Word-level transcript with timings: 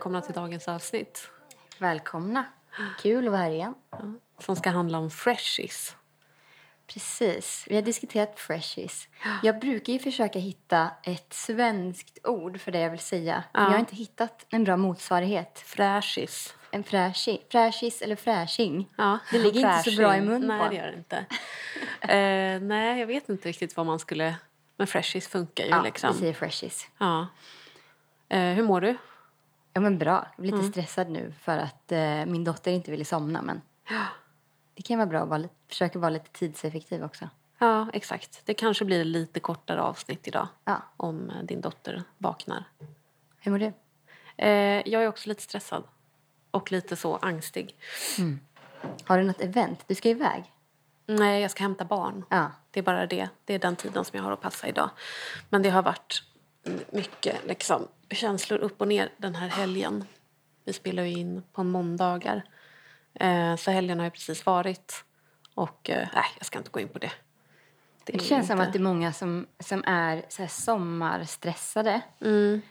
Välkomna 0.00 0.20
till 0.20 0.34
dagens 0.34 0.68
avsnitt 0.68 1.28
Välkomna. 1.78 2.44
Kul 3.02 3.26
att 3.26 3.32
vara 3.32 3.42
här 3.42 3.50
igen. 3.50 3.74
som 4.38 4.56
ska 4.56 4.70
handla 4.70 4.98
om 4.98 5.10
freshies. 5.10 5.96
Precis. 6.86 7.64
Vi 7.68 7.74
har 7.74 7.82
diskuterat 7.82 8.38
freshies. 8.40 9.08
Jag 9.42 9.60
brukar 9.60 9.92
ju 9.92 9.98
försöka 9.98 10.38
hitta 10.38 10.90
ett 11.02 11.32
svenskt 11.32 12.18
ord 12.26 12.60
för 12.60 12.72
det 12.72 12.80
jag 12.80 12.90
vill 12.90 12.98
säga. 13.00 13.44
Men 13.52 13.62
jag 13.62 13.70
har 13.70 13.78
inte 13.78 13.96
hittat 13.96 14.46
en 14.50 14.64
bra 14.64 14.76
motsvarighet. 14.76 15.58
Fräschis. 15.66 16.54
En 16.70 16.84
fräschis, 16.84 17.40
fräschis 17.50 18.02
eller 18.02 18.16
fräsching. 18.16 18.88
Ja, 18.96 19.18
Det 19.30 19.38
ligger 19.38 19.60
inte 19.60 19.90
så 19.90 19.96
bra 19.96 20.16
i 20.16 20.18
fräsching. 20.20 20.24
mun 20.30 20.46
Nej, 20.46 20.58
på 20.64 20.68
det 20.68 20.76
gör 20.76 20.86
det 20.86 20.98
inte. 20.98 21.16
eh, 22.00 22.60
nej, 22.68 23.00
jag 23.00 23.06
vet 23.06 23.28
inte 23.28 23.48
riktigt 23.48 23.76
vad 23.76 23.86
man 23.86 23.98
skulle... 23.98 24.34
Men 24.76 24.86
freshies 24.86 25.28
funkar 25.28 25.64
ju 25.64 25.70
Ja, 25.70 25.82
liksom. 25.82 26.12
vi 26.12 26.18
säger 26.18 26.34
freshies. 26.34 26.86
Ja. 26.98 27.26
Eh, 28.28 28.40
hur 28.54 28.62
mår 28.62 28.80
du? 28.80 28.96
Ja, 29.72 29.80
men 29.80 29.98
bra. 29.98 30.26
Jag 30.36 30.42
blir 30.42 30.52
lite 30.52 30.60
Mm. 30.60 30.72
stressad 30.72 31.10
nu 31.10 31.34
för 31.40 31.58
att 31.58 31.92
eh, 31.92 32.26
min 32.26 32.44
dotter 32.44 32.72
inte 32.72 32.90
ville 32.90 33.04
somna. 33.04 33.42
Men 33.42 33.62
det 34.74 34.82
kan 34.82 34.98
vara 34.98 35.06
bra 35.08 35.20
att 35.20 35.28
vara, 35.28 35.48
försöka 35.68 35.98
vara 35.98 36.10
lite 36.10 36.30
tidseffektiv 36.32 37.04
också. 37.04 37.28
Ja, 37.58 37.86
exakt. 37.92 38.40
Det 38.44 38.54
kanske 38.54 38.84
blir 38.84 39.04
lite 39.04 39.40
kortare 39.40 39.82
avsnitt 39.82 40.28
idag 40.28 40.48
Ja. 40.64 40.82
om 40.96 41.30
eh, 41.30 41.42
din 41.42 41.60
dotter 41.60 42.02
vaknar. 42.18 42.64
Hur 43.40 43.52
mår 43.52 43.58
du? 43.58 43.72
Eh, 44.36 44.88
jag 44.88 45.02
är 45.04 45.08
också 45.08 45.28
lite 45.28 45.42
stressad 45.42 45.84
och 46.50 46.72
lite 46.72 46.96
så 46.96 47.16
angstig. 47.16 47.76
Har 49.04 49.18
du 49.18 49.24
något 49.24 49.40
event? 49.40 49.84
Du 49.86 49.94
ska 49.94 50.08
iväg? 50.08 50.52
Nej, 51.06 51.42
jag 51.42 51.50
ska 51.50 51.62
hämta 51.62 51.84
barn. 51.84 52.24
Ja. 52.28 52.50
Det 52.70 52.80
är 52.80 52.84
bara 52.84 53.06
det. 53.06 53.28
Det 53.44 53.54
är 53.54 53.58
den 53.58 53.76
tiden 53.76 54.04
som 54.04 54.16
jag 54.16 54.24
har 54.24 54.32
att 54.32 54.40
passa 54.40 54.68
idag. 54.68 54.90
Men 55.48 55.62
det 55.62 55.70
har 55.70 55.82
varit 55.82 56.22
mycket 56.92 57.46
liksom, 57.46 57.88
känslor 58.16 58.58
upp 58.58 58.80
och 58.80 58.88
ner 58.88 59.12
den 59.16 59.34
här 59.34 59.48
helgen. 59.48 60.04
Vi 60.64 60.72
spelar 60.72 61.02
ju 61.02 61.10
in 61.18 61.42
på 61.52 61.64
måndagar. 61.64 62.44
Eh, 63.14 63.56
så 63.56 63.70
helgen 63.70 63.98
har 63.98 64.04
ju 64.06 64.10
precis 64.10 64.46
varit. 64.46 65.04
Och 65.54 65.90
eh, 65.90 66.08
nej, 66.14 66.24
jag 66.38 66.46
ska 66.46 66.58
inte 66.58 66.70
gå 66.70 66.80
in 66.80 66.88
på 66.88 66.98
det. 66.98 67.12
Det 68.04 68.14
är 68.14 68.18
känns 68.18 68.46
som 68.46 68.52
inte- 68.58 68.66
att 68.66 68.72
det 68.72 68.78
är 68.78 68.82
många 68.82 69.12
som, 69.12 69.46
som 69.58 69.84
är 69.86 70.22
så 70.28 70.46
sommarstressade. 70.46 72.00
Mm. 72.20 72.62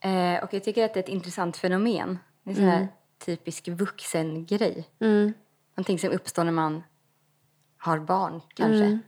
Eh, 0.00 0.42
och 0.44 0.54
jag 0.54 0.64
tycker 0.64 0.84
att 0.84 0.94
det 0.94 1.00
är 1.00 1.04
ett 1.04 1.08
intressant 1.08 1.56
fenomen. 1.56 2.18
Det 2.42 2.50
är 2.50 2.54
sån 2.54 2.64
här 2.64 2.88
typisk 3.24 3.68
vuxengrej. 3.68 4.88
Mm. 5.00 5.32
Någonting 5.74 5.98
som 5.98 6.10
uppstår 6.10 6.44
när 6.44 6.52
man 6.52 6.82
har 7.78 7.98
barn, 7.98 8.40
kanske. 8.54 8.84
Mm. 8.84 8.98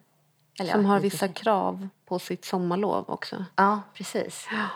Eller, 0.61 0.73
Som 0.73 0.83
ja, 0.83 0.89
har 0.89 1.01
vissa 1.01 1.27
så. 1.29 1.33
krav 1.33 1.89
på 2.05 2.19
sitt 2.19 2.45
sommarlov 2.45 3.05
också. 3.11 3.45
Ja, 3.57 3.83
precis. 3.95 4.49
Ja, 4.53 4.67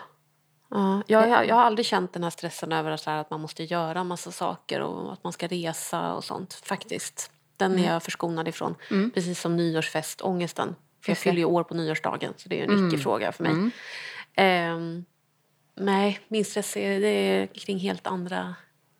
jag, 1.07 1.29
jag, 1.29 1.47
jag 1.47 1.55
har 1.55 1.61
aldrig 1.63 1.85
känt 1.85 2.13
den 2.13 2.23
här 2.23 2.29
stressen 2.29 2.71
över 2.71 2.91
att, 2.91 3.05
här, 3.05 3.17
att 3.17 3.29
man 3.29 3.41
måste 3.41 3.63
göra 3.63 4.03
massa 4.03 4.31
saker 4.31 4.81
och 4.81 5.13
att 5.13 5.23
man 5.23 5.33
ska 5.33 5.47
resa 5.47 6.13
och 6.13 6.23
sånt. 6.23 6.53
Faktiskt. 6.53 7.31
Den 7.57 7.71
Mm. 7.71 7.83
är 7.85 7.93
jag 7.93 8.03
förskonad 8.03 8.47
ifrån. 8.47 8.75
Precis 9.13 9.39
som 9.41 9.55
nyårsfestångesten. 9.55 10.75
För 11.03 11.09
jag 11.11 11.17
det. 11.17 11.21
fyller 11.21 11.37
ju 11.37 11.45
år 11.45 11.63
på 11.63 11.73
nyårsdagen 11.73 12.33
så 12.37 12.49
det 12.49 12.61
är 12.61 12.71
en 12.71 12.87
icke-fråga 12.89 13.31
för 13.31 13.43
mig. 13.43 13.71
Ehm, 14.35 15.05
nej, 15.75 16.19
min 16.27 16.45
stress 16.45 16.77
är, 16.77 16.99
det 16.99 17.07
är 17.07 17.47
kring 17.47 17.79
helt 17.79 18.07
andra 18.07 18.55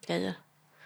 grejer. 0.08 0.34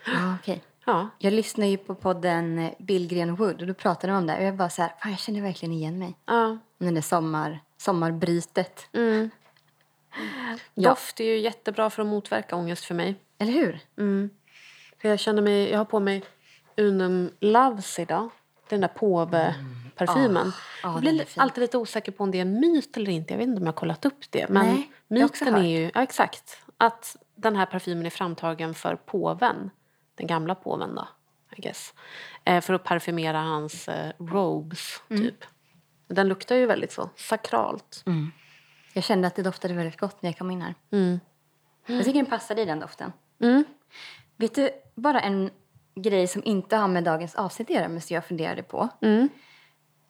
Ja, 0.06 0.36
okej. 0.42 0.64
Ja, 0.86 1.10
Jag 1.20 1.34
lyssnar 1.34 1.66
ju 1.66 1.78
på 1.78 1.95
podden 1.95 2.60
eh, 2.60 2.72
Billgren 2.80 3.36
Wood 3.36 3.62
och 3.62 3.67
då 3.67 3.73
pratade 3.73 4.14
de 4.14 4.17
om 4.17 4.28
det. 4.28 4.38
Och 4.38 4.44
jag 4.44 4.56
bara 4.56 4.70
så 4.70 4.82
här, 4.82 4.94
jag 5.04 5.20
känner 5.20 5.42
verkligen 5.42 5.73
igen 5.73 6.00
mig. 6.00 6.17
ja. 6.26 6.58
Den 6.77 6.94
där 6.95 7.02
sommar, 7.02 7.60
sommarbrytet. 7.77 8.88
Mm. 8.94 9.30
Ja. 10.73 10.89
Doft 10.89 11.20
är 11.20 11.23
ju 11.23 11.37
jättebra 11.39 11.89
för 11.89 12.02
att 12.02 12.08
motverka 12.08 12.55
ångest 12.55 12.86
för 12.86 12.95
mig. 12.95 13.15
Eller 13.37 13.52
hur? 13.52 13.80
För 15.02 15.09
jag 15.09 15.20
känner 15.20 15.42
mig, 15.42 15.70
jag 15.70 15.77
har 15.77 15.86
på 15.86 15.99
mig 15.99 16.23
Unum 16.77 17.31
Loves 17.39 17.99
idag. 17.99 18.30
Den 18.70 18.81
där 18.81 18.87
påve-parfymen. 18.87 20.52
Ja, 20.83 20.92
jag 20.93 20.99
blir 21.02 21.11
den 21.11 21.20
är 21.20 21.23
li- 21.23 21.30
fin. 21.30 21.42
alltid 21.42 21.61
lite 21.61 21.77
osäker 21.77 22.11
på 22.11 22.23
om 22.23 22.31
det 22.31 22.37
är 22.37 22.42
en 22.42 22.59
myt 22.59 22.97
eller 22.97 23.11
inte. 23.11 23.33
Jag 23.33 23.37
vet 23.37 23.47
inte 23.47 23.58
om 23.59 23.65
jag 23.65 23.73
har 23.73 23.77
kollat 23.77 24.05
upp 24.05 24.31
det. 24.31 24.49
Men 24.49 24.65
Nej, 24.65 24.92
jag 25.08 25.20
myten 25.21 25.55
är 25.55 25.67
ju, 25.80 25.92
ja 25.93 26.02
exakt, 26.03 26.58
att 26.77 27.15
den 27.36 27.55
här 27.55 27.65
parfymen 27.65 28.05
är 28.05 28.09
framtagen 28.09 28.73
för 28.73 28.95
påven. 28.95 29.70
Den 30.15 30.27
gamla 30.27 30.55
påven 30.55 30.95
då, 30.95 31.08
I 31.55 31.61
guess. 31.61 31.93
Eh, 32.45 32.61
för 32.61 32.73
att 32.73 32.83
parfymera 32.83 33.39
hans 33.41 33.87
eh, 33.87 34.11
robes, 34.20 35.02
Mm. 35.09 35.21
typ. 35.23 35.43
Den 36.08 36.27
luktar 36.27 36.55
ju 36.55 36.65
väldigt 36.65 36.91
så 36.91 37.09
sakralt. 37.15 38.03
Jag 38.94 39.04
kände 39.04 39.27
att 39.27 39.36
det 39.36 39.44
doftade 39.44 39.73
väldigt 39.73 40.00
gott 40.00 40.22
när 40.22 40.30
jag 40.30 40.38
kom 40.38 40.52
in 40.52 40.61
här. 40.61 40.76
Mm. 40.92 41.20
Jag 41.86 42.05
tycker 42.05 42.14
den 42.20 42.26
passade 42.26 42.61
i 42.61 42.66
den 42.66 42.80
doften. 42.80 43.14
Mm. 43.42 43.64
Vet 44.38 44.55
du, 44.55 44.70
bara 44.95 45.20
en 45.20 45.50
grej 45.95 46.27
som 46.27 46.42
inte 46.45 46.76
har 46.77 46.88
med 46.88 47.04
dagens 47.04 47.36
avsnitt 47.36 47.70
att 47.70 47.76
göra, 47.76 47.88
men 47.88 48.02
som 48.02 48.14
jag 48.14 48.26
funderade 48.26 48.64
på. 48.64 48.89
Mm. 49.02 49.30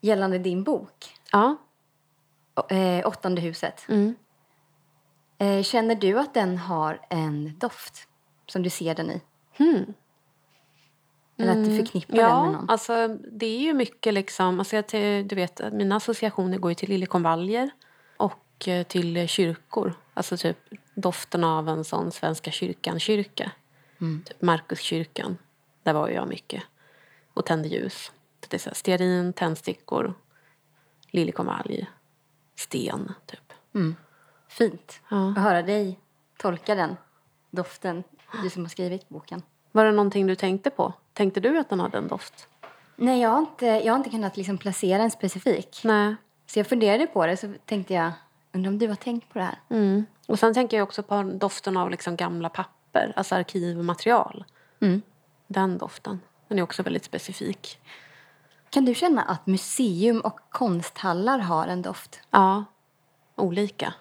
Gällande 0.01 0.37
din 0.37 0.63
bok, 0.63 1.15
Ja. 1.31 1.55
å- 2.55 2.73
eh, 2.73 3.07
Åttonde 3.07 3.41
huset. 3.41 3.85
Mm. 3.89 4.15
Eh, 5.37 5.63
känner 5.63 5.95
du 5.95 6.19
att 6.19 6.33
den 6.33 6.57
har 6.57 6.99
en 7.09 7.57
doft 7.59 8.07
som 8.47 8.63
du 8.63 8.69
ser 8.69 8.95
den 8.95 9.09
i? 9.11 9.21
Hmm. 9.57 9.93
Eller 11.37 11.51
att 11.51 11.65
du 11.65 11.77
förknippar 11.77 12.13
den 12.15 12.23
med 12.25 12.31
Ja, 12.31 12.45
någon? 12.51 12.69
alltså 12.69 13.07
det 13.07 13.45
är 13.45 13.59
ju 13.59 13.73
mycket 13.73 14.13
liksom, 14.13 14.59
alltså 14.59 14.75
jag, 14.75 14.85
du 15.27 15.35
vet, 15.35 15.73
mina 15.73 15.95
associationer 15.95 16.57
går 16.57 16.71
ju 16.71 16.75
till 16.75 16.89
liljekonvaljer 16.89 17.69
och 18.59 18.67
eh, 18.67 18.83
till 18.83 19.27
kyrkor. 19.27 19.93
Alltså 20.13 20.37
typ 20.37 20.57
doften 20.93 21.43
av 21.43 21.69
en 21.69 21.83
sån 21.83 22.11
Svenska 22.11 22.51
kyrkan-kyrka. 22.51 23.51
Mm. 24.01 24.23
Typ 24.25 24.41
Markuskyrkan. 24.41 25.37
Där 25.83 25.93
var 25.93 26.09
jag 26.09 26.27
mycket. 26.27 26.63
Och 27.33 27.45
tände 27.45 27.67
ljus. 27.67 28.11
Det 28.39 28.53
är 28.53 28.59
så 28.59 28.69
här, 28.69 28.75
stearin, 28.75 29.33
tändstickor, 29.33 30.13
liljekonvalj, 31.11 31.87
sten 32.55 33.13
typ. 33.25 33.53
Fint 34.47 35.01
Ja. 35.09 35.29
att 35.29 35.37
höra 35.37 35.61
dig 35.61 35.99
tolka 36.37 36.75
den 36.75 36.97
doften, 37.51 38.03
du 38.43 38.49
som 38.49 38.61
har 38.63 38.69
skrivit 38.69 39.09
boken. 39.09 39.41
Var 39.71 39.85
det 39.85 39.91
någonting 39.91 40.27
du 40.27 40.35
tänkte 40.35 40.69
på? 40.69 40.93
Tänkte 41.13 41.39
du 41.39 41.57
att 41.59 41.69
den 41.69 41.79
hade 41.79 41.97
en 41.97 42.07
doft? 42.07 42.47
Nej, 42.95 43.21
jag 43.21 43.29
har 43.29 43.39
inte, 43.39 43.65
jag 43.65 43.93
har 43.93 43.97
inte 43.97 44.09
kunnat 44.09 44.37
liksom 44.37 44.57
placera 44.57 45.03
en 45.03 45.11
specifik. 45.11 45.81
Nej. 45.83 46.15
Så 46.45 46.59
jag 46.59 46.67
funderade 46.67 47.07
på 47.07 47.25
det, 47.25 47.37
så 47.37 47.53
tänkte 47.65 47.93
jag, 47.93 48.11
undrar 48.53 48.71
om 48.71 48.77
du 48.79 48.87
har 48.87 48.95
tänkt 48.95 49.33
på 49.33 49.39
det 49.39 49.45
här? 49.45 49.59
Mm. 49.69 50.05
Och 50.27 50.39
sen 50.39 50.53
tänker 50.53 50.77
jag 50.77 50.83
också 50.87 51.03
på 51.03 51.23
doften 51.23 51.77
av 51.77 51.89
liksom 51.91 52.15
gamla 52.15 52.49
papper, 52.49 53.13
alltså 53.15 53.35
arkivmaterial. 53.35 54.45
Mm. 54.81 55.01
Den 55.47 55.77
doften. 55.77 56.19
Den 56.47 56.59
är 56.59 56.63
också 56.63 56.83
väldigt 56.83 57.05
specifik. 57.05 57.79
Kan 58.69 58.85
du 58.85 58.95
känna 58.95 59.21
att 59.21 59.47
museum 59.47 60.21
och 60.21 60.39
konsthallar 60.49 61.39
har 61.39 61.67
en 61.67 61.81
doft? 61.81 62.19
Ja, 62.31 62.65
olika. 63.35 63.93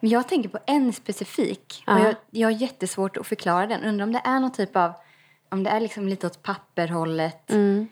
Men 0.00 0.10
jag 0.10 0.28
tänker 0.28 0.48
på 0.48 0.58
en 0.66 0.92
specifik. 0.92 1.84
Och 1.86 1.92
Ja. 1.92 1.98
jag, 2.06 2.14
jag 2.30 2.46
har 2.48 2.52
jättesvårt 2.52 3.16
att 3.16 3.26
förklara 3.26 3.66
den. 3.66 3.84
Undrar 3.84 4.06
om 4.06 4.12
det 4.12 4.22
är 4.24 4.40
någon 4.40 4.52
typ 4.52 4.76
av... 4.76 4.92
Om 5.48 5.62
det 5.62 5.70
är 5.70 5.80
liksom 5.80 6.08
lite 6.08 6.26
åt 6.26 6.42
papperhållet. 6.42 7.50
Mm. 7.50 7.88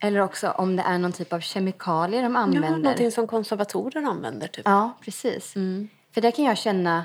Eller 0.00 0.20
också 0.20 0.50
om 0.50 0.76
det 0.76 0.82
är 0.82 0.98
någon 0.98 1.12
typ 1.12 1.32
av 1.32 1.40
kemikalier 1.40 2.22
de 2.22 2.34
Ja, 2.34 2.40
använder. 2.40 2.70
någonting 2.78 3.10
som 3.12 3.26
konservatorer 3.26 4.02
använder 4.02 4.46
typ. 4.48 4.62
Ja, 4.66 4.90
precis. 5.04 5.56
Mm. 5.56 5.88
För 6.14 6.20
där 6.20 6.30
kan 6.30 6.44
jag 6.44 6.58
känna... 6.58 7.04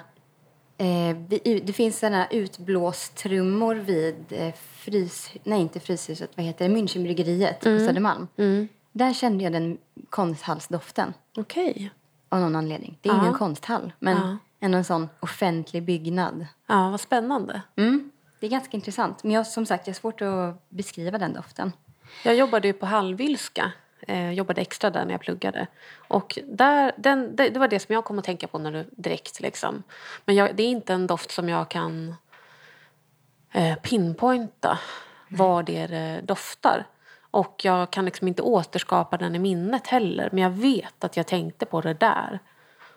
Eh, 0.77 1.17
det 1.63 1.73
finns 1.73 1.99
såna 1.99 2.27
utblåstrummor 2.27 3.75
vid 3.75 4.15
eh, 4.29 4.53
frys... 4.53 5.31
Nej, 5.43 5.61
inte 5.61 5.79
Fryshuset. 5.79 6.29
Vad 6.35 6.45
heter 6.45 6.69
det? 6.69 6.75
Münchenbryggeriet 6.75 7.53
på 7.59 7.63
Södermalm. 7.63 8.27
Mm. 8.37 8.67
Där 8.91 9.13
kände 9.13 9.43
jag 9.43 9.53
den 9.53 9.77
konsthallsdoften. 10.09 11.13
Okej. 11.37 11.91
Av 12.29 12.39
någon 12.39 12.55
anledning. 12.55 12.97
Det 13.01 13.09
är 13.09 13.13
Ja. 13.13 13.21
ingen 13.21 13.33
konsthall, 13.33 13.93
men 13.99 14.17
Ja. 14.17 14.37
ändå 14.59 14.77
en 14.77 14.83
sån 14.83 15.09
offentlig 15.19 15.83
byggnad. 15.83 16.45
Ja, 16.67 16.89
vad 16.89 16.99
spännande. 17.01 17.61
Mm. 17.75 18.11
Det 18.39 18.45
är 18.45 18.49
ganska 18.49 18.77
intressant. 18.77 19.23
Men 19.23 19.31
jag, 19.31 19.47
som 19.47 19.65
sagt, 19.65 19.87
jag 19.87 19.93
har 19.93 19.99
svårt 19.99 20.21
att 20.21 20.69
beskriva 20.69 21.17
den 21.17 21.33
doften. 21.33 21.71
Jag 22.23 22.35
jobbade 22.35 22.67
ju 22.67 22.73
på 22.73 22.85
Hallwylska. 22.85 23.71
Eh, 24.07 24.31
jobbade 24.31 24.61
extra 24.61 24.89
där 24.89 25.05
när 25.05 25.11
jag 25.11 25.21
pluggade. 25.21 25.67
Och 26.07 26.39
där, 26.45 26.91
den, 26.97 27.35
det, 27.35 27.49
det 27.49 27.59
var 27.59 27.67
det 27.67 27.79
som 27.79 27.93
jag 27.93 28.05
kom 28.05 28.19
att 28.19 28.25
tänka 28.25 28.47
på 28.47 28.57
när 28.57 28.71
du, 28.71 28.85
direkt. 28.91 29.39
Liksom. 29.39 29.83
Men 30.25 30.35
jag, 30.35 30.55
det 30.55 30.63
är 30.63 30.67
inte 30.67 30.93
en 30.93 31.07
doft 31.07 31.31
som 31.31 31.49
jag 31.49 31.69
kan 31.69 32.15
eh, 33.51 33.75
pinpointa 33.75 34.79
var 35.27 35.63
det 35.63 35.77
är 35.77 36.21
doftar. 36.21 36.85
Och 37.31 37.61
jag 37.63 37.91
kan 37.91 38.05
liksom 38.05 38.27
inte 38.27 38.41
återskapa 38.41 39.17
den 39.17 39.35
i 39.35 39.39
minnet 39.39 39.87
heller. 39.87 40.29
Men 40.31 40.43
jag 40.43 40.49
vet 40.49 41.03
att 41.03 41.17
jag 41.17 41.27
tänkte 41.27 41.65
på 41.65 41.81
det 41.81 41.93
där. 41.93 42.39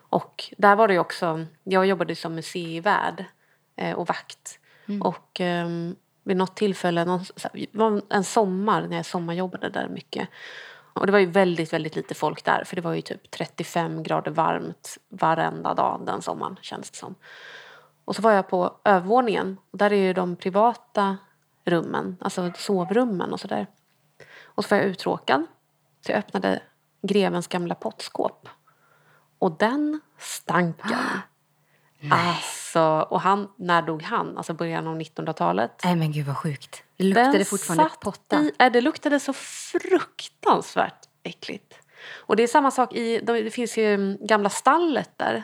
Och 0.09 0.53
där 0.57 0.75
var 0.75 0.87
det 0.87 0.93
ju 0.93 0.99
också, 0.99 1.45
jag 1.63 1.85
jobbade 1.85 2.15
som 2.15 2.35
museivärd 2.35 3.25
eh, 3.75 3.95
och 3.95 4.07
vakt. 4.07 4.59
Och 5.01 5.41
ehm, 5.41 5.95
vid 6.29 6.37
något 6.37 6.55
tillfälle, 6.55 7.05
någon, 7.05 7.25
så 7.25 7.33
här, 7.53 7.65
det 7.71 7.77
var 7.77 8.01
en 8.09 8.23
sommar 8.23 8.87
när 8.87 8.95
jag 8.95 9.05
sommarjobbade 9.05 9.69
där 9.69 9.89
mycket. 9.89 10.29
Och 10.93 11.05
det 11.05 11.11
var 11.11 11.19
ju 11.19 11.25
väldigt, 11.25 11.73
väldigt 11.73 11.95
lite 11.95 12.13
folk 12.13 12.45
där. 12.45 12.63
För 12.63 12.75
det 12.75 12.81
var 12.81 12.93
ju 12.93 13.01
typ 13.01 13.31
35 13.31 14.03
grader 14.03 14.31
varmt 14.31 14.97
varenda 15.09 15.73
dag 15.73 16.01
den 16.05 16.21
sommaren 16.21 16.57
känns 16.61 16.91
det 16.91 16.97
som. 16.97 17.15
Och 18.05 18.15
så 18.15 18.21
var 18.21 18.31
jag 18.31 18.47
på 18.47 18.75
övervåningen. 18.83 19.57
Och 19.71 19.77
där 19.77 19.93
är 19.93 19.95
ju 19.95 20.13
de 20.13 20.35
privata 20.35 21.17
rummen, 21.65 22.17
alltså 22.19 22.51
sovrummen 22.55 23.33
och 23.33 23.39
sådär. 23.39 23.67
Och 24.43 24.65
så 24.65 24.75
var 24.75 24.81
jag 24.81 24.91
uttråkad. 24.91 25.45
Så 26.05 26.11
jag 26.11 26.19
öppnade 26.19 26.61
grevens 27.01 27.47
gamla 27.47 27.75
pottskåp. 27.75 28.49
Och 29.39 29.51
den 29.51 30.01
stanken. 30.17 30.97
Alltså, 32.11 33.07
och 33.09 33.21
han, 33.21 33.47
när 33.55 33.81
dog 33.81 34.01
han? 34.03 34.37
Alltså 34.37 34.53
början 34.53 34.87
av 34.87 34.99
1900-talet. 35.01 35.81
Nej 35.83 35.95
men 35.95 36.11
gud 36.11 36.25
vad 36.25 36.37
sjukt. 36.37 36.83
Det 36.97 37.03
luktade 37.03 37.37
Den 37.37 37.45
fortfarande 37.45 37.83
satt 37.83 37.99
potta. 37.99 38.39
I, 38.41 38.51
äh, 38.59 38.71
det 38.71 38.81
luktade 38.81 39.19
så 39.19 39.33
fruktansvärt 39.33 40.99
äckligt. 41.23 41.73
Och 42.17 42.35
det 42.35 42.43
är 42.43 42.47
samma 42.47 42.71
sak 42.71 42.93
i, 42.93 43.19
de- 43.19 43.41
det 43.41 43.51
finns 43.51 43.77
ju 43.77 43.93
mm, 43.93 44.17
gamla 44.21 44.49
stallet 44.49 45.09
där. 45.17 45.43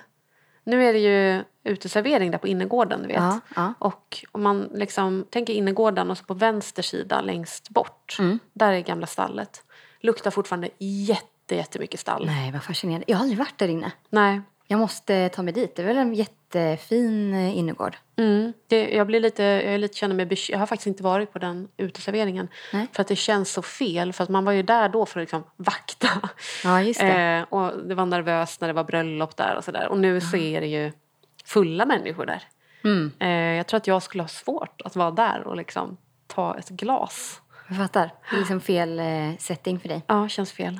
Nu 0.64 0.86
är 0.86 0.94
det 0.94 1.00
ju 1.00 1.44
uteservering 1.64 2.32
där 2.32 2.38
på 2.38 2.48
innergården, 2.48 3.02
du 3.02 3.08
vet. 3.08 3.16
Ja, 3.18 3.40
ja. 3.56 3.74
Och 3.80 4.26
om 4.32 4.44
man 4.44 4.70
liksom 4.74 5.26
tänker 5.30 5.54
innergården 5.54 6.12
och 6.12 6.18
så 6.18 6.24
på 6.24 6.34
vänster 6.34 6.84
sida 6.84 7.22
längst 7.22 7.70
bort, 7.70 8.16
Mm. 8.20 8.40
där 8.54 8.72
är 8.74 8.80
gamla 8.80 9.08
stallet. 9.08 9.64
Luktar 10.00 10.32
fortfarande 10.32 10.70
jätte, 10.80 11.56
jättemycket 11.56 12.00
stall. 12.00 12.26
Nej 12.26 12.52
vad 12.52 12.64
fascinerande. 12.64 13.06
Jag 13.08 13.18
har 13.18 13.22
aldrig 13.22 13.40
varit 13.40 13.58
där 13.58 13.68
inne. 13.68 13.92
Nej. 14.10 14.42
Jag 14.68 14.80
måste 14.80 15.30
ta 15.30 15.44
mig 15.44 15.54
dit. 15.54 15.76
Det 15.76 15.82
är 15.82 15.86
väl 15.86 15.98
en 15.98 16.14
jättefin 16.14 17.34
eh, 17.34 17.58
innergård. 17.58 17.98
Mm. 18.16 18.54
Det, 18.68 18.90
jag, 18.90 19.08
blir 19.08 19.20
lite, 19.20 19.44
jag 19.44 19.74
är 19.74 19.78
lite, 19.78 19.98
känner 19.98 20.16
mig 20.16 20.38
Jag 20.50 20.60
har 20.60 20.66
faktiskt 20.66 20.88
inte 20.88 21.04
varit 21.04 21.34
på 21.34 21.40
den 21.40 21.68
uteserveringen. 21.78 22.48
Nej. 22.74 22.88
För 22.92 23.02
att 23.02 23.08
det 23.08 23.16
känns 23.16 23.52
så 23.52 23.62
fel. 23.62 24.14
För 24.14 24.24
att 24.24 24.30
man 24.30 24.46
var 24.46 24.52
ju 24.52 24.64
där 24.64 24.90
då 24.90 25.06
för 25.06 25.20
att 25.20 25.24
liksom 25.24 25.44
vakta. 25.58 26.30
Ja 26.64 26.82
just 26.82 27.00
det. 27.00 27.46
Eh, 27.52 27.54
och 27.54 27.88
det 27.88 27.96
var 27.96 28.06
nervöst 28.06 28.62
när 28.62 28.68
det 28.68 28.74
var 28.74 28.84
bröllop 28.84 29.38
där 29.38 29.56
och 29.56 29.64
sådär. 29.64 29.88
Och 29.88 29.98
nu 29.98 30.22
så 30.22 30.38
är 30.38 30.62
det 30.62 30.68
ju 30.68 30.92
fulla 31.46 31.86
människor 31.86 32.26
där. 32.26 32.44
Mm. 32.84 33.12
Eh, 33.20 33.58
jag 33.58 33.68
tror 33.68 33.78
att 33.78 33.88
jag 33.88 34.04
skulle 34.04 34.24
ha 34.24 34.28
svårt 34.28 34.82
att 34.82 34.96
vara 34.96 35.12
där 35.12 35.48
och 35.48 35.56
liksom 35.56 35.98
ta 36.28 36.58
ett 36.58 36.70
glas. 36.70 37.42
Jag 37.68 37.78
fattar. 37.78 38.12
Det 38.30 38.36
är 38.36 38.40
liksom 38.40 38.62
fel 38.62 39.00
eh, 39.00 39.38
setting 39.40 39.80
för 39.80 39.88
dig. 39.88 40.04
Ja, 40.08 40.28
känns 40.28 40.52
fel. 40.52 40.80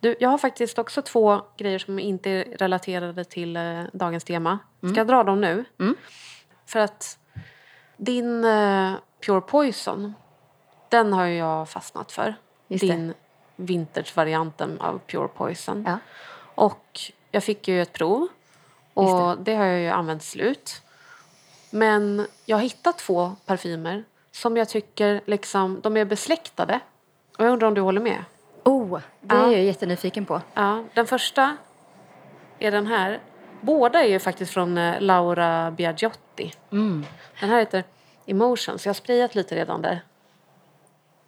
Du, 0.00 0.16
jag 0.20 0.28
har 0.28 0.38
faktiskt 0.38 0.78
också 0.78 1.02
två 1.02 1.40
grejer 1.56 1.78
som 1.78 1.98
inte 1.98 2.30
är 2.30 2.44
relaterade 2.44 3.24
till 3.24 3.56
eh, 3.56 3.82
dagens 3.92 4.24
tema. 4.24 4.58
Ska 4.80 4.96
jag 4.96 5.06
dra 5.06 5.22
dem 5.22 5.40
nu? 5.40 5.64
Mm. 5.80 5.96
För 6.66 6.80
att 6.80 7.18
din 7.96 8.44
eh, 8.44 8.92
Pure 9.26 9.40
Poison, 9.40 10.14
den 10.88 11.12
har 11.12 11.24
ju 11.24 11.36
jag 11.36 11.68
fastnat 11.68 12.12
för. 12.12 12.34
Just 12.68 12.80
det. 12.80 12.86
din 12.92 13.14
vintage-varianten 13.56 14.80
av 14.80 15.00
Pure 15.06 15.28
Poison. 15.28 15.84
Ja. 15.86 15.98
Och 16.54 17.00
jag 17.30 17.44
fick 17.44 17.68
ju 17.68 17.82
ett 17.82 17.92
prov 17.92 18.28
och 18.94 19.38
det. 19.38 19.54
har 19.54 19.64
jag 19.64 19.80
ju 19.80 19.88
använt 19.88 20.22
slut. 20.22 20.82
Men 21.70 22.26
jag 22.44 22.56
har 22.56 22.62
hittat 22.62 22.98
två 22.98 23.36
parfymer 23.46 24.04
som 24.30 24.56
jag 24.56 24.68
tycker 24.68 25.20
liksom, 25.26 25.80
de 25.80 25.96
är 25.96 26.04
besläktade. 26.04 26.80
Och 27.38 27.44
jag 27.44 27.52
undrar 27.52 27.68
om 27.68 27.74
du 27.74 27.80
håller 27.80 28.00
med? 28.00 28.24
Oh, 28.92 29.00
det 29.20 29.34
Ja. 29.34 29.46
är 29.46 29.52
jag 29.52 29.62
jättenyfiken 29.62 30.24
på. 30.24 30.40
Ja, 30.54 30.84
den 30.94 31.06
första 31.06 31.56
är 32.58 32.70
den 32.70 32.86
här. 32.86 33.20
Båda 33.60 34.04
är 34.04 34.08
ju 34.08 34.18
faktiskt 34.18 34.52
från 34.52 34.78
eh, 34.78 35.00
Laura 35.00 35.70
Biagiotti. 35.70 36.52
Mm. 36.72 37.04
Den 37.40 37.48
här 37.50 37.58
heter 37.58 37.84
Emotions. 38.26 38.84
Jag 38.86 38.88
har 38.90 38.94
sprayat 38.94 39.34
lite 39.34 39.56
redan 39.56 39.82
där. 39.82 40.00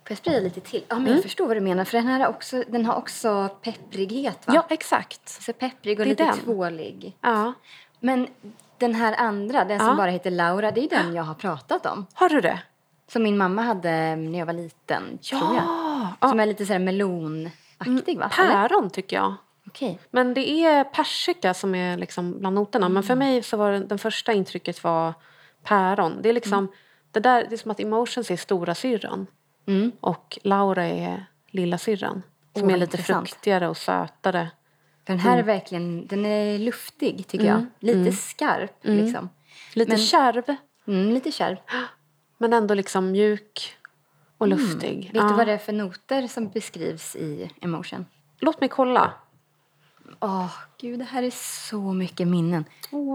Får 0.04 0.10
jag 0.10 0.18
spraya 0.18 0.40
lite 0.40 0.60
till? 0.60 0.84
Ja, 0.88 0.94
men 0.94 1.02
Mm. 1.04 1.14
jag 1.14 1.22
förstår 1.22 1.46
vad 1.46 1.56
du 1.56 1.60
menar. 1.60 1.84
För 1.84 1.98
den 1.98 2.06
här 2.06 2.28
också, 2.28 2.62
den 2.68 2.86
har 2.86 2.94
också 2.96 3.48
pepprighet 3.62 4.46
va? 4.46 4.52
Ja, 4.56 4.66
exakt. 4.70 5.28
Så 5.28 5.52
pepprig 5.52 6.00
och 6.00 6.06
lite 6.06 6.24
den. 6.24 6.38
tvålig. 6.38 7.16
Ja. 7.20 7.52
Men 8.00 8.28
den 8.78 8.94
här 8.94 9.14
andra, 9.18 9.64
den 9.64 9.78
som 9.78 9.88
Ja. 9.88 9.94
bara 9.94 10.10
heter 10.10 10.30
Laura, 10.30 10.70
det 10.70 10.80
är 10.84 10.88
den 10.88 11.14
jag 11.14 11.22
har 11.22 11.34
pratat 11.34 11.86
om. 11.86 12.06
Har 12.14 12.28
du 12.28 12.40
det? 12.40 12.58
Som 13.08 13.22
min 13.22 13.36
mamma 13.38 13.62
hade 13.62 14.16
när 14.16 14.38
jag 14.38 14.46
var 14.46 14.52
liten, 14.52 15.18
tror 15.18 15.40
jag. 15.54 15.62
Ja. 16.20 16.28
Som 16.28 16.40
är 16.40 16.46
lite 16.46 16.66
sådär 16.66 16.78
melonaktig 16.78 18.18
va? 18.18 18.30
Eller? 18.38 18.50
Päron 18.68 18.90
tycker 18.90 19.16
jag. 19.16 19.34
Okej. 19.66 19.98
Men 20.10 20.34
det 20.34 20.48
är 20.50 20.84
persika 20.84 21.54
som 21.54 21.74
är 21.74 21.96
liksom 21.96 22.38
bland 22.38 22.54
noterna. 22.54 22.88
Men 22.88 23.02
för 23.02 23.14
mig 23.16 23.42
så 23.42 23.56
var 23.56 23.72
den, 23.72 23.88
den 23.88 23.98
första 23.98 24.32
intrycket 24.32 24.84
var 24.84 25.14
päron. 25.62 26.22
Det 26.22 26.28
är 26.28 26.32
liksom 26.32 26.68
det 27.10 27.20
där, 27.20 27.46
det 27.48 27.54
är 27.54 27.58
som 27.58 27.70
att 27.70 27.80
Emotions 27.80 28.30
är 28.30 28.36
stora 28.36 28.74
syrran 28.74 29.26
Mm. 29.68 29.92
och 30.00 30.38
Laura 30.42 30.84
är 30.84 31.26
lilla 31.50 31.78
syrran 31.78 32.22
Som 32.54 32.64
Åh, 32.66 32.72
är 32.72 32.76
lite 32.76 32.96
intressant. 32.96 33.28
fruktigare 33.28 33.68
och 33.68 33.76
sötare. 33.76 34.50
Den 35.04 35.18
här 35.18 35.38
är 35.38 35.42
verkligen, 35.42 36.06
den 36.06 36.26
är 36.26 36.58
luftig 36.58 37.26
tycker 37.26 37.46
jag. 37.46 37.66
Lite 37.80 38.12
skarp 38.12 38.76
liksom. 38.82 39.28
Lite 39.74 39.90
Men- 39.90 39.98
kärv, 39.98 40.44
Mm, 40.86 41.10
lite 41.14 41.32
kärv. 41.32 41.56
men 42.38 42.52
ändå 42.52 42.74
liksom 42.74 43.10
mjuk 43.10 43.76
och 44.38 44.48
luftig. 44.48 45.04
Vet 45.12 45.22
Ja. 45.22 45.28
du 45.28 45.34
vad 45.34 45.46
det 45.46 45.52
är 45.52 45.58
för 45.58 45.72
noter 45.72 46.26
som 46.26 46.48
beskrivs 46.48 47.16
i 47.16 47.50
Emotion? 47.60 48.06
Låt 48.40 48.60
mig 48.60 48.68
kolla. 48.68 49.12
Åh, 50.20 50.52
gud, 50.80 50.98
det 50.98 51.04
här 51.04 51.22
är 51.22 51.30
så 51.70 51.80
mycket 51.92 52.28
minnen. 52.28 52.64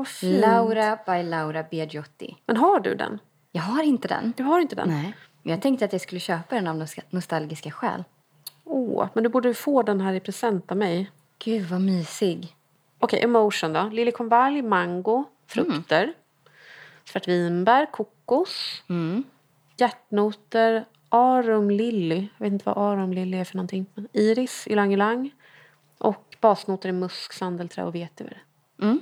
Fint. 0.07 0.39
Laura 0.41 0.97
by 1.05 1.23
Laura 1.23 1.63
Biagiotti. 1.63 2.37
Men 2.45 2.57
har 2.57 2.79
du 2.79 2.95
den? 2.95 3.19
Jag 3.51 3.61
har 3.61 3.83
inte 3.83 4.07
den. 4.07 4.33
Du 4.37 4.43
har 4.43 4.59
inte 4.59 4.75
den? 4.75 4.89
Nej. 4.89 5.13
Men 5.43 5.51
jag 5.51 5.61
tänkte 5.61 5.85
att 5.85 5.91
jag 5.91 6.01
skulle 6.01 6.19
köpa 6.21 6.55
den 6.55 6.67
av 6.67 6.75
nos- 6.75 6.99
nostalgiska 7.09 7.71
skäl. 7.71 8.03
Åh, 8.63 9.07
men 9.13 9.23
du 9.23 9.29
borde 9.29 9.53
få 9.53 9.81
den 9.83 10.01
här 10.01 10.13
i 10.13 10.19
present 10.19 10.71
av 10.71 10.77
mig. 10.77 11.11
Gud, 11.39 11.65
vad 11.69 11.81
mysig. 11.81 12.55
Okej, 12.99 13.21
emotion 13.23 13.73
då. 13.73 13.83
Liljekonvalj, 13.91 14.61
mango, 14.61 15.23
frukter. 15.47 16.13
Svartvinbär, 17.05 17.85
kokos, 17.91 18.83
Mm. 18.89 19.23
hjärtnoter, 19.77 20.85
arum 21.11 21.71
lilly. 21.71 22.27
Jag 22.37 22.45
vet 22.45 22.53
inte 22.53 22.65
vad 22.65 22.77
arum 22.77 23.13
lilly 23.13 23.37
är 23.37 23.43
för 23.43 23.55
någonting. 23.55 23.85
Men 23.93 24.07
iris, 24.13 24.67
ylang 24.67 24.93
ylang. 24.93 25.31
Och 25.97 26.35
basnoter 26.41 26.89
är 26.89 26.93
musk, 26.93 27.33
sandelträ 27.33 27.83
och 27.83 27.95
vetiver. 27.95 28.43
Mm. 28.81 28.99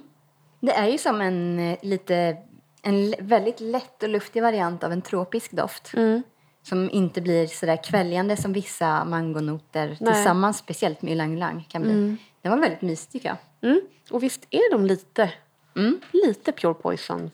Det 0.59 0.71
är 0.71 0.87
ju 0.87 0.97
som 0.97 1.21
en 1.21 1.59
eh, 1.59 1.77
lite 1.81 2.37
en 2.81 3.13
väldigt 3.19 3.59
lätt 3.59 4.03
och 4.03 4.09
luftig 4.09 4.41
variant 4.41 4.83
av 4.83 4.91
en 4.91 5.01
tropisk 5.01 5.51
doft. 5.51 5.93
Mm. 5.93 6.23
Som 6.63 6.89
inte 6.89 7.21
blir 7.21 7.47
så 7.47 7.65
där 7.65 7.83
kväljande 7.83 8.37
som 8.37 8.53
vissa 8.53 9.05
mangonoter 9.05 9.95
tillsammans, 9.95 10.57
speciellt 10.57 11.01
med 11.01 11.13
ylang 11.13 11.33
ylang 11.33 11.65
kan 11.69 11.81
bli. 11.81 12.15
Den 12.41 12.51
var 12.51 12.59
väldigt 12.59 12.81
mysig 12.81 13.11
tycker 13.11 13.29
jag. 13.29 13.69
Mm. 13.71 13.81
Och 14.11 14.23
visst 14.23 14.47
är 14.49 14.71
de 14.71 14.85
lite, 14.85 15.31
Mm. 15.75 15.99
lite 16.13 16.51
pure 16.51 16.73
poison 16.73 17.31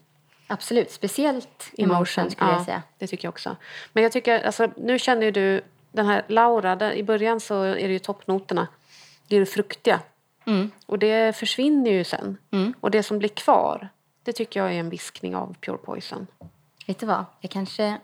Absolut, 0.48 0.92
speciellt 0.92 1.72
emotion 1.78 2.32
skulle 2.32 2.52
ja, 2.52 2.58
jag 2.58 2.66
säga. 2.66 2.84
det 2.98 3.08
tycker 3.08 3.26
jag 3.26 3.32
också. 3.32 3.56
Men 3.94 4.04
jag 4.04 4.12
tycker, 4.12 4.46
alltså, 4.46 4.70
nu 4.78 5.00
känner 5.00 5.26
ju 5.26 5.32
du 5.32 5.62
den 5.92 6.06
här 6.06 6.26
Laura, 6.28 6.76
där, 6.76 6.92
i 6.92 7.04
början 7.04 7.40
så 7.40 7.62
är 7.62 7.88
det 7.88 7.94
ju 7.94 8.00
toppnoterna. 8.00 8.68
Det 9.28 9.36
är 9.36 9.40
det 9.40 9.46
fruktiga. 9.46 10.00
Mm. 10.46 10.72
Och 10.86 11.00
det 11.00 11.36
försvinner 11.36 11.92
ju 11.92 12.04
sen. 12.04 12.38
Mm. 12.52 12.74
Och 12.82 12.92
det 12.92 13.04
som 13.04 13.20
blir 13.20 13.30
kvar, 13.30 13.90
det 14.24 14.34
tycker 14.34 14.60
jag 14.60 14.74
är 14.74 14.80
en 14.80 14.90
viskning 14.90 15.36
av 15.36 15.56
Pure 15.62 15.78
Poison. 15.78 16.28
Vet 16.88 17.00
du 17.00 17.06
vad? 17.06 17.26
Jag 17.40 17.52
kanske... 17.52 17.98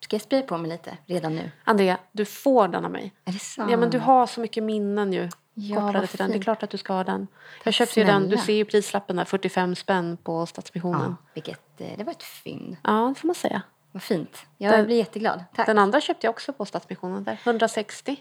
Ska 0.00 0.16
jag 0.16 0.22
spraya 0.22 0.42
på 0.42 0.58
mig 0.58 0.70
lite 0.70 0.96
redan 1.06 1.34
nu? 1.34 1.50
Andrea, 1.64 1.98
du 2.12 2.24
får 2.24 2.68
den 2.68 2.84
av 2.84 2.90
mig. 2.90 3.12
Är 3.24 3.32
det 3.32 3.38
sant? 3.38 3.70
Ja, 3.70 3.76
men 3.76 3.90
du 3.90 3.98
har 3.98 4.26
så 4.26 4.40
mycket 4.40 4.62
minnen 4.62 5.12
ju 5.12 5.28
Ja, 5.54 5.80
kopplade 5.80 6.06
till 6.06 6.18
den. 6.18 6.30
Det 6.30 6.36
är 6.36 6.42
klart 6.42 6.62
att 6.62 6.70
du 6.70 6.76
ska 6.78 6.92
ha 6.92 7.04
den. 7.04 7.26
Jag 7.64 7.74
köpte 7.74 8.00
ju 8.00 8.06
den, 8.06 8.28
du 8.28 8.36
ser 8.36 8.52
ju 8.54 8.64
prislappen 8.64 9.16
där, 9.16 9.24
45 9.24 9.74
spänn 9.74 10.16
på 10.16 10.46
Stadsmissionen. 10.46 11.16
Ja, 11.20 11.30
vilket, 11.34 11.80
eh, 11.80 11.88
det 11.98 12.04
var 12.04 12.12
ett 12.12 12.22
fynd. 12.22 12.76
Ja, 12.82 13.12
det 13.14 13.20
får 13.20 13.26
man 13.28 13.34
säga. 13.34 13.62
Vad 13.92 14.02
fint. 14.02 14.46
Jag 14.58 14.72
Den- 14.72 14.86
blir 14.86 14.96
jätteglad. 14.96 15.44
Tack. 15.54 15.66
Den 15.66 15.78
andra 15.78 16.00
köpte 16.00 16.26
jag 16.26 16.30
också 16.30 16.52
på 16.52 16.64
Stadsmissionen 16.64 17.24
där, 17.24 17.40
160. 17.44 18.16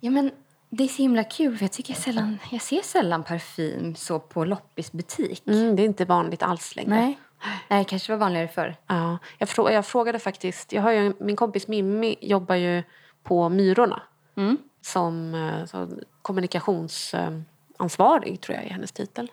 Ja, 0.00 0.10
men 0.10 0.30
det 0.70 0.84
är 0.84 0.88
så 0.88 1.02
himla 1.02 1.24
kul 1.24 1.56
för 1.56 1.64
jag 1.64 1.72
tycker 1.72 1.92
jag 1.94 2.02
sällan... 2.02 2.38
Jag 2.50 2.62
ser 2.62 2.82
sällan 2.82 3.22
parfym 3.24 3.94
så 3.94 4.18
på 4.18 4.44
loppisbutik. 4.44 5.42
Mm, 5.46 5.76
det 5.76 5.82
är 5.82 5.84
inte 5.84 6.04
vanligt 6.04 6.42
alls 6.42 6.76
längre. 6.76 6.90
Nej. 6.90 7.18
Nej, 7.68 7.78
det 7.78 7.84
kanske 7.90 8.12
var 8.12 8.18
vanligare 8.18 8.48
förr. 8.48 8.76
Ja, 8.86 9.18
jag, 9.38 9.48
frå- 9.48 9.70
jag 9.72 9.86
frågade 9.86 10.18
faktiskt, 10.18 10.72
jag 10.72 10.82
har 10.82 10.90
ju, 10.92 11.12
min 11.20 11.36
kompis 11.36 11.68
Mimmi 11.68 12.16
jobbar 12.20 12.54
ju 12.54 12.82
på 13.22 13.48
Myrorna 13.48 14.02
Mm. 14.36 14.56
som 14.80 15.34
eh, 15.34 15.64
så, 15.64 15.88
kommunikationsansvarig, 16.28 18.40
tror 18.40 18.56
jag 18.56 18.64
är 18.64 18.70
hennes 18.70 18.92
titel. 18.92 19.30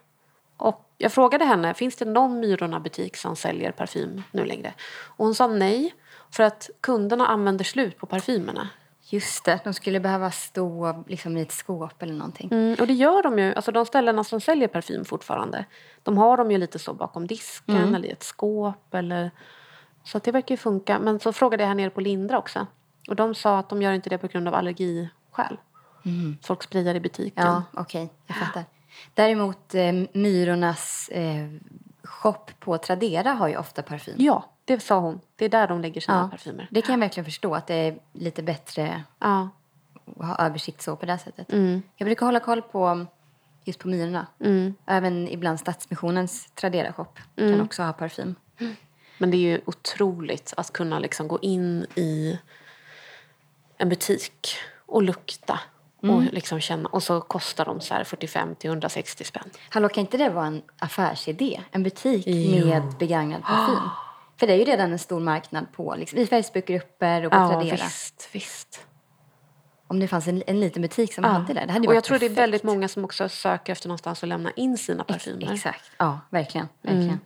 Och 0.57 0.89
jag 0.97 1.11
frågade 1.11 1.45
henne, 1.45 1.73
finns 1.73 1.95
det 1.95 2.05
någon 2.05 2.39
Myrorna-butik 2.39 3.17
som 3.17 3.35
säljer 3.35 3.71
parfym 3.71 4.23
nu 4.31 4.45
längre? 4.45 4.73
Och 5.05 5.25
hon 5.25 5.35
sa 5.35 5.47
nej, 5.47 5.93
för 6.31 6.43
att 6.43 6.69
kunderna 6.81 7.27
använder 7.27 7.65
slut 7.65 7.97
på 7.97 8.05
parfymerna. 8.05 8.69
Just 9.01 9.45
det, 9.45 9.59
de 9.63 9.73
skulle 9.73 9.99
behöva 9.99 10.31
stå 10.31 11.03
liksom 11.07 11.37
i 11.37 11.41
ett 11.41 11.51
skåp 11.51 12.01
eller 12.01 12.13
någonting. 12.13 12.49
Mm, 12.51 12.75
och 12.79 12.87
det 12.87 12.93
gör 12.93 13.23
de 13.23 13.39
ju, 13.39 13.53
alltså 13.53 13.71
de 13.71 13.85
ställena 13.85 14.23
som 14.23 14.41
säljer 14.41 14.67
parfym 14.67 15.05
fortfarande, 15.05 15.65
de 16.03 16.17
har 16.17 16.37
de 16.37 16.51
ju 16.51 16.57
lite 16.57 16.79
så 16.79 16.93
bakom 16.93 17.27
disken 17.27 17.95
eller 17.95 18.07
i 18.07 18.11
ett 18.11 18.23
skåp 18.23 18.93
eller 18.93 19.31
så 20.03 20.19
det 20.19 20.31
verkar 20.31 20.53
ju 20.53 20.57
funka. 20.57 20.99
Men 20.99 21.19
så 21.19 21.33
frågade 21.33 21.63
jag 21.63 21.67
här 21.67 21.75
nere 21.75 21.89
på 21.89 22.01
Lindra 22.01 22.37
också 22.37 22.67
och 23.07 23.15
de 23.15 23.35
sa 23.35 23.59
att 23.59 23.69
de 23.69 23.81
gör 23.81 23.93
inte 23.93 24.09
det 24.09 24.17
på 24.17 24.27
grund 24.27 24.47
av 24.47 24.55
allergiskäl. 24.55 25.57
Folk 26.43 26.63
sprayar 26.63 26.95
i 26.95 27.00
butiken. 27.00 27.43
Ja, 27.45 27.63
okej. 27.74 28.09
jag 28.27 28.38
fattar. 28.38 28.63
Däremot 29.13 29.75
eh, 29.75 29.91
Myrornas 30.13 31.09
eh, 31.09 31.47
shop 32.03 32.38
på 32.59 32.77
Tradera 32.77 33.31
har 33.31 33.47
ju 33.47 33.57
ofta 33.57 33.81
parfym. 33.83 34.15
Ja, 34.17 34.50
det 34.65 34.79
sa 34.79 35.00
hon. 35.00 35.19
Det 35.35 35.45
är 35.45 35.50
där 35.50 35.67
de 35.67 35.81
lägger 35.81 36.01
sina 36.01 36.17
Ja, 36.21 36.27
parfymer. 36.31 36.67
Det 36.71 36.81
kan 36.81 36.93
jag 36.93 37.00
verkligen 37.00 37.25
förstå, 37.25 37.55
att 37.55 37.67
det 37.67 37.74
är 37.75 37.97
lite 38.13 38.43
bättre 38.43 39.03
Ja. 39.19 39.50
att 40.19 40.25
ha 40.25 40.35
översikt 40.45 40.81
så 40.81 40.95
på 40.95 41.05
det 41.05 41.17
sättet. 41.17 41.53
Mm. 41.53 41.81
Jag 41.95 42.05
brukar 42.05 42.25
hålla 42.25 42.39
koll 42.39 42.62
på 42.62 43.05
just 43.63 43.79
på 43.79 43.88
Myrorna. 43.88 44.27
Även 44.85 45.27
ibland 45.27 45.59
Stadsmissionens 45.59 46.50
Tradera-shop 46.55 47.19
Mm. 47.35 47.51
kan 47.51 47.62
också 47.65 47.83
ha 47.83 47.93
parfym. 47.93 48.35
Men 49.17 49.31
det 49.31 49.38
är 49.38 49.41
ju 49.41 49.62
otroligt 49.65 50.53
att 50.57 50.74
kunna 50.74 51.00
liksom 51.00 51.27
gå 51.27 51.39
in 51.41 51.85
i 51.95 52.39
en 53.77 53.89
butik 53.89 54.47
och 54.85 55.03
lukta 55.03 55.59
och 56.09 56.24
liksom 56.33 56.59
känna. 56.59 56.89
Och 56.89 57.03
så 57.03 57.21
kostar 57.21 57.65
de 57.65 57.81
så 57.81 57.93
här 57.93 58.03
45 58.03 58.55
till 58.55 58.69
160 58.69 59.24
spänn. 59.24 59.50
Hallå, 59.69 59.89
kan 59.89 60.01
inte 60.01 60.17
det 60.17 60.29
vara 60.29 60.45
en 60.45 60.62
affärsidé? 60.79 61.62
En 61.71 61.83
butik 61.83 62.24
Jo. 62.27 62.65
med 62.67 62.83
begagnad 63.00 63.43
parfym? 63.43 63.75
För 64.39 64.47
det 64.47 64.53
är 64.53 64.57
ju 64.57 64.63
redan 64.63 64.91
en 64.91 65.00
stor 65.00 65.19
marknad 65.19 65.65
på, 65.71 65.95
liksom, 65.97 66.19
i 66.19 66.25
Facebookgrupper 66.27 67.25
och 67.25 67.31
på 67.31 67.38
Ja, 67.38 67.50
Tradera. 67.50 67.75
visst, 67.75 68.29
visst. 68.31 68.85
Om 69.88 70.00
det 70.00 70.07
fanns 70.07 70.27
en, 70.27 70.43
en 70.47 70.59
liten 70.59 70.81
butik 70.81 71.13
som 71.13 71.24
Ja. 71.24 71.29
hade 71.29 71.53
det. 71.53 71.65
Det 71.65 71.71
hade 71.74 71.88
och 71.88 71.95
jag 71.95 72.03
tror 72.03 72.19
det 72.19 72.25
är 72.25 72.29
perfekt. 72.29 72.39
väldigt 72.41 72.63
många 72.63 72.88
som 72.88 73.05
också 73.05 73.29
söker 73.29 73.71
efter 73.74 73.88
någonstans 73.88 74.24
att 74.24 74.29
lämna 74.29 74.51
in 74.51 74.77
sina 74.77 75.03
parfymer. 75.03 75.53
Exakt, 75.53 75.91
ja 75.97 76.19
verkligen. 76.29 76.67
verkligen. 76.81 77.19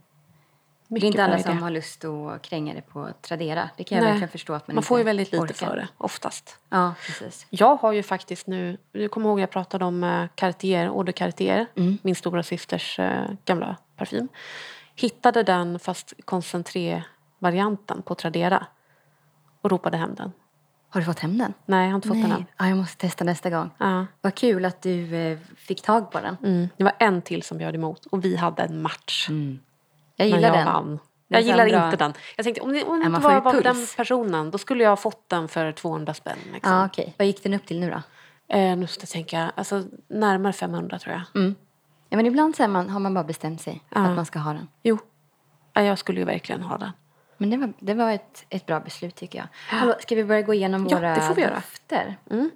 Det 0.91 0.93
är 0.93 0.96
Mycket 0.96 1.08
inte 1.08 1.24
alla 1.24 1.39
som 1.39 1.58
har 1.63 1.69
lust 1.69 2.05
att 2.05 2.41
kränga 2.41 2.74
det 2.74 2.81
på 2.81 3.10
Tradera. 3.22 3.69
Det 3.77 3.84
kan 3.84 3.96
jag 3.98 4.03
Nej. 4.03 4.12
verkligen 4.12 4.29
förstå 4.29 4.53
att 4.53 4.67
man, 4.67 4.75
Man 4.75 4.84
får 4.84 4.98
ju 4.98 5.03
väldigt 5.03 5.31
lite 5.31 5.43
orkar. 5.43 5.53
för 5.67 5.75
det, 5.75 5.88
oftast. 5.98 6.58
Ja, 6.69 6.93
precis. 7.05 7.48
Jag 7.50 7.75
har 7.75 7.91
ju 7.91 8.03
faktiskt 8.03 8.48
nu, 8.48 8.77
du 8.91 9.10
kommer 9.10 9.29
ihåg 9.29 9.39
jag 9.39 9.50
pratade 9.50 9.86
om 9.86 10.03
eh, 10.03 10.25
Cartier, 10.36 10.86
Eau 10.86 11.03
de 11.03 11.12
Cartier, 11.13 11.65
Mm. 11.75 11.98
min 12.01 12.15
stora 12.15 12.43
systers 12.43 13.00
eh, 13.00 13.29
gamla 13.46 13.75
parfym. 13.96 14.27
Hittade 14.96 15.43
den 15.43 15.79
fast 15.79 16.13
koncentré-varianten 16.25 18.01
på 18.01 18.15
Tradera 18.15 18.65
och 19.62 19.72
ropade 19.72 19.98
hem 19.98 20.15
den. 20.15 20.31
Har 20.89 21.01
du 21.01 21.05
fått 21.05 21.19
hem 21.19 21.38
den? 21.38 21.53
Nej, 21.65 21.84
jag 21.84 21.91
har 21.91 21.96
inte 21.96 22.08
fått 22.08 22.22
den 22.22 22.31
än. 22.31 22.46
Ja, 22.58 22.67
jag 22.67 22.77
måste 22.77 22.98
testa 22.98 23.24
nästa 23.24 23.50
gång. 23.50 23.69
Ja. 23.77 24.05
Vad 24.22 24.36
kul 24.36 24.65
att 24.65 24.81
du 24.81 25.15
eh, 25.15 25.38
fick 25.58 25.81
tag 25.81 26.12
på 26.12 26.19
den. 26.19 26.38
Mm. 26.43 26.69
Det 26.77 26.84
var 26.84 26.93
en 27.00 27.22
till 27.22 27.43
som 27.43 27.58
bjöd 27.58 27.75
emot 27.75 28.05
och 28.05 28.25
vi 28.25 28.36
hade 28.36 28.63
en 28.63 28.81
match. 28.81 29.29
Jag 30.19 30.27
gillar 30.27 30.47
jag 30.49 30.57
den. 30.57 30.65
vann. 30.65 30.99
Jag 31.27 31.41
gillar 31.41 31.65
inte 31.65 31.97
den. 31.97 32.13
Jag 32.38 32.43
tänkte 32.43 32.61
om 32.61 32.73
det, 32.73 32.83
om 32.83 32.99
det 32.99 33.05
inte 33.05 33.19
var, 33.19 33.41
var 33.41 33.61
den 33.61 33.88
personen 33.97 34.51
då 34.51 34.57
skulle 34.57 34.83
jag 34.83 34.91
ha 34.91 34.95
fått 34.97 35.29
den 35.29 35.47
för 35.47 35.71
200 35.71 36.13
spänn. 36.13 36.38
Liksom. 36.53 36.73
Ja, 36.73 36.85
okej. 36.85 37.13
Vad 37.17 37.27
gick 37.27 37.43
den 37.43 37.53
upp 37.53 37.65
till 37.65 37.79
nu 37.79 37.89
då? 37.89 38.01
Eh, 38.55 38.77
nu 38.77 38.88
ska 38.88 39.01
jag 39.01 39.09
tänka, 39.09 39.51
alltså 39.55 39.83
närmare 40.07 40.53
500 40.53 40.99
tror 40.99 41.13
jag. 41.15 41.41
Mm. 41.41 41.55
Ja, 42.09 42.17
men 42.17 42.25
ibland 42.25 42.55
så 42.55 42.67
man, 42.67 42.89
har 42.89 42.99
man 42.99 43.13
bara 43.13 43.23
bestämt 43.23 43.61
sig 43.61 43.81
Ja. 43.89 44.01
att 44.01 44.15
man 44.15 44.25
ska 44.25 44.39
ha 44.39 44.53
den. 44.53 44.67
Jo, 44.83 44.97
ja, 45.73 45.81
jag 45.81 45.97
skulle 45.99 46.19
ju 46.19 46.25
verkligen 46.25 46.61
ha 46.61 46.77
den. 46.77 46.91
Men 47.38 47.49
det 47.49 47.57
var, 47.57 47.73
det 47.79 47.93
var 47.93 48.11
ett, 48.11 48.45
ett 48.49 48.65
bra 48.65 48.79
beslut 48.79 49.15
tycker 49.15 49.39
jag. 49.39 49.47
Hallå, 49.79 49.95
ska 49.99 50.15
vi 50.15 50.23
börja 50.23 50.41
gå 50.41 50.53
igenom 50.53 50.88
Ja, 50.89 50.97
våra 50.97 51.15
det 51.15 51.21
får 51.21 51.35
vi 51.35 51.41
göra. 51.41 51.55
dofter? 51.55 52.17
Mm. 52.31 52.51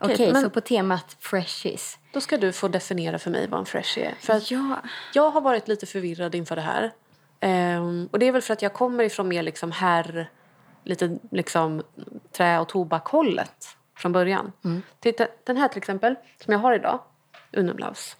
Okej, 0.00 0.14
Okej, 0.14 0.32
men- 0.32 0.42
så 0.42 0.50
på 0.50 0.60
temat 0.60 1.16
freshies. 1.20 1.98
Då 2.12 2.20
ska 2.20 2.36
du 2.36 2.52
få 2.52 2.68
definiera 2.68 3.18
för 3.18 3.30
mig 3.30 3.46
vad 3.48 3.60
en 3.60 3.66
fresh 3.66 3.98
är. 3.98 4.14
För 4.20 4.32
att 4.32 4.50
Ja, 4.50 4.78
jag 5.14 5.30
har 5.30 5.40
varit 5.40 5.68
lite 5.68 5.86
förvirrad 5.86 6.34
inför 6.34 6.56
det 6.56 6.62
här. 6.62 6.92
Ehm, 7.40 8.08
och 8.12 8.18
det 8.18 8.26
är 8.26 8.32
väl 8.32 8.42
för 8.42 8.52
att 8.52 8.62
jag 8.62 8.72
kommer 8.72 9.04
ifrån 9.04 9.28
mer 9.28 9.42
liksom 9.42 9.72
herr, 9.72 10.30
lite 10.84 11.18
liksom 11.30 11.82
trä 12.32 12.58
och 12.58 12.68
tobakhållet 12.68 13.76
från 13.96 14.12
början. 14.12 14.52
Titta, 15.00 15.26
den 15.44 15.56
här 15.56 15.68
till 15.68 15.78
exempel, 15.78 16.14
som 16.44 16.52
jag 16.52 16.58
har 16.60 16.74
idag, 16.74 16.98
Unumlaus. 17.52 18.16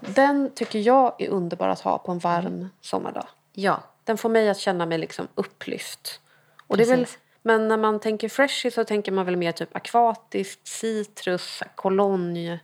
Den 0.00 0.50
tycker 0.54 0.78
jag 0.78 1.14
är 1.18 1.28
underbar 1.28 1.68
att 1.68 1.80
ha 1.80 1.98
på 1.98 2.12
en 2.12 2.18
varm 2.18 2.68
sommardag. 2.80 3.26
ja. 3.52 3.82
Den 4.04 4.18
får 4.18 4.28
mig 4.28 4.48
att 4.48 4.58
känna 4.58 4.86
mig 4.86 4.98
liksom 4.98 5.28
upplyft. 5.34 6.20
Och 6.66 6.76
det 6.76 6.82
är 6.82 6.86
väl, 6.86 7.06
men 7.42 7.68
när 7.68 7.76
man 7.76 8.00
tänker 8.00 8.28
freshy 8.28 8.70
så 8.70 8.84
tänker 8.84 9.12
man 9.12 9.24
väl 9.26 9.36
mer 9.36 9.52
typ 9.52 9.76
akvatiskt, 9.76 10.66
citrus, 10.66 11.62
kolonj, 11.74 12.58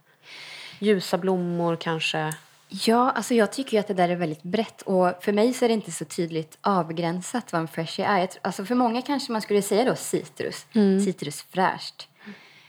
ljusa 0.79 1.19
blommor 1.19 1.77
kanske. 1.77 2.35
Ja, 2.73 3.11
alltså 3.11 3.35
jag 3.35 3.53
tycker 3.53 3.81
att 3.81 3.89
det 3.89 3.95
där 3.95 4.09
är 4.09 4.17
väldigt 4.17 4.43
brett 4.43 4.83
och 4.83 5.15
för 5.21 5.33
mig 5.33 5.53
så 5.53 5.65
är 5.65 5.69
det 5.69 5.75
inte 5.75 5.93
så 5.93 6.05
tydligt 6.05 6.59
avgränsat 6.61 7.53
vad 7.53 7.61
en 7.61 7.69
freshie 7.69 8.07
är. 8.07 8.29
Alltså 8.43 8.65
för 8.65 8.75
många 8.75 9.03
kanske 9.03 9.33
man 9.33 9.43
skulle 9.43 9.63
säga 9.63 9.85
då 9.85 9.95
citrus, 9.97 10.67
citrusfräscht. 11.05 12.09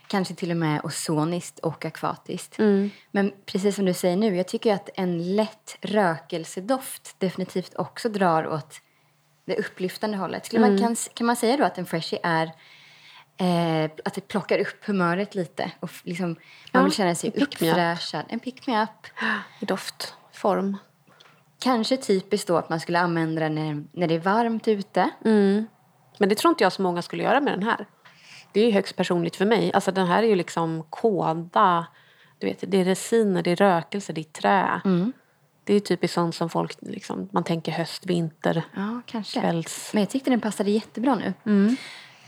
Kanske 0.07 0.35
till 0.35 0.51
och 0.51 0.57
med 0.57 0.81
ozoniskt 0.83 1.59
och 1.59 1.85
akvatiskt. 1.85 2.55
Men 3.11 3.31
precis 3.45 3.75
som 3.75 3.85
du 3.85 3.93
säger 3.93 4.17
nu, 4.17 4.35
jag 4.35 4.47
tycker 4.47 4.73
att 4.73 4.89
en 4.95 5.35
lätt 5.35 5.77
rökelsedoft 5.81 7.15
definitivt 7.19 7.75
också 7.75 8.09
drar 8.09 8.47
åt 8.47 8.81
det 9.45 9.55
upplyftande 9.55 10.17
hållet. 10.17 10.45
Skulle 10.45 10.61
man, 10.61 10.79
kan, 10.79 10.95
kan 11.13 11.27
man 11.27 11.35
säga 11.35 11.57
då 11.57 11.63
att 11.63 11.77
en 11.77 11.85
freshie 11.85 12.19
är 12.23 12.51
eh, 13.37 13.83
att 14.05 14.13
det 14.13 14.27
plockar 14.27 14.59
upp 14.59 14.85
humöret 14.85 15.35
lite 15.35 15.71
och 15.79 15.89
liksom, 16.03 16.27
man 16.27 16.37
Ja, 16.71 16.83
vill 16.83 16.93
känna 16.93 17.15
sig 17.15 17.31
en 17.35 17.43
uppfräschad. 17.43 18.25
En 18.29 18.39
pick-me-up. 18.39 19.07
I 19.59 19.65
doftform. 19.65 20.77
Kanske 21.59 21.97
typiskt 21.97 22.47
då 22.47 22.57
att 22.57 22.69
man 22.69 22.79
skulle 22.79 22.99
använda 22.99 23.41
den 23.41 23.55
när, 23.55 23.83
när 23.91 24.07
det 24.07 24.15
är 24.15 24.19
varmt 24.19 24.67
ute. 24.67 25.09
Men 26.17 26.29
det 26.29 26.35
tror 26.35 26.49
inte 26.51 26.63
jag 26.63 26.73
så 26.73 26.81
många 26.81 27.01
skulle 27.01 27.23
göra 27.23 27.41
med 27.41 27.53
den 27.53 27.63
här. 27.63 27.85
Det 28.51 28.59
är 28.61 28.65
ju 28.65 28.71
högst 28.71 28.95
personligt 28.95 29.35
för 29.35 29.45
mig. 29.45 29.73
Alltså 29.73 29.91
den 29.91 30.07
här 30.07 30.23
är 30.23 30.27
ju 30.27 30.35
liksom 30.35 30.83
kåda. 30.89 31.87
Du 32.37 32.47
vet, 32.47 32.63
det 32.67 32.77
är 32.77 32.85
resiner, 32.85 33.41
det 33.43 33.51
är 33.51 33.55
rökelse, 33.55 34.13
det 34.13 34.21
är 34.21 34.23
trä. 34.23 34.81
Det 35.63 35.73
är 35.73 35.79
typiskt 35.79 36.13
sånt 36.15 36.35
som 36.35 36.49
folk, 36.49 36.77
liksom, 36.81 37.29
man 37.31 37.43
tänker 37.43 37.71
höst, 37.71 38.05
vinter, 38.05 38.63
Ja, 38.75 39.01
kanske. 39.05 39.39
kvälls... 39.39 39.89
Men 39.93 40.01
jag 40.01 40.09
tyckte 40.09 40.29
den 40.29 40.41
passade 40.41 40.71
jättebra 40.71 41.15
nu. 41.15 41.33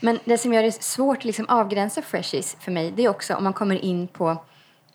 Men 0.00 0.18
det 0.24 0.38
som 0.38 0.52
gör 0.52 0.62
det 0.62 0.82
svårt 0.82 1.18
att 1.18 1.24
liksom 1.24 1.46
avgränsa 1.48 2.02
freshies 2.02 2.56
för 2.60 2.72
mig, 2.72 2.90
det 2.90 3.04
är 3.04 3.08
också 3.08 3.34
om 3.34 3.44
man 3.44 3.52
kommer 3.52 3.84
in 3.84 4.08
på, 4.08 4.44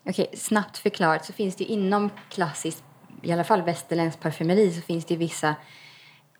okej, 0.09 0.29
snabbt 0.37 0.77
förklarat 0.77 1.25
så 1.25 1.33
finns 1.33 1.55
det 1.55 1.63
inom 1.63 2.09
klassiskt, 2.29 2.83
i 3.21 3.31
alla 3.31 3.43
fall 3.43 3.61
västerländsk 3.61 4.19
parfymeri, 4.19 4.71
så 4.71 4.81
finns 4.81 5.05
det 5.05 5.13
ju 5.13 5.17
vissa 5.17 5.55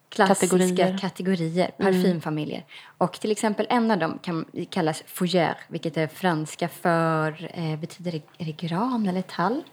klassiska 0.10 0.58
Kategorier. 0.58 0.98
kategorier, 0.98 1.72
parfymfamiljer. 1.78 2.66
Och 2.98 3.20
till 3.20 3.32
exempel 3.32 3.68
en 3.70 3.92
av 3.92 3.98
dem 3.98 4.20
kan 4.22 4.46
kallas 4.70 5.04
fougère, 5.08 5.56
vilket 5.68 5.98
är 5.98 6.08
franska 6.08 6.68
för, 6.68 7.50
eh, 7.54 7.80
betyder 7.80 8.12
det, 8.12 8.22
är 8.38 8.46
det 8.46 8.51
gran 8.51 9.08
eller 9.08 9.22
tall? 9.22 9.63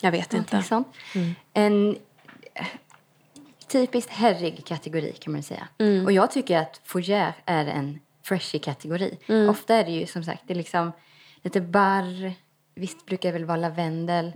Jag 0.00 0.10
vet 0.12 0.32
Någonting 0.32 0.56
inte. 0.58 0.68
sånt. 0.68 0.88
En 1.52 1.96
eh, 2.54 2.66
typiskt 3.68 4.10
herrig 4.10 4.66
kategori 4.66 5.12
kan 5.12 5.32
man 5.32 5.42
säga. 5.42 5.68
Och 6.04 6.12
jag 6.12 6.30
tycker 6.30 6.58
att 6.58 6.80
fougère 6.86 7.32
är 7.46 7.66
en 7.66 7.98
freshy 8.22 8.58
kategori. 8.58 9.18
Ofta 9.50 9.74
är 9.74 9.84
det 9.84 9.90
ju 9.90 10.06
som 10.06 10.24
sagt 10.24 10.42
det 10.46 10.52
är 10.52 10.56
liksom 10.56 10.92
lite 11.42 11.60
barr, 11.60 12.32
visst 12.74 13.06
brukar 13.06 13.28
det 13.28 13.32
väl 13.32 13.44
vara 13.44 13.56
lavendel, 13.56 14.32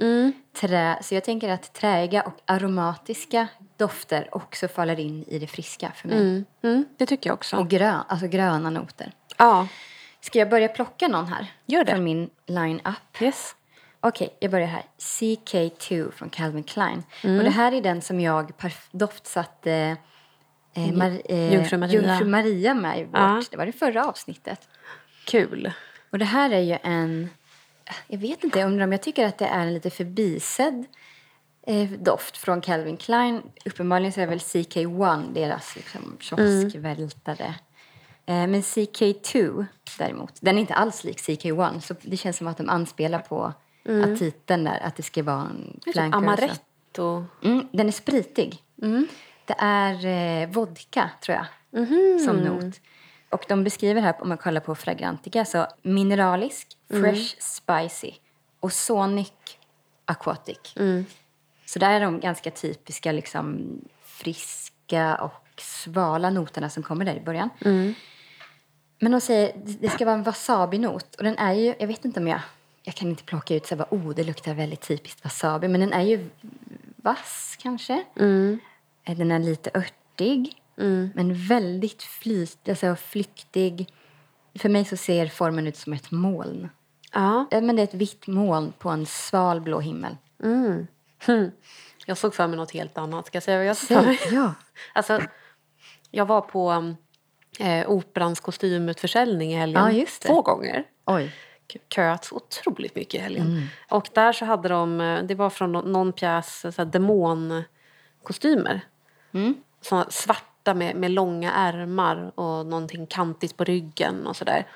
trä. 0.61 0.99
Så 1.03 1.15
jag 1.15 1.25
tänker 1.25 1.49
att 1.49 1.73
träiga 1.75 2.23
och 2.23 2.41
aromatiska 2.45 3.49
dofter 3.77 4.29
också 4.33 4.69
faller 4.69 5.01
in 5.01 5.25
i 5.29 5.39
det 5.39 5.47
friska 5.47 5.93
för 5.97 6.09
mig. 6.09 6.19
Mm, 6.19 6.45
mm, 6.63 6.85
det 6.97 7.07
tycker 7.07 7.31
jag 7.31 7.35
också. 7.35 7.57
Och 7.57 7.69
grön, 7.69 8.03
alltså 8.09 8.27
gröna 8.27 8.71
noter. 8.71 9.13
ja, 9.39 9.69
Ska 10.21 10.39
jag 10.39 10.51
börja 10.51 10.69
plocka 10.69 11.09
någon 11.09 11.27
här? 11.27 11.53
Gör 11.67 11.85
det. 11.85 11.93
Från 11.93 12.05
min 12.05 12.31
line-up. 12.47 13.23
yes. 13.23 13.55
Okej, 14.05 14.37
jag 14.41 14.51
börjar 14.51 14.67
här. 14.67 14.83
CK2 14.99 16.11
från 16.11 16.31
Calvin 16.31 16.65
Klein. 16.65 17.03
Mm. 17.25 17.39
Och 17.39 17.45
det 17.45 17.51
här 17.51 17.73
är 17.73 17.81
den 17.81 18.03
som 18.03 18.21
jag 18.21 18.53
doftsatte 18.91 19.97
eh, 20.75 20.83
Mar- 20.83 21.23
eh, 21.25 21.53
Jungfru 21.55 21.79
Maria. 21.79 22.03
Jungfru 22.03 22.29
Maria 22.29 22.75
med 22.75 23.01
i 23.01 23.05
vårt. 23.05 23.13
Ja. 23.15 23.43
Det 23.51 23.57
var 23.57 23.67
det 23.67 23.73
förra 23.73 24.05
avsnittet. 24.07 24.69
Kul. 25.27 25.73
Och 26.11 26.19
det 26.19 26.25
här 26.25 26.51
är 26.51 26.61
ju 26.61 26.79
en... 26.83 27.31
Jag 28.07 28.19
vet 28.19 28.45
inte, 28.45 28.59
jag 28.59 28.67
undrar 28.67 28.85
om 28.85 28.93
jag 28.93 29.03
tycker 29.03 29.27
att 29.27 29.39
det 29.39 29.47
är 29.47 29.67
en 29.67 29.75
lite 29.75 29.91
förbisedd 29.91 30.85
eh, 31.67 31.91
doft 31.91 32.37
från 32.37 32.61
Calvin 32.61 32.97
Klein. 32.97 33.43
Uppenbarligen 33.65 34.13
så 34.13 34.21
är 34.21 34.27
väl 34.27 34.39
CK1 34.39 35.33
deras 35.35 35.77
liksom, 35.77 36.17
kioskvältare. 36.21 37.55
Eh, 38.27 38.47
men 38.47 38.61
CK2 38.63 39.67
däremot, 39.99 40.33
den 40.41 40.57
är 40.57 40.61
inte 40.61 40.75
alls 40.75 41.05
lik 41.05 41.19
CK1. 41.19 41.81
Så 41.81 41.95
det 42.03 42.17
känns 42.17 42.37
som 42.37 42.47
att 42.47 42.57
de 42.57 42.69
anspelar 42.69 43.19
på 43.19 43.53
att 44.13 44.19
titeln 44.19 44.65
där, 44.65 44.81
att 44.83 44.97
det 44.97 45.03
ska 45.03 45.23
vara 45.23 45.41
en 45.41 45.81
flanker. 45.93 46.19
och 46.19 46.23
så. 46.25 46.29
Amaretto. 46.99 47.25
Mm, 47.43 47.67
den 47.73 47.89
är 47.89 47.93
spritig. 47.93 48.63
Det 49.45 49.55
är 49.59 50.07
eh, 50.43 50.49
vodka, 50.49 51.11
tror 51.23 51.37
jag, 51.37 51.47
som 52.25 52.37
not. 52.37 52.81
Och 53.31 53.45
de 53.49 53.65
beskriver 53.65 54.01
här, 54.01 54.15
om 54.21 54.29
man 54.29 54.39
kollar 54.39 54.61
på 54.61 54.75
Fragrantica, 54.75 55.45
så 55.45 55.67
mineralisk, 55.83 56.69
fresh, 56.89 57.37
spicy 57.39 58.13
och 58.61 58.73
sonic, 58.73 59.33
aquatic. 60.05 60.73
Så 61.67 61.79
där 61.79 61.91
är 61.91 62.01
de 62.01 62.21
ganska 62.21 62.51
typiska, 62.51 63.13
liksom 63.13 63.61
friska 64.05 65.15
och 65.17 65.61
svala 65.61 66.31
noterna 66.31 66.71
som 66.71 66.83
kommer 66.83 67.05
där 67.05 67.15
i 67.15 67.21
början. 67.21 67.51
Men 69.01 69.13
de 69.13 69.21
säger 69.21 69.53
det- 69.65 69.79
det 69.81 69.89
ska 69.89 70.05
vara 70.05 70.15
en 70.15 70.25
wasabi-not. 70.25 71.15
Och 71.19 71.25
den 71.25 71.39
är 71.39 71.53
ju, 71.53 71.75
jag 71.79 71.87
vet 71.87 72.05
inte 72.05 72.21
om 72.21 72.29
jag, 72.29 72.41
jag 72.83 72.95
kan 72.95 73.09
inte 73.09 73.25
plocka 73.25 73.55
ut 73.55 73.67
så 73.67 73.77
här, 73.77 73.87
oh 73.91 74.15
det 74.15 74.25
luktar 74.25 74.55
väldigt 74.55 74.81
typiskt 74.81 75.25
wasabi. 75.25 75.69
Men 75.69 75.81
den 75.81 75.93
är 75.93 76.03
ju 76.03 76.31
vass 76.97 77.57
kanske. 77.61 77.93
Eh, 79.05 79.17
Den 79.17 79.31
är 79.31 79.39
lite 79.39 79.71
örtig, 79.75 80.63
men 81.15 81.35
väldigt 81.49 82.03
flyt, 82.03 82.69
alltså 82.69 82.97
flyktig. 82.97 83.95
För 84.55 84.69
mig 84.69 84.85
så 84.85 84.97
ser 84.97 85.27
formen 85.27 85.67
ut 85.67 85.77
som 85.77 85.93
ett 85.93 86.11
moln. 86.11 86.69
Ja. 87.13 87.47
Men 87.51 87.77
det 87.77 87.83
är 87.83 87.85
ett 87.85 87.95
vitt 87.95 88.27
moln 88.27 88.73
på 88.79 88.89
en 88.91 89.07
sval 89.07 89.61
blå 89.61 89.81
himmel. 89.81 90.17
Mm. 90.43 90.87
Hmm. 91.27 91.51
Jag 92.07 92.19
såg 92.19 92.35
för 92.35 92.47
mig 92.47 92.57
något 92.57 92.73
helt 92.73 92.99
annat. 92.99 93.27
Ska 93.27 93.37
jag 93.37 93.43
säga 93.43 93.59
vad 93.59 93.67
jag 93.67 93.77
såg 93.77 94.05
för? 94.05 94.35
Ja. 94.35 94.55
Alltså, 94.93 95.21
jag 96.11 96.27
var 96.27 96.41
på 96.41 96.95
eh, 97.59 97.91
Operans 97.91 98.41
kostymutförsäljning 98.41 99.53
i 99.53 99.57
helgen 99.57 99.97
Ja, 99.99 100.07
två 100.23 100.43
gånger. 100.43 100.85
Oj 101.07 101.33
köat 101.95 102.25
så 102.25 102.37
otroligt 102.37 102.95
mycket 102.95 103.15
i 103.15 103.19
helgen. 103.19 103.47
Mm. 103.47 103.67
Och 103.89 104.09
där 104.13 104.33
så 104.33 104.45
hade 104.45 104.69
de, 104.69 105.21
det 105.29 105.35
var 105.35 105.51
från 105.51 105.73
någon 105.73 106.13
pjäs, 106.13 106.61
så 106.61 106.83
här 106.83 106.85
demonkostymer. 106.85 108.81
Mm. 109.33 109.55
Såna 109.81 110.11
svarta 110.11 110.75
med, 110.75 110.97
med 110.97 111.11
långa 111.11 111.53
ärmar 111.53 112.33
och 112.35 112.67
någonting 112.67 113.07
kantigt 113.07 113.57
på 113.57 113.65
ryggen 113.65 114.27
och 114.27 114.37
sådär. 114.37 114.67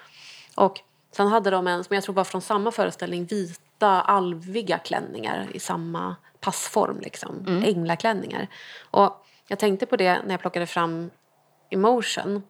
Och 0.54 0.80
sen 1.12 1.28
hade 1.28 1.50
de 1.50 1.66
en, 1.66 1.84
som 1.84 1.94
jag 1.94 2.04
tror 2.04 2.14
var 2.14 2.24
från 2.24 2.42
samma 2.42 2.70
föreställning, 2.70 3.24
vita 3.24 4.00
alviga 4.00 4.78
klänningar 4.78 5.46
i 5.52 5.58
samma 5.58 6.16
passform, 6.40 7.00
liksom. 7.00 7.62
Änglaklänningar. 7.64 8.48
Och 8.90 9.26
jag 9.48 9.58
tänkte 9.58 9.86
på 9.86 9.96
det 9.96 10.22
när 10.24 10.30
jag 10.30 10.40
plockade 10.40 10.66
fram 10.66 11.10
Emotion, 11.70 12.42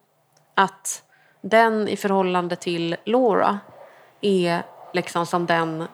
att 0.53 1.03
den 1.41 1.87
i 1.87 1.97
förhållande 1.97 2.55
till 2.55 2.95
Laura 3.05 3.59
är 4.21 4.63
liksom 4.93 5.25
som 5.25 5.45
den 5.45 5.87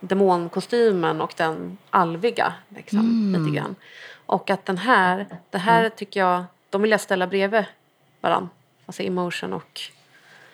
demonkostymen 0.00 1.20
och 1.20 1.34
den 1.36 1.78
alviga. 1.90 2.54
Liksom, 2.68 3.34
lite 3.38 3.56
grann. 3.56 3.74
Och 4.26 4.50
att 4.50 4.64
den 4.64 4.78
här, 4.78 5.26
det 5.50 5.58
här 5.58 5.88
tycker 5.88 6.20
jag, 6.20 6.44
de 6.70 6.82
vill 6.82 6.90
jag 6.90 7.00
ställa 7.00 7.26
bredvid 7.26 7.64
varann. 8.20 8.48
Alltså 8.86 9.02
Emotion 9.02 9.52
och... 9.52 9.80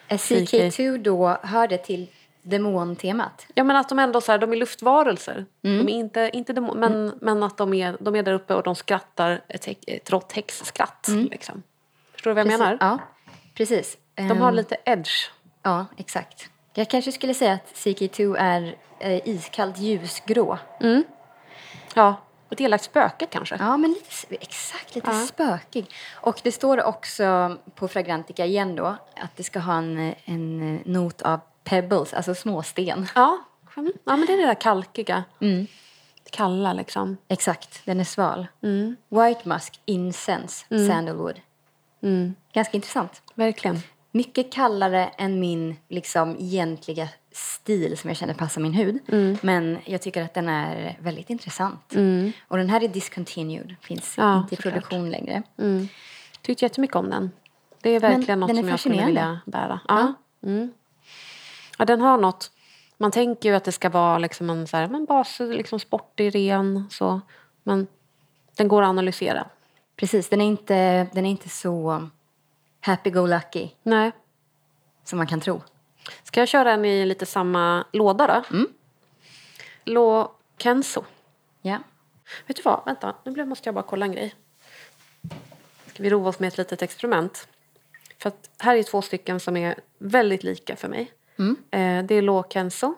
Är 0.08 0.16
CK2 0.16 0.98
då 0.98 1.28
hörde 1.42 1.78
till 1.78 2.10
demontemat? 2.42 3.46
Ja 3.54 3.64
men 3.64 3.76
att 3.76 3.88
de 3.88 3.98
ändå 3.98 4.20
så 4.20 4.32
här, 4.32 4.38
de 4.38 4.52
är 4.52 4.56
luftvarelser. 4.56 5.46
Mm. 5.62 5.86
De 5.86 5.92
är 5.92 5.98
inte, 5.98 6.30
inte 6.32 6.52
demon, 6.52 6.80
men, 6.80 7.18
men 7.20 7.42
att 7.42 7.56
de 7.56 7.74
är, 7.74 7.96
de 8.00 8.16
är 8.16 8.22
där 8.22 8.32
uppe 8.32 8.54
och 8.54 8.62
de 8.62 8.74
skrattar 8.74 9.40
ett, 9.48 9.68
ett 9.86 10.10
rått 10.10 10.32
häxskratt. 10.32 11.06
Liksom. 11.08 11.62
Förstår 12.12 12.30
du 12.30 12.34
vad 12.34 12.46
jag 12.46 12.58
menar? 12.58 12.66
Mm. 12.66 12.78
Ja, 12.80 12.98
precis. 13.54 13.96
De 14.14 14.40
har 14.40 14.48
Ehm, 14.48 14.54
lite 14.54 14.76
edge. 14.84 15.30
Ja, 15.62 15.86
exakt. 15.96 16.50
Jag 16.74 16.90
kanske 16.90 17.12
skulle 17.12 17.34
säga 17.34 17.52
att 17.52 17.72
CK2 17.74 18.36
är 18.38 18.76
eh, 18.98 19.28
iskallt 19.28 19.78
ljusgrå. 19.78 20.58
Ja, 21.94 22.16
ett 22.50 22.60
elakt 22.60 22.84
spöke 22.84 23.26
kanske. 23.26 23.56
Ja, 23.58 23.76
men 23.76 23.90
lite, 23.90 24.34
exakt, 24.44 24.94
lite 24.94 25.10
Ja. 25.10 25.26
spökig. 25.26 25.86
Och 26.12 26.40
det 26.42 26.52
står 26.52 26.84
också 26.84 27.56
på 27.74 27.88
Fragrantica 27.88 28.44
igen 28.44 28.76
då 28.76 28.86
att 29.16 29.36
det 29.36 29.42
ska 29.42 29.58
ha 29.58 29.74
en, 29.78 30.14
en 30.24 30.76
not 30.84 31.22
av 31.22 31.40
pebbles, 31.64 32.14
alltså 32.14 32.34
småsten. 32.34 33.08
Ja, 33.14 33.38
mm. 33.76 33.92
ja 34.04 34.16
men 34.16 34.26
det 34.26 34.32
är 34.32 34.36
det 34.36 34.46
där 34.46 34.54
kalkiga. 34.60 35.24
Mm. 35.40 35.66
Kalla 36.30 36.72
liksom. 36.72 37.16
Exakt, 37.28 37.80
den 37.84 38.00
är 38.00 38.04
sval. 38.04 38.46
Mm. 38.62 38.96
White 39.08 39.48
musk, 39.48 39.80
incense, 39.84 40.66
sandalwood. 40.88 41.40
Mm. 42.02 42.34
Ganska 42.52 42.76
intressant. 42.76 43.22
Verkligen. 43.34 43.82
Mycket 44.12 44.52
kallare 44.52 45.06
än 45.06 45.40
min 45.40 45.76
liksom, 45.88 46.36
egentliga 46.38 47.08
stil 47.32 47.98
som 47.98 48.10
jag 48.10 48.16
känner 48.16 48.34
passar 48.34 48.60
min 48.60 48.72
hud. 48.72 48.98
Men 49.42 49.78
jag 49.84 50.02
tycker 50.02 50.22
att 50.22 50.34
den 50.34 50.48
är 50.48 50.98
väldigt 51.00 51.30
intressant. 51.30 51.94
Och 52.48 52.56
den 52.56 52.70
här 52.70 52.84
är 52.84 52.88
discontinued, 52.88 53.74
finns 53.80 54.14
Ja, 54.18 54.38
inte 54.38 54.54
i 54.54 54.58
produktion 54.58 55.10
längre. 55.10 55.42
Mm. 55.58 55.88
Tyckte 56.42 56.64
jättemycket 56.64 56.96
om 56.96 57.10
den. 57.10 57.30
Det 57.82 57.90
är 57.90 58.00
verkligen 58.00 58.38
Men 58.38 58.48
något 58.48 58.50
är 58.50 58.54
som 58.62 58.68
jag 58.68 58.80
skulle 58.80 59.06
vilja 59.06 59.40
bära. 59.46 59.80
Ja. 59.88 60.14
Mm. 60.42 60.72
ja, 61.78 61.84
den 61.84 62.00
har 62.00 62.18
något. 62.18 62.50
Man 62.96 63.10
tänker 63.10 63.48
ju 63.48 63.54
att 63.54 63.64
det 63.64 63.72
ska 63.72 63.88
vara 63.88 64.18
liksom 64.18 64.50
en 64.50 64.66
så 64.66 64.76
här, 64.76 64.88
men 64.88 65.04
bas, 65.04 65.40
liksom 65.40 65.80
sportig, 65.80 66.34
ren. 66.34 66.84
Så. 66.90 67.20
Men 67.62 67.86
den 68.56 68.68
går 68.68 68.82
att 68.82 68.88
analysera. 68.88 69.46
Precis, 69.96 70.28
den 70.28 70.40
är 70.40 70.46
inte, 70.46 71.06
den 71.12 71.26
är 71.26 71.30
inte 71.30 71.48
så 71.48 72.08
happy-go-lucky 72.80 73.70
Nej. 73.82 74.12
som 75.04 75.16
man 75.16 75.26
kan 75.26 75.40
tro. 75.40 75.62
Ska 76.22 76.40
jag 76.40 76.48
köra 76.48 76.72
en 76.72 76.84
i 76.84 77.06
lite 77.06 77.26
samma 77.26 77.84
låda 77.92 78.26
då? 78.26 78.56
Mm. 78.56 78.68
Lo 79.84 80.32
Kenzo. 80.58 81.04
Ja. 81.62 81.78
Vet 82.46 82.56
du 82.56 82.62
vad? 82.62 82.82
Vänta, 82.86 83.14
nu 83.24 83.44
måste 83.44 83.68
jag 83.68 83.74
bara 83.74 83.84
kolla 83.84 84.06
en 84.06 84.12
grej. 84.12 84.34
Ska 85.86 86.02
vi 86.02 86.10
roa 86.10 86.28
oss 86.28 86.38
med 86.38 86.48
ett 86.48 86.58
litet 86.58 86.82
experiment? 86.82 87.48
För 88.18 88.28
att 88.28 88.50
här 88.58 88.76
är 88.76 88.82
två 88.82 89.02
stycken 89.02 89.40
som 89.40 89.56
är 89.56 89.74
väldigt 89.98 90.42
lika 90.42 90.76
för 90.76 90.88
mig. 90.88 91.12
Eh, 91.70 92.04
det 92.04 92.14
är 92.14 92.22
Lo 92.22 92.44
Kenzo 92.50 92.94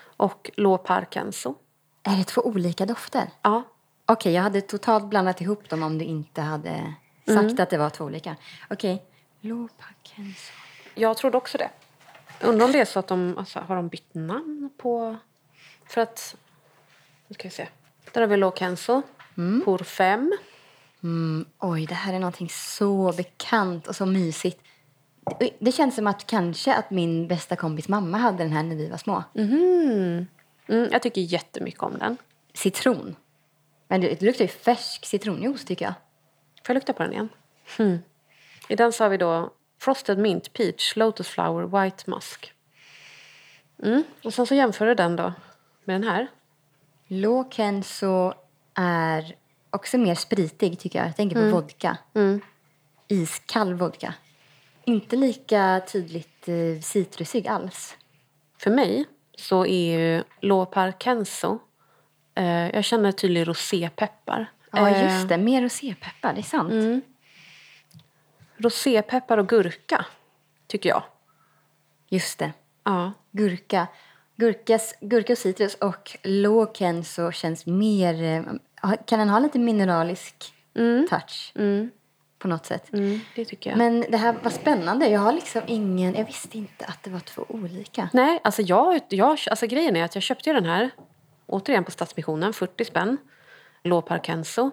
och 0.00 0.50
Lo 0.54 0.78
Par 0.78 1.06
Kenzo. 1.10 1.54
Är 2.02 2.16
det 2.16 2.24
två 2.24 2.42
olika 2.42 2.86
dofter? 2.86 3.30
Ja, 3.42 3.64
Okej, 4.12 4.32
jag 4.32 4.42
hade 4.42 4.60
totalt 4.60 5.04
blandat 5.04 5.40
ihop 5.40 5.68
dem 5.68 5.82
om 5.82 5.98
du 5.98 6.04
inte 6.04 6.40
hade 6.40 6.94
sagt 7.26 7.60
att 7.60 7.70
det 7.70 7.78
var 7.78 7.90
två 7.90 8.04
olika. 8.04 8.36
Okej. 8.70 9.02
Lopakenso. 9.40 10.52
jag 10.94 11.16
trodde 11.16 11.36
också 11.36 11.58
det. 11.58 11.70
Undrar 12.42 12.66
om 12.66 12.72
det 12.72 12.80
är 12.80 12.84
så 12.84 12.98
att 12.98 13.06
de 13.06 13.38
alltså, 13.38 13.58
har 13.58 13.76
de 13.76 13.88
bytt 13.88 14.14
namn 14.14 14.70
på... 14.76 15.16
För 15.86 16.00
att... 16.00 16.36
Nu 17.28 17.34
ska 17.34 17.48
vi 17.48 17.54
se. 17.54 17.68
Där 18.12 18.20
har 18.20 18.28
vi 18.28 18.36
Lo 18.36 18.52
Kenzo. 18.56 19.02
Pour 19.64 19.78
fem. 19.84 20.32
Mm, 21.02 21.44
oj, 21.58 21.86
det 21.86 21.94
här 21.94 22.12
är 22.14 22.18
någonting 22.18 22.48
så 22.50 23.12
bekant 23.16 23.86
och 23.86 23.96
så 23.96 24.06
mysigt. 24.06 24.60
Det- 25.40 25.56
Det 25.58 25.72
känns 25.72 25.94
som 25.94 26.06
att 26.06 26.26
kanske 26.26 26.74
att 26.74 26.90
min 26.90 27.28
bästa 27.28 27.56
kompis 27.56 27.88
mamma 27.88 28.18
hade 28.18 28.38
den 28.38 28.52
här 28.52 28.62
när 28.62 28.76
vi 28.76 28.88
var 28.88 28.96
små. 28.98 29.24
Mm, 30.68 30.88
jag 30.92 31.02
tycker 31.02 31.20
jättemycket 31.20 31.82
om 31.82 31.98
den. 31.98 32.16
Citron. 32.54 33.16
Men 33.88 34.00
det, 34.00 34.08
det 34.20 34.26
luktar 34.26 34.44
ju 34.44 34.48
färsk 34.48 35.06
citronjuice 35.06 35.64
tycker 35.64 35.84
jag. 35.84 35.94
Får 36.64 36.64
jag 36.66 36.74
lukta 36.74 36.92
på 36.92 37.02
den 37.02 37.12
igen? 37.12 37.28
Hmm. 37.76 37.98
I 38.70 38.76
den 38.76 38.92
så 38.92 39.04
har 39.04 39.08
vi 39.08 39.16
då 39.16 39.52
Frosted 39.80 40.18
Mint, 40.18 40.52
Peach, 40.52 40.96
Lotus 40.96 41.28
Flower, 41.28 41.82
White 41.82 42.10
Musk. 42.10 42.52
Mm. 43.82 44.04
Och 44.24 44.34
sen 44.34 44.46
så 44.46 44.54
jämför 44.54 44.86
du 44.86 44.94
den 44.94 45.16
då 45.16 45.32
med 45.84 45.94
den 45.94 46.10
här. 46.10 46.26
Lokenso 47.06 48.32
är 48.74 49.34
också 49.70 49.98
mer 49.98 50.14
spritig 50.14 50.78
tycker 50.78 50.98
jag. 50.98 51.08
Jag 51.08 51.16
tänker 51.16 51.36
på 51.36 51.56
vodka. 51.56 51.96
Mm. 52.14 52.40
Iskall 53.08 53.74
vodka. 53.74 54.14
Inte 54.84 55.16
lika 55.16 55.82
tydligt 55.92 56.48
eh, 56.48 56.80
citrusig 56.82 57.48
alls. 57.48 57.96
För 58.58 58.70
mig 58.70 59.06
så 59.36 59.66
är 59.66 59.98
ju 59.98 60.24
Lo 60.40 60.66
Par 60.66 60.92
Kenzo, 60.98 61.58
eh, 62.34 62.70
jag 62.70 62.84
känner 62.84 63.12
tydlig 63.12 63.48
rosépeppar. 63.48 64.52
Ja, 64.72 64.88
Eh, 64.88 65.14
just 65.14 65.28
det. 65.28 65.38
Mer 65.38 65.62
rosépeppar, 65.62 66.32
det 66.32 66.40
är 66.40 66.42
sant. 66.42 66.72
Mm. 66.72 67.00
Rosépeppar 68.62 69.38
och 69.38 69.48
gurka, 69.48 70.06
tycker 70.66 70.88
jag. 70.88 71.02
Just 72.08 72.38
det. 72.38 72.52
Ja. 72.84 73.12
Gurka. 73.30 73.86
Gurkas, 74.36 74.94
gurka 75.00 75.32
och 75.32 75.38
citrus 75.38 75.74
och 75.74 76.16
Lokenso 76.22 77.32
känns 77.32 77.66
mer... 77.66 78.22
eh, 78.82 78.92
Kan 79.06 79.18
den 79.18 79.28
ha 79.28 79.38
lite 79.38 79.58
mineralisk 79.58 80.54
touch 81.10 81.52
Mm. 81.54 81.90
på 82.38 82.48
något 82.48 82.66
sätt? 82.66 82.92
Mm, 82.92 83.20
det 83.36 83.44
tycker 83.44 83.70
jag. 83.70 83.76
Men 83.78 84.00
det 84.00 84.16
här 84.16 84.32
var 84.42 84.50
spännande. 84.50 85.08
Jag 85.08 85.20
har 85.20 85.32
liksom 85.32 85.62
ingen... 85.66 86.14
Jag 86.14 86.24
visste 86.24 86.58
inte 86.58 86.84
att 86.84 87.02
det 87.02 87.10
var 87.10 87.20
två 87.20 87.44
olika. 87.48 88.08
Nej, 88.12 88.40
alltså, 88.44 88.62
jag, 88.62 89.00
jag, 89.08 89.38
alltså 89.50 89.66
grejen 89.66 89.96
är 89.96 90.04
att 90.04 90.14
jag 90.14 90.22
köpte 90.22 90.52
den 90.52 90.64
här 90.64 90.90
återigen 91.46 91.84
på 91.84 91.90
Stadsmissionen, 91.90 92.52
40 92.52 92.84
spänn, 92.84 93.16
Lopar 93.84 94.18
Kenzo 94.18 94.70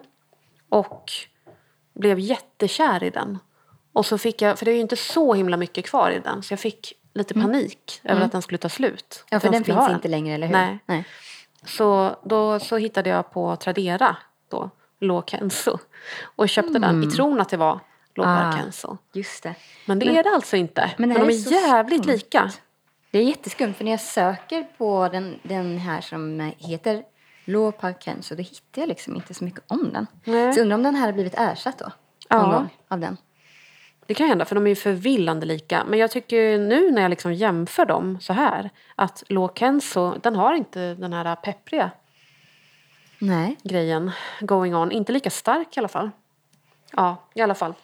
och 0.68 1.10
blev 1.94 2.18
jättekär 2.18 3.02
i 3.04 3.10
den. 3.10 3.38
Och 3.92 4.06
så 4.06 4.18
fick 4.18 4.42
jag, 4.42 4.58
för 4.58 4.64
det 4.64 4.70
är 4.70 4.74
ju 4.74 4.80
inte 4.80 4.96
så 4.96 5.34
himla 5.34 5.56
mycket 5.56 5.86
kvar 5.86 6.10
i 6.10 6.18
den, 6.18 6.42
så 6.42 6.52
jag 6.52 6.60
fick 6.60 6.92
lite 7.14 7.34
panik 7.34 8.00
över 8.04 8.22
att 8.22 8.32
den 8.32 8.42
skulle 8.42 8.58
ta 8.58 8.68
slut. 8.68 9.24
Ja, 9.30 9.40
för 9.40 9.50
den 9.52 9.64
finns 9.64 9.90
inte 9.90 10.08
längre, 10.08 10.34
eller 10.34 10.46
hur? 10.46 10.52
Nej. 10.52 10.78
Nej. 10.86 11.04
Så 11.64 12.16
då 12.24 12.60
så 12.60 12.76
hittade 12.76 13.10
jag 13.10 13.32
på 13.32 13.56
Tradera 13.56 14.16
då, 14.50 14.70
Lo 15.00 15.22
Kenzo 15.26 15.78
och 16.22 16.48
köpte 16.48 16.78
den 16.78 17.04
i 17.04 17.10
tron 17.10 17.40
att 17.40 17.48
det 17.48 17.56
var 17.56 17.80
Lopar 18.14 18.64
Ah. 18.84 18.96
Just 19.12 19.42
det. 19.42 19.54
Men 19.86 19.98
det 19.98 20.18
är 20.18 20.22
det 20.22 20.30
alltså 20.30 20.56
inte. 20.56 20.90
men 20.96 21.08
Men, 21.08 21.26
de 21.26 21.34
är 21.34 21.52
jävligt 21.52 22.02
skumt. 22.02 22.12
lika. 22.12 22.52
Det 23.10 23.18
är 23.18 23.22
jätteskumt, 23.22 23.74
för 23.74 23.84
när 23.84 23.90
jag 23.90 24.00
söker 24.00 24.62
på 24.78 25.08
den, 25.12 25.38
den 25.42 25.78
här 25.78 26.00
som 26.00 26.52
heter 26.58 27.02
Lopaken 27.44 28.22
så 28.22 28.34
då 28.34 28.42
hittar 28.42 28.82
jag 28.82 28.88
liksom 28.88 29.16
inte 29.16 29.34
så 29.34 29.44
mycket 29.44 29.62
om 29.66 29.90
den. 29.92 30.06
Nej. 30.24 30.52
Så 30.52 30.60
undrar 30.60 30.74
om 30.76 30.82
den 30.82 30.94
här 30.94 31.06
har 31.06 31.12
blivit 31.12 31.34
ersatt 31.36 31.78
då? 31.78 31.90
Ja. 32.28 32.42
Någon 32.42 32.52
gång 32.52 32.68
av 32.88 33.00
den. 33.00 33.16
Det 34.08 34.14
kan 34.14 34.28
hända, 34.28 34.44
för 34.44 34.54
de 34.54 34.64
är 34.66 34.68
ju 34.68 34.76
förvillande 34.76 35.46
lika. 35.46 35.84
Men 35.84 35.98
jag 35.98 36.10
tycker 36.10 36.58
nu 36.58 36.90
när 36.90 37.02
jag 37.02 37.08
liksom 37.08 37.34
jämför 37.34 37.86
dem 37.86 38.20
så 38.20 38.32
här 38.32 38.70
att 38.94 39.22
Lo 39.28 39.50
Kenzo, 39.54 40.14
den 40.22 40.36
har 40.36 40.54
inte 40.54 40.94
den 40.94 41.12
här 41.12 41.36
peppriga 41.36 41.90
Nej. 43.18 43.56
grejen 43.62 44.10
going 44.40 44.74
on. 44.76 44.92
Inte 44.92 45.12
lika 45.12 45.30
stark 45.30 45.76
i 45.76 45.80
alla 45.80 45.88
fall. 45.88 46.10
Ja, 46.92 47.16
i 47.34 47.40
alla 47.40 47.54
fall. 47.54 47.74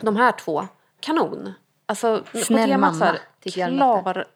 De 0.00 0.16
här 0.16 0.32
två, 0.32 0.68
kanon. 1.00 1.52
Alltså, 1.86 2.24
Snäll 2.32 2.68
temat 2.68 2.80
mamma, 2.80 2.94
så 2.94 3.04
här, 3.04 3.18
tycker 3.40 3.60
jag 3.60 3.70
klar, 3.70 4.26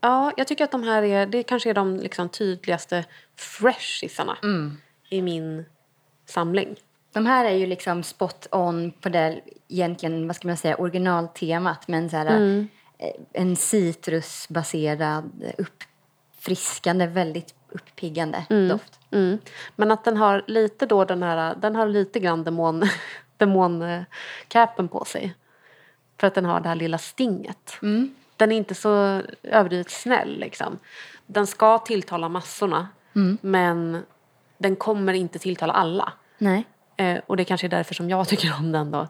Ja, 0.00 0.32
jag 0.36 0.46
tycker 0.46 0.64
att 0.64 0.72
de 0.72 0.82
här 0.82 1.02
är, 1.02 1.26
det 1.26 1.42
kanske 1.42 1.70
är 1.70 1.74
de 1.74 1.96
liksom 1.96 2.28
tydligaste 2.28 3.04
freshisarna 3.36 4.36
Mm. 4.42 4.76
i 5.08 5.22
min 5.22 5.64
samling. 6.26 6.76
De 7.14 7.26
här 7.26 7.44
är 7.44 7.54
ju 7.56 7.66
liksom 7.66 8.02
spot 8.02 8.46
on 8.50 8.90
på 9.00 9.08
det 9.08 9.40
egentligen, 9.68 10.26
vad 10.26 10.36
ska 10.36 10.48
man 10.48 10.56
säga, 10.56 10.76
originaltemat. 10.76 11.88
Men 11.88 12.10
så 12.10 12.16
här, 12.16 12.26
Mm. 12.26 12.68
eh, 12.98 13.10
en 13.32 13.56
citrusbaserad, 13.56 15.30
uppfriskande, 15.58 17.06
väldigt 17.06 17.54
uppiggande 17.68 18.44
doft. 18.68 19.00
Mm. 19.10 19.38
Men 19.76 19.90
att 19.90 20.04
den 20.04 20.16
har 20.16 20.44
lite 20.46 20.86
då 20.86 21.04
den 21.04 21.22
här, 21.22 21.54
den 21.54 21.76
har 21.76 21.86
lite 21.86 22.20
grann 22.20 22.44
demon, 22.44 22.82
demoncapen 23.36 24.88
på 24.88 25.04
sig. 25.04 25.34
För 26.20 26.26
att 26.26 26.34
den 26.34 26.44
har 26.44 26.60
det 26.60 26.68
här 26.68 26.76
lilla 26.76 26.98
stinget. 26.98 27.76
Den 28.36 28.52
är 28.52 28.56
inte 28.56 28.74
så 28.74 29.22
överdrivet 29.42 29.90
snäll 29.90 30.38
liksom. 30.38 30.78
Den 31.26 31.46
ska 31.46 31.78
tilltala 31.78 32.28
massorna. 32.28 32.88
Men 33.40 34.02
den 34.58 34.76
kommer 34.76 35.12
inte 35.12 35.38
tilltala 35.38 35.72
alla. 35.72 36.12
Nej. 36.38 36.64
Eh, 36.96 37.18
och 37.26 37.36
det 37.36 37.44
kanske 37.44 37.66
är 37.66 37.68
därför 37.68 37.94
som 37.94 38.10
jag 38.10 38.28
tycker 38.28 38.54
om 38.58 38.72
den 38.72 38.90
då. 38.90 39.08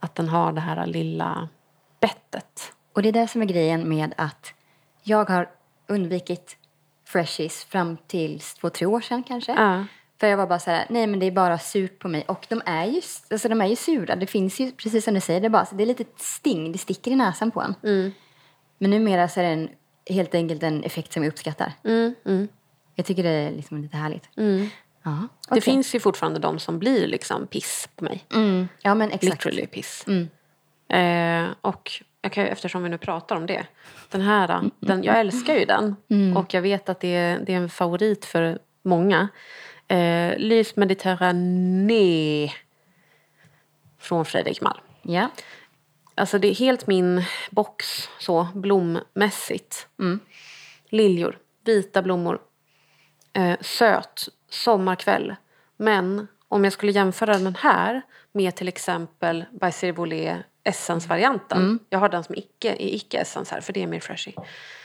Att 0.00 0.14
den 0.14 0.28
har 0.28 0.52
det 0.52 0.60
här 0.60 0.86
lilla 0.86 1.48
bettet. 2.00 2.72
Och 2.92 3.02
det 3.02 3.08
är 3.08 3.12
det 3.12 3.28
som 3.28 3.42
är 3.42 3.46
grejen 3.46 3.88
med 3.88 4.14
att 4.16 4.52
jag 5.02 5.30
har 5.30 5.48
undvikit 5.88 6.56
freshies 7.04 7.64
fram 7.64 7.96
till 8.06 8.40
två, 8.60 8.70
tre 8.70 8.86
år 8.86 9.00
sedan 9.00 9.22
kanske. 9.22 9.52
Ja. 9.52 9.84
För 10.20 10.26
jag 10.26 10.36
var 10.36 10.46
bara 10.46 10.58
så 10.58 10.70
här, 10.70 10.86
nej 10.88 11.06
men 11.06 11.20
det 11.20 11.26
är 11.26 11.30
bara 11.30 11.58
surt 11.58 11.98
på 11.98 12.08
mig. 12.08 12.24
Och 12.28 12.46
de 12.48 12.62
är 12.66 12.84
ju, 12.84 13.00
alltså 13.30 13.48
de 13.48 13.60
är 13.60 13.66
ju 13.66 13.76
sura. 13.76 14.16
Det 14.16 14.26
finns 14.26 14.60
ju, 14.60 14.72
precis 14.72 15.04
som 15.04 15.14
du 15.14 15.20
säger, 15.20 15.40
det 15.40 15.46
är, 15.46 15.50
bara, 15.50 15.66
det 15.72 15.82
är 15.82 15.86
lite 15.86 16.04
sting. 16.16 16.72
Det 16.72 16.78
sticker 16.78 17.10
i 17.10 17.16
näsan 17.16 17.50
på 17.50 17.60
en. 17.60 17.74
Mm. 17.82 18.12
Men 18.78 18.90
numera 18.90 19.28
så 19.28 19.40
är 19.40 19.44
det 19.44 19.50
en, 19.50 19.68
helt 20.10 20.34
enkelt 20.34 20.62
en 20.62 20.84
effekt 20.84 21.12
som 21.12 21.22
jag 21.22 21.30
uppskattar. 21.30 21.72
Mm, 21.84 22.14
mm, 22.24 22.48
Jag 22.94 23.06
tycker 23.06 23.22
det 23.22 23.28
är 23.28 23.50
liksom 23.50 23.82
lite 23.82 23.96
härligt. 23.96 24.28
Mm. 25.08 25.28
Ja, 25.48 25.54
Det 25.54 25.60
finns 25.60 25.94
ju 25.94 26.00
fortfarande 26.00 26.40
de 26.40 26.58
som 26.58 26.78
blir 26.78 27.06
liksom 27.06 27.46
piss 27.46 27.88
på 27.96 28.04
mig. 28.04 28.24
Mm. 28.34 28.68
Ja 28.82 28.94
men 28.94 29.10
exakt. 29.10 29.24
Literally 29.24 29.66
piss. 29.66 30.04
Mm. 30.06 30.28
Eh, 30.88 31.54
och 31.60 32.02
jag 32.22 32.32
kan, 32.32 32.44
eftersom 32.44 32.82
vi 32.82 32.88
nu 32.88 32.98
pratar 32.98 33.36
om 33.36 33.46
det. 33.46 33.66
Den 34.10 34.20
här, 34.20 34.70
den, 34.80 35.02
jag 35.02 35.20
älskar 35.20 35.54
ju 35.54 35.64
den. 35.64 35.96
Och 36.36 36.54
jag 36.54 36.62
vet 36.62 36.88
att 36.88 37.00
det 37.00 37.14
är, 37.14 37.38
det 37.38 37.52
är 37.52 37.56
en 37.56 37.70
favorit 37.70 38.24
för 38.24 38.58
många. 38.82 39.28
Eh, 39.88 40.36
Lys 40.38 40.76
Mediterranée. 40.76 42.52
Från 43.98 44.24
Fredrik 44.24 44.60
Malm. 44.60 44.80
Ja. 45.02 45.30
Alltså 46.14 46.38
det 46.38 46.48
är 46.48 46.54
helt 46.54 46.86
min 46.86 47.24
box 47.50 48.08
så 48.18 48.48
blommässigt. 48.54 49.88
Mm. 49.98 50.20
Liljor, 50.88 51.38
vita 51.64 52.02
blommor. 52.02 52.40
Eh, 53.32 53.56
söt, 53.60 54.28
sommarkväll. 54.50 55.34
Men 55.76 56.28
om 56.48 56.64
jag 56.64 56.72
skulle 56.72 56.92
jämföra 56.92 57.38
den 57.38 57.54
här 57.54 58.02
med 58.32 58.56
till 58.56 58.68
exempel 58.68 59.44
By 59.60 59.72
Cervolet 59.72 60.36
Essence-varianten. 60.64 61.78
Jag 61.90 61.98
har 61.98 62.08
den 62.08 62.24
som 62.24 62.34
icke, 62.34 62.74
i 62.76 62.94
icke-essence 62.96 63.54
här 63.54 63.60
för 63.60 63.72
det 63.72 63.82
är 63.82 63.86
mer 63.86 64.00
freshy. 64.00 64.32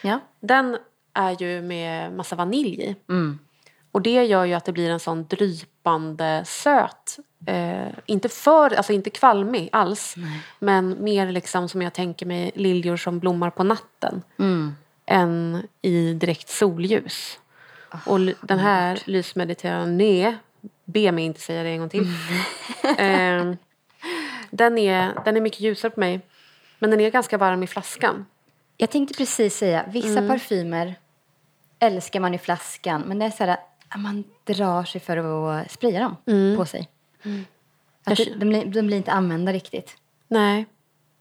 Ja. 0.01 0.19
Den 0.39 0.77
är 1.13 1.41
ju 1.41 1.61
med 1.61 2.13
massa 2.13 2.35
vanilj 2.35 2.81
i. 2.81 2.95
Mm. 3.09 3.39
Och 3.91 4.01
det 4.01 4.25
gör 4.25 4.45
ju 4.45 4.53
att 4.53 4.65
det 4.65 4.71
blir 4.71 4.89
en 4.89 4.99
sån 4.99 5.27
drypande 5.27 6.43
söt. 6.45 7.17
Eh, 7.45 7.87
inte 8.05 8.29
för, 8.29 8.73
alltså 8.73 8.93
inte 8.93 9.09
kvalmig 9.09 9.69
alls. 9.71 10.15
Men 10.59 11.03
mer 11.03 11.31
liksom 11.31 11.69
som 11.69 11.81
jag 11.81 11.93
tänker 11.93 12.25
mig 12.25 12.51
liljor 12.55 12.97
som 12.97 13.19
blommar 13.19 13.49
på 13.49 13.63
natten. 13.63 14.21
Mm. 14.39 14.75
Än 15.05 15.67
i 15.81 16.13
direkt 16.13 16.49
solljus. 16.49 17.39
Och 18.05 18.15
l- 18.15 18.35
den 18.41 18.59
här 18.59 18.99
Lys 19.05 19.35
Mediterranée, 19.35 20.37
be 20.85 21.11
mig 21.11 21.23
inte 21.23 21.39
säga 21.41 21.63
det 21.63 21.69
en 21.69 21.79
gång 21.79 21.89
till. 21.89 22.01
eh, 22.97 23.53
den, 24.51 24.77
är, 24.77 25.23
den 25.25 25.37
är 25.37 25.41
mycket 25.41 25.59
ljusare 25.59 25.91
på 25.91 25.99
mig. 25.99 26.21
Men 26.79 26.89
den 26.89 26.99
är 26.99 27.09
ganska 27.11 27.37
varm 27.37 27.63
i 27.63 27.67
flaskan. 27.67 28.25
Jag 28.77 28.89
tänkte 28.89 29.13
precis 29.17 29.57
säga, 29.57 29.85
vissa 29.91 30.07
Mm. 30.19 30.27
parfymer 30.27 30.95
älskar 31.79 32.19
man 32.19 32.33
i 32.33 32.37
flaskan. 32.37 33.01
Men 33.01 33.19
det 33.19 33.25
är 33.25 33.29
så 33.29 33.43
här 33.43 33.57
att 33.89 33.99
man 33.99 34.23
drar 34.43 34.83
sig 34.83 35.01
för 35.01 35.17
att 35.17 35.71
spraya 35.71 35.99
dem 35.99 36.15
Mm. 36.27 36.57
på 36.57 36.65
sig. 36.65 36.89
Att 38.03 38.17
det, 38.17 38.33
de, 38.35 38.45
blir, 38.49 38.65
de 38.65 38.81
blir 38.81 38.97
inte 38.97 39.11
använda 39.11 39.53
riktigt. 39.53 39.95
Nej, 40.27 40.65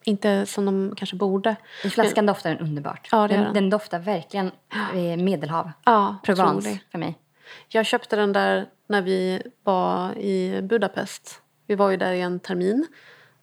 inte 0.05 0.47
som 0.47 0.65
de 0.65 0.95
kanske 0.97 1.17
borde. 1.17 1.57
I 1.85 1.91
flaskan 1.91 2.27
doftar 2.27 2.51
den 2.51 2.59
underbart. 2.59 3.09
Ja, 3.13 3.29
den, 3.29 3.45
den. 3.45 3.55
den 3.55 3.71
doftar 3.71 3.99
verkligen 3.99 4.51
Medelhav. 5.19 5.71
Ja, 5.85 6.17
Provence 6.25 6.79
för 6.91 6.99
mig. 6.99 7.19
Jag 7.69 7.87
köpte 7.87 8.17
den 8.17 8.33
där 8.33 8.67
när 8.87 9.03
vi 9.03 9.43
var 9.65 10.19
i 10.19 10.63
Budapest. 10.63 11.43
Vi 11.67 11.75
var 11.75 11.91
ju 11.91 11.97
där 11.97 12.13
i 12.13 12.21
en 12.21 12.41
termin. 12.41 12.87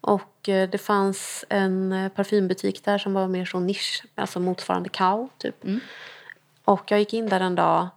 Och 0.01 0.49
eh, 0.49 0.69
det 0.69 0.77
fanns 0.77 1.45
en 1.49 1.91
eh, 1.91 2.09
parfymbutik 2.09 2.85
där 2.85 2.97
som 2.97 3.13
var 3.13 3.27
mer 3.27 3.45
så 3.45 3.59
nisch, 3.59 4.03
alltså 4.15 4.39
motsvarande 4.39 4.89
Kao 4.89 5.29
typ. 5.37 5.55
Och 6.65 6.91
jag 6.91 6.99
gick 6.99 7.13
in 7.13 7.29
där 7.29 7.39
en 7.39 7.55
dag 7.55 7.87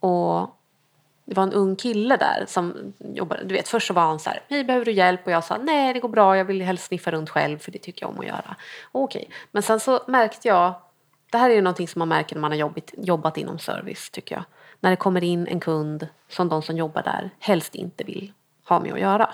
och 0.00 0.50
det 1.26 1.34
var 1.34 1.42
en 1.42 1.52
ung 1.52 1.76
kille 1.76 2.16
där 2.16 2.44
som 2.48 2.94
jobbade. 2.98 3.44
Du 3.44 3.54
vet, 3.54 3.68
först 3.68 3.86
så 3.86 3.94
var 3.94 4.02
han 4.02 4.18
så 4.18 4.30
här, 4.30 4.40
hej 4.48 4.64
behöver 4.64 4.84
du 4.84 4.92
hjälp? 4.92 5.26
Och 5.26 5.32
jag 5.32 5.44
sa, 5.44 5.56
nej 5.56 5.94
det 5.94 6.00
går 6.00 6.08
bra, 6.08 6.36
jag 6.36 6.44
vill 6.44 6.62
helst 6.62 6.84
sniffa 6.84 7.10
runt 7.10 7.30
själv 7.30 7.58
för 7.58 7.72
det 7.72 7.78
tycker 7.78 8.02
jag 8.02 8.10
om 8.10 8.20
att 8.20 8.26
göra. 8.26 8.56
Okej, 8.92 9.30
men 9.50 9.62
sen 9.62 9.80
så 9.80 10.00
märkte 10.06 10.48
jag, 10.48 10.74
det 11.32 11.38
här 11.38 11.50
är 11.50 11.54
ju 11.54 11.60
någonting 11.60 11.88
som 11.88 11.98
man 11.98 12.08
märker 12.08 12.36
när 12.36 12.40
man 12.40 12.50
har 12.50 12.58
jobbat, 12.58 12.90
jobbat 12.96 13.38
inom 13.38 13.58
service 13.58 14.10
tycker 14.10 14.34
jag. 14.34 14.44
När 14.80 14.90
det 14.90 14.96
kommer 14.96 15.24
in 15.24 15.46
en 15.46 15.60
kund 15.60 16.08
som 16.28 16.48
de 16.48 16.62
som 16.62 16.76
jobbar 16.76 17.02
där 17.02 17.30
helst 17.38 17.74
inte 17.74 18.04
vill 18.04 18.32
ha 18.68 18.80
med 18.80 18.92
att 18.92 19.00
göra. 19.00 19.30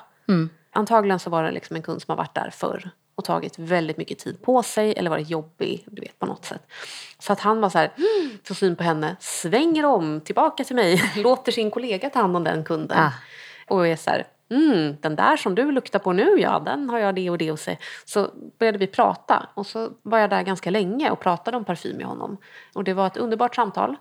Antagligen 0.72 1.18
så 1.18 1.30
var 1.30 1.42
det 1.42 1.50
liksom 1.50 1.76
en 1.76 1.82
kund 1.82 2.02
som 2.02 2.12
har 2.12 2.16
varit 2.16 2.34
där 2.34 2.50
förr 2.50 2.90
och 3.14 3.24
tagit 3.24 3.58
väldigt 3.58 3.96
mycket 3.96 4.18
tid 4.18 4.42
på 4.42 4.62
sig 4.62 4.92
eller 4.96 5.10
varit 5.10 5.30
jobbig 5.30 5.84
du 5.86 6.00
vet, 6.00 6.18
på 6.18 6.26
något 6.26 6.44
sätt. 6.44 6.62
Så 7.18 7.32
att 7.32 7.40
han 7.40 7.60
var 7.60 7.68
så 7.68 7.78
här, 7.78 7.92
"Mm", 7.96 8.38
får 8.44 8.54
syn 8.54 8.76
på 8.76 8.82
henne, 8.82 9.16
svänger 9.20 9.84
om 9.84 10.20
tillbaka 10.20 10.64
till 10.64 10.76
mig, 10.76 11.02
låter 11.16 11.52
sin 11.52 11.70
kollega 11.70 12.10
ta 12.10 12.20
hand 12.20 12.36
om 12.36 12.44
den 12.44 12.64
kunden. 12.64 12.98
Ah. 12.98 13.12
Och 13.68 13.86
är 13.88 13.96
så 13.96 14.10
här, 14.10 14.26
mm, 14.50 14.96
den 15.00 15.16
där 15.16 15.36
som 15.36 15.54
du 15.54 15.72
luktar 15.72 15.98
på 15.98 16.12
nu, 16.12 16.40
ja 16.40 16.58
den 16.58 16.90
har 16.90 16.98
jag 16.98 17.14
det 17.14 17.30
och 17.30 17.38
det 17.38 17.52
och 17.52 17.58
se. 17.58 17.78
Så 18.04 18.30
började 18.58 18.78
vi 18.78 18.86
prata 18.86 19.48
och 19.54 19.66
så 19.66 19.90
var 20.02 20.18
jag 20.18 20.30
där 20.30 20.42
ganska 20.42 20.70
länge 20.70 21.10
och 21.10 21.20
pratade 21.20 21.56
om 21.56 21.64
parfym 21.64 21.96
med 21.96 22.06
honom. 22.06 22.36
Och 22.74 22.84
det 22.84 22.94
var 22.94 23.06
ett 23.06 23.16
underbart 23.16 23.54
samtal. 23.54 23.96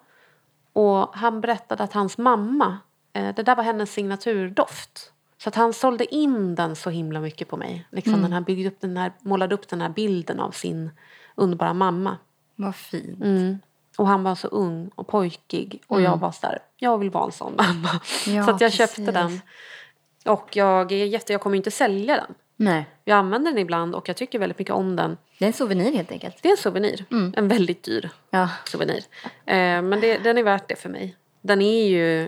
Och 0.74 1.16
han 1.16 1.42
berättade 1.42 1.84
att 1.84 1.94
hans 1.94 2.18
mamma, 2.18 2.78
eh, 3.14 3.36
det 3.36 3.44
där 3.44 3.56
var 3.56 3.64
hennes 3.64 3.94
signaturdoft. 3.94 5.12
Så 5.44 5.50
att 5.50 5.56
han 5.56 5.74
sålde 5.74 6.16
in 6.16 6.56
den 6.56 6.76
så 6.76 6.90
himla 6.90 7.20
mycket 7.20 7.48
på 7.48 7.58
mig. 7.58 7.86
Liksom 7.92 8.22
den 8.22 8.34
här, 8.34 8.42
byggde 8.42 8.68
upp 8.70 8.82
den 8.82 8.98
här, 8.98 9.12
målade 9.22 9.56
upp 9.56 9.68
den 9.68 9.82
här 9.82 9.90
bilden 9.90 10.40
av 10.40 10.52
sin 10.52 10.92
underbara 11.36 11.74
mamma. 11.74 12.18
Vad 12.56 12.76
fint. 12.76 13.22
Mm. 13.24 13.60
Och 13.98 14.08
han 14.08 14.24
var 14.24 14.36
så 14.36 14.48
ung 14.48 14.92
och 14.96 15.08
pojkig. 15.08 15.82
Och 15.88 16.02
jag 16.02 16.18
var 16.18 16.32
så 16.32 16.48
där, 16.48 16.60
jag 16.78 16.98
vill 16.98 17.10
vara 17.10 17.26
en 17.26 17.32
sån 17.32 17.56
mamma. 17.56 17.90
Ja, 18.28 18.44
så 18.46 18.52
att 18.52 18.62
jag 18.62 18.72
precis. 18.72 18.78
köpte 18.96 19.12
den. 19.12 19.42
Och 20.26 20.56
jag 20.56 20.92
är 20.92 21.06
jätte, 21.06 21.32
jag 21.34 21.42
kommer 21.42 21.58
inte 21.58 21.72
sälja 21.72 22.16
den. 22.16 22.34
Nej, 22.56 22.86
Jag 23.06 23.18
använder 23.18 23.52
den 23.52 23.58
ibland 23.60 23.96
och 23.96 24.10
jag 24.10 24.18
tycker 24.18 24.40
väldigt 24.40 24.60
mycket 24.60 24.74
om 24.74 24.96
den. 24.96 25.18
det 25.40 25.46
är 25.46 25.48
en 25.48 25.54
souvenir 25.54 25.92
helt 25.94 26.12
enkelt. 26.12 26.38
Det 26.42 26.48
är 26.48 26.52
en 26.52 26.58
souvenir. 26.58 27.06
En 27.36 27.48
väldigt 27.48 27.84
dyr 27.84 28.10
Ja. 28.30 28.50
souvenir. 28.66 29.04
Eh, 29.46 29.82
men 29.82 30.00
det, 30.00 30.18
den 30.18 30.38
är 30.38 30.44
värt 30.44 30.68
det 30.68 30.76
för 30.76 30.90
mig. 30.90 31.16
Den 31.42 31.62
är 31.62 31.86
ju 31.88 32.28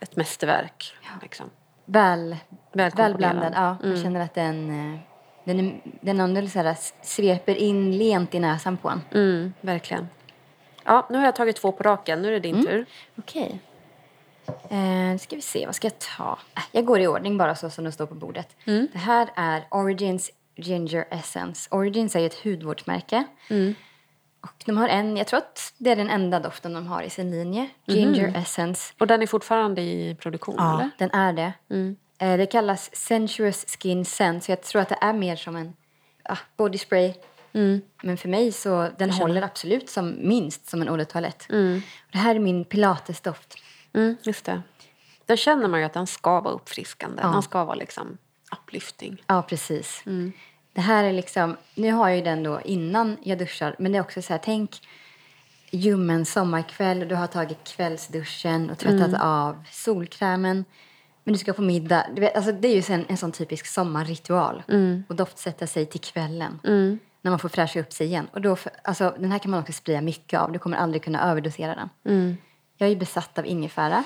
ett 0.00 0.16
mästerverk. 0.16 0.96
Liksom. 1.22 1.50
Väl, 1.86 2.36
Välkomponerad. 2.72 3.10
välblandad. 3.12 3.52
Ja, 3.56 3.76
Mm. 3.82 3.90
Jag 3.94 4.02
känner 4.02 4.20
att 4.20 4.34
den, 4.34 4.70
eh, 4.94 5.00
den, 5.44 5.80
den 6.00 6.20
ändå 6.20 6.46
så 6.46 6.58
här 6.58 6.76
sveper 7.02 7.54
in 7.54 7.98
lent 7.98 8.34
i 8.34 8.40
näsan 8.40 8.76
på 8.76 8.88
en. 8.88 9.00
Mm, 9.14 9.52
verkligen. 9.60 10.08
Ja, 10.84 11.06
nu 11.10 11.18
har 11.18 11.24
jag 11.24 11.36
tagit 11.36 11.56
två 11.56 11.72
på 11.72 11.82
raken. 11.82 12.22
Nu 12.22 12.28
är 12.28 12.32
det 12.32 12.40
din 12.40 12.54
Mm. 12.54 12.66
tur. 12.66 12.86
Okej. 13.18 13.58
Eh, 14.46 15.18
ska 15.20 15.36
vi 15.36 15.42
se, 15.42 15.66
vad 15.66 15.74
ska 15.74 15.86
jag 15.86 15.98
ta? 15.98 16.38
Äh, 16.56 16.62
Jag 16.72 16.84
går 16.84 17.00
i 17.00 17.06
ordning 17.06 17.38
bara 17.38 17.54
så 17.54 17.70
som 17.70 17.84
de 17.84 17.92
står 17.92 18.06
på 18.06 18.14
bordet. 18.14 18.56
Mm. 18.66 18.88
Det 18.92 18.98
här 18.98 19.28
är 19.36 19.64
Origins 19.70 20.30
Ginger 20.56 21.04
Essence. 21.10 21.68
Origins 21.74 22.16
är 22.16 22.26
ett 22.26 22.44
hudvårdsmärke. 22.44 23.24
Mm. 23.50 23.74
Och 24.46 24.62
de 24.66 24.76
har 24.76 24.88
en, 24.88 25.16
jag 25.16 25.26
tror 25.26 25.38
att 25.38 25.74
det 25.78 25.90
är 25.90 25.96
den 25.96 26.10
enda 26.10 26.40
doften 26.40 26.72
de 26.72 26.86
har 26.86 27.02
i 27.02 27.10
sin 27.10 27.30
linje. 27.30 27.68
Ginger 27.86 28.36
Essence. 28.36 28.94
Och 28.98 29.06
den 29.06 29.22
är 29.22 29.26
fortfarande 29.26 29.82
i 29.82 30.16
produktion, 30.20 30.58
eller? 30.58 30.90
den 30.98 31.10
är 31.10 31.32
det. 31.32 31.52
Mm. 31.70 31.96
Eh, 32.18 32.36
det 32.36 32.46
kallas 32.46 32.96
Sensuous 32.96 33.66
Skin 33.66 34.04
Scent. 34.04 34.44
Så 34.44 34.52
jag 34.52 34.62
tror 34.62 34.82
att 34.82 34.88
det 34.88 34.98
är 35.00 35.12
mer 35.12 35.36
som 35.36 35.56
en 35.56 35.72
ah, 36.24 36.38
body 36.56 36.78
spray. 36.78 37.14
Mm. 37.52 37.80
Men 38.02 38.16
för 38.16 38.28
mig 38.28 38.52
så 38.52 38.88
den 38.98 39.10
håller 39.10 39.42
absolut 39.42 39.90
som 39.90 40.28
minst 40.28 40.68
som 40.68 40.82
en 40.82 40.88
eau 40.88 40.96
de 40.96 41.04
toilette. 41.04 41.44
Mm. 41.54 41.82
Det 42.12 42.18
här 42.18 42.34
är 42.34 42.38
min 42.38 42.64
pilatesdoft. 42.64 43.54
Mm, 43.92 44.16
just 44.22 44.44
det. 44.44 44.62
Där 45.26 45.36
känner 45.36 45.68
man 45.68 45.80
ju 45.80 45.86
att 45.86 45.92
den 45.92 46.06
ska 46.06 46.40
vara 46.40 46.54
uppfriskande. 46.54 47.22
Den 47.22 47.42
ska 47.42 47.64
vara 47.64 47.74
liksom... 47.74 48.18
uplifting. 48.52 49.22
Ja, 49.26 49.42
precis. 49.42 50.02
Det 50.76 50.82
här 50.82 51.04
är 51.04 51.12
liksom, 51.12 51.56
nu 51.74 51.92
har 51.92 52.08
jag 52.08 52.16
ju 52.18 52.24
den 52.24 52.42
då 52.42 52.60
innan 52.64 53.16
jag 53.22 53.38
duschar, 53.38 53.76
men 53.78 53.92
det 53.92 53.98
är 53.98 54.02
också 54.02 54.22
så 54.22 54.32
här, 54.32 54.40
tänk 54.44 54.70
ljummen 55.70 56.26
sommarkväll, 56.26 57.08
du 57.08 57.14
har 57.14 57.26
tagit 57.26 57.64
kvällsduschen 57.64 58.70
och 58.70 58.78
tvättat 58.78 59.20
av 59.20 59.64
solkrämen, 59.70 60.64
men 61.24 61.32
du 61.32 61.38
ska 61.38 61.52
på 61.52 61.62
middag. 61.62 62.06
Vet, 62.16 62.36
alltså 62.36 62.52
det 62.52 62.68
är 62.68 62.74
ju 62.88 62.94
en, 62.94 63.04
en 63.08 63.16
sån 63.16 63.32
typisk 63.32 63.66
sommarritual. 63.66 64.62
Och 65.08 65.16
doftsätta 65.16 65.66
sig 65.66 65.86
till 65.86 66.00
kvällen. 66.00 66.60
När 67.22 67.30
man 67.30 67.38
får 67.38 67.48
fräscha 67.48 67.80
upp 67.80 67.92
sig 67.92 68.06
igen. 68.06 68.26
Och 68.32 68.40
då, 68.40 68.56
för- 68.56 68.72
alltså, 68.84 69.14
den 69.18 69.32
här 69.32 69.38
kan 69.38 69.50
man 69.50 69.60
också 69.60 69.72
spraya 69.72 70.00
mycket 70.00 70.40
av. 70.40 70.52
Du 70.52 70.58
kommer 70.58 70.76
aldrig 70.76 71.02
kunna 71.04 71.30
överdosera 71.30 71.74
den. 71.74 71.88
Jag 72.78 72.86
är 72.86 72.90
ju 72.90 72.96
besatt 72.98 73.38
av 73.38 73.46
ingefära. 73.46 74.04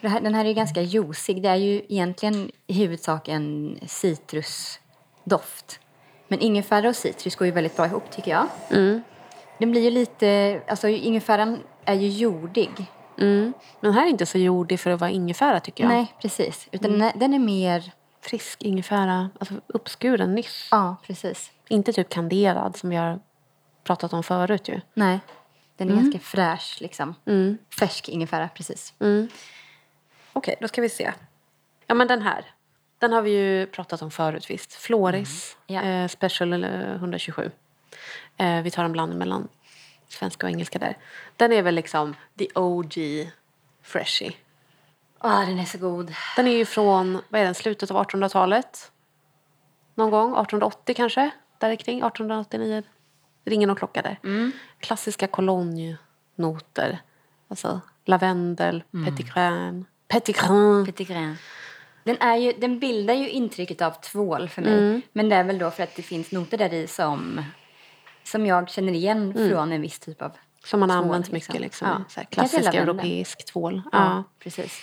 Det 0.00 0.08
här, 0.08 0.20
den 0.20 0.34
här 0.34 0.44
är 0.44 0.48
ju 0.48 0.54
ganska 0.54 0.82
juicig. 0.82 1.42
Det 1.42 1.48
är 1.48 1.56
ju 1.56 1.74
egentligen 1.88 2.50
i 2.66 2.72
huvudsak 2.72 3.28
en 3.28 3.78
citrusdoft. 3.86 5.80
Men 6.30 6.40
ingefära 6.40 6.88
och 6.88 6.96
citrus 6.96 7.36
går 7.36 7.46
ju 7.46 7.52
väldigt 7.52 7.76
bra 7.76 7.86
ihop 7.86 8.10
tycker 8.10 8.30
jag. 8.30 8.46
Den 9.58 9.70
blir 9.70 9.80
ju 9.80 9.90
lite, 9.90 10.60
alltså 10.68 10.88
ingefäran 10.88 11.58
är 11.84 11.94
ju 11.94 12.08
jordig. 12.08 12.70
Mm. 13.18 13.52
Men 13.80 13.90
den 13.90 13.92
här 13.92 14.06
är 14.06 14.10
inte 14.10 14.26
så 14.26 14.38
jordig 14.38 14.80
för 14.80 14.90
att 14.90 15.00
vara 15.00 15.10
ingefära 15.10 15.60
tycker 15.60 15.84
jag. 15.84 15.92
Nej, 15.92 16.14
precis. 16.22 16.68
Utan 16.72 17.02
är, 17.02 17.12
den 17.16 17.34
är 17.34 17.38
mer, 17.38 17.92
Frisk 18.20 18.62
ingefära, 18.62 19.30
alltså 19.40 19.54
uppskuren 19.66 20.34
nyss. 20.34 20.68
ja 20.70 20.96
precis. 21.06 21.50
Inte 21.68 21.92
typ 21.92 22.08
kanderad 22.08 22.76
som 22.76 22.90
vi 22.90 22.96
har 22.96 23.20
pratat 23.84 24.12
om 24.12 24.22
förut 24.22 24.68
ju. 24.68 24.80
Nej, 24.94 25.20
den 25.76 25.90
är 25.90 25.94
ganska 25.94 26.18
fräsch 26.18 26.76
liksom. 26.80 27.14
Färsk 27.78 28.08
ingefära, 28.08 28.48
precis. 28.48 28.94
Okej, 30.32 30.56
då 30.60 30.68
ska 30.68 30.82
vi 30.82 30.88
se. 30.88 31.12
Ja 31.86 31.94
men 31.94 32.08
den 32.08 32.22
här. 32.22 32.44
Den 33.00 33.12
har 33.12 33.22
vi 33.22 33.30
ju 33.30 33.66
pratat 33.66 34.02
om 34.02 34.10
förut 34.10 34.50
visst. 34.50 34.72
Floris 34.74 35.56
Mm. 35.66 35.84
Ja. 35.84 35.90
eh, 35.90 36.08
Special 36.08 36.64
eh, 36.64 36.94
127. 36.94 37.50
Eh, 38.36 38.62
vi 38.62 38.70
tar 38.70 38.84
en 38.84 38.92
blandning 38.92 39.18
mellan 39.18 39.48
svenska 40.08 40.46
och 40.46 40.50
engelska 40.50 40.78
där. 40.78 40.96
Den 41.36 41.52
är 41.52 41.62
väl 41.62 41.74
liksom 41.74 42.14
the 42.38 42.48
OG 42.54 42.94
freshie. 43.82 44.32
Åh, 45.20 45.46
den 45.46 45.58
är 45.58 45.64
så 45.64 45.78
god. 45.78 46.14
Den 46.36 46.46
är 46.46 46.56
ju 46.56 46.64
från, 46.64 47.22
vad 47.28 47.40
är 47.40 47.44
den, 47.44 47.54
slutet 47.54 47.90
av 47.90 48.06
1800-talet? 48.06 48.92
Någon 49.94 50.10
gång, 50.10 50.28
1880 50.32 50.94
kanske? 50.94 51.30
Där 51.58 51.76
kring 51.76 51.98
1889. 51.98 52.82
Ringer 53.44 53.66
någon 53.66 53.76
klocka 53.76 54.02
där. 54.02 54.18
Klassiska 54.80 55.26
cologne-noter. 55.26 56.98
Alltså 57.48 57.80
lavendel, 58.04 58.82
petit 59.06 59.34
grain. 59.34 59.84
Petit 60.08 60.36
grain. 60.40 60.86
Petit 60.86 61.08
grain. 61.08 61.36
Den, 62.04 62.16
är 62.20 62.36
ju, 62.36 62.52
den 62.52 62.78
bildar 62.78 63.14
ju 63.14 63.30
intrycket 63.30 63.82
av 63.82 63.90
tvål 63.90 64.48
för 64.48 64.62
mig. 64.62 65.00
Men 65.12 65.28
det 65.28 65.36
är 65.36 65.44
väl 65.44 65.58
då 65.58 65.70
för 65.70 65.82
att 65.82 65.96
det 65.96 66.02
finns 66.02 66.32
noter 66.32 66.58
där 66.58 66.74
i 66.74 66.86
som, 66.86 67.44
som 68.24 68.46
jag 68.46 68.68
känner 68.70 68.92
igen 68.92 69.34
från 69.34 69.72
en 69.72 69.80
viss 69.80 69.98
typ 69.98 70.22
av 70.22 70.32
Som 70.64 70.80
man 70.80 70.90
har 70.90 70.96
använt 70.96 71.32
mycket. 71.32 71.60
Liksom. 71.60 71.88
Ja. 71.88 72.04
Så 72.08 72.20
här 72.20 72.26
klassisk 72.26 72.74
europeisk 72.74 73.44
tvål. 73.46 73.82
Ja, 73.92 73.98
Ja. 73.98 74.24
precis. 74.38 74.78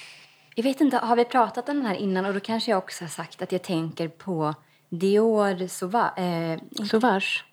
Jag 0.56 0.63
vet 0.63 0.82
inte, 0.82 0.97
har 0.97 1.15
vi 1.15 1.25
pratat 1.25 1.69
om 1.69 1.75
den 1.77 1.86
här 1.86 1.95
innan? 1.95 2.25
Och 2.25 2.34
då 2.34 2.39
kanske 2.39 2.71
jag 2.71 2.77
också 2.77 3.03
har 3.03 3.10
sagt 3.10 3.41
att 3.41 3.51
jag 3.51 3.62
tänker 3.63 4.08
på 4.08 4.53
Dior 4.89 5.67
Sauvage. 5.67 6.19
Eh, 6.19 6.86
Sauvage. 6.86 7.45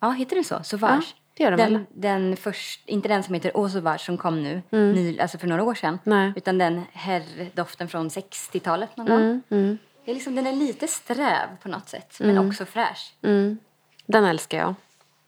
ja, 0.00 0.10
heter 0.10 0.36
det 0.36 0.44
så? 0.44 0.62
Sauvage? 0.62 1.14
Det 1.34 1.42
gör 1.42 1.50
det 1.50 1.56
den, 1.56 1.72
väl. 1.72 1.84
den 1.90 2.36
först, 2.36 2.80
inte 2.86 3.08
den 3.08 3.22
som 3.22 3.34
heter 3.34 3.68
Sauvage 3.68 4.00
som 4.00 4.16
kom 4.18 4.42
nu, 4.42 4.62
ny, 4.70 5.18
alltså 5.18 5.38
för 5.38 5.46
några 5.46 5.62
år 5.62 5.74
sedan. 5.74 5.98
Mm. 6.04 6.18
Nej. 6.18 6.32
Utan 6.36 6.58
den 6.58 6.82
herrdoften 6.92 7.88
från 7.88 8.08
60-talet 8.08 8.96
någon 8.96 9.06
gång. 9.06 9.42
Mm, 9.50 9.78
Det 10.04 10.10
är 10.10 10.14
liksom, 10.14 10.34
den 10.34 10.46
är 10.46 10.52
lite 10.52 10.88
sträv 10.88 11.48
på 11.62 11.68
något 11.68 11.88
sätt, 11.88 12.16
men 12.20 12.38
också 12.38 12.64
fräsch. 12.66 13.14
Mm. 13.22 13.58
Den 14.06 14.24
älskar 14.24 14.58
jag. 14.58 14.74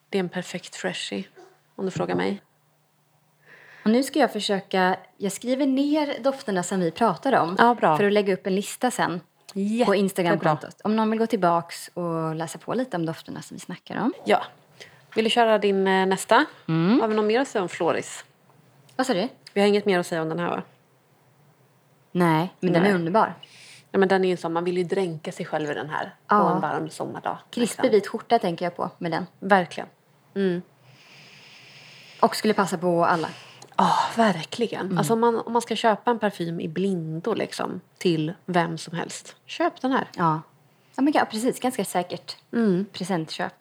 Det 0.09 0.19
är 0.19 0.21
en 0.21 0.29
perfekt 0.29 0.77
freshie, 0.77 1.25
om 1.77 1.85
du 1.85 1.91
frågar 1.91 2.15
mig. 2.15 2.43
Och 3.85 3.91
nu 3.91 4.03
ska 4.03 4.19
jag 4.19 4.33
försöka, 4.33 4.97
jag 5.17 5.33
skriver 5.33 5.67
ner 5.67 6.17
dofterna 6.23 6.62
som 6.62 6.81
vi 6.81 6.91
pratar 6.91 7.33
om 7.41 7.57
Ja, 7.59 7.77
för 7.97 8.05
att 8.05 8.12
lägga 8.12 8.35
upp 8.35 8.47
en 8.47 8.55
lista 8.55 8.91
sen 8.91 9.21
på 9.53 9.59
Jättebra. 9.59 9.97
Instagramkontot. 9.97 10.81
Om 10.85 10.97
någon 10.97 11.11
vill 11.11 11.19
gå 11.19 11.27
tillbaks 11.27 11.88
och 11.95 12.35
läsa 12.35 12.59
på 12.59 12.75
lite 12.75 12.97
om 12.97 13.07
dofterna 13.07 13.43
som 13.43 13.55
vi 13.55 13.61
snackar 13.61 14.01
om. 14.01 14.12
Ja. 14.25 14.43
Vill 15.14 15.25
du 15.25 15.31
köra 15.31 15.59
din 15.59 15.87
eh, 15.87 16.07
nästa? 16.07 16.44
Mm. 16.68 17.01
Har 17.01 17.09
vi 17.09 17.14
något 17.14 17.25
mer 17.25 17.40
att 17.40 17.48
säga 17.48 17.62
om 17.62 17.68
Floris? 17.68 18.25
Vad 18.96 19.07
sa 19.07 19.14
du? 19.14 19.29
Vi 19.53 19.61
har 19.61 19.68
inget 19.68 19.87
mer 19.87 19.98
att 19.98 20.07
säga 20.07 20.22
om 20.22 20.29
den 20.29 20.38
här 20.38 20.48
va? 20.48 20.62
Nej, 22.12 22.55
men 22.61 22.72
den 22.72 22.83
Nej. 22.83 22.90
är 22.90 22.94
underbar. 22.94 23.35
Ja, 23.90 23.98
men 23.98 24.09
den 24.09 24.25
är 24.25 24.29
ju 24.29 24.37
som, 24.37 24.53
man 24.53 24.64
vill 24.64 24.79
ju 24.79 24.85
dränka 24.85 25.33
sig 25.33 25.46
själv 25.46 25.70
i 25.70 25.75
den 25.75 25.90
här 25.90 26.05
på 26.05 26.35
Ja. 26.35 26.55
en 26.55 26.61
varm 26.61 26.90
sommardag. 26.90 27.38
Krispig 27.51 27.83
liksom. 27.85 27.90
vit 27.90 28.07
skjorta 28.07 28.38
tänker 28.38 28.64
jag 28.66 28.77
på 28.77 28.90
med 28.98 29.11
den. 29.11 29.27
Verkligen. 29.38 29.88
Och 32.20 32.37
skulle 32.37 32.55
passa 32.55 32.79
på 32.79 33.05
alla. 33.05 33.29
Ja, 33.77 33.98
verkligen. 34.16 34.87
Mm. 34.87 34.98
Alltså 34.98 35.12
om 35.12 35.20
man, 35.20 35.38
om 35.38 35.53
man 35.53 35.62
ska 35.62 35.77
köpa 35.77 36.11
en 36.11 36.18
parfym 36.18 36.61
i 36.61 36.68
blindo 36.68 37.35
liksom, 37.35 37.81
till 37.98 38.33
vem 38.46 38.79
som 38.79 38.96
helst, 38.96 39.37
köp 39.46 39.81
den 39.81 39.92
här. 39.92 40.09
Ja, 40.16 40.40
ja 40.96 41.03
men 41.03 41.12
ja, 41.16 41.25
precis. 41.25 41.61
Ganska 41.61 41.85
säkert 41.85 42.37
presentköp. 42.92 43.55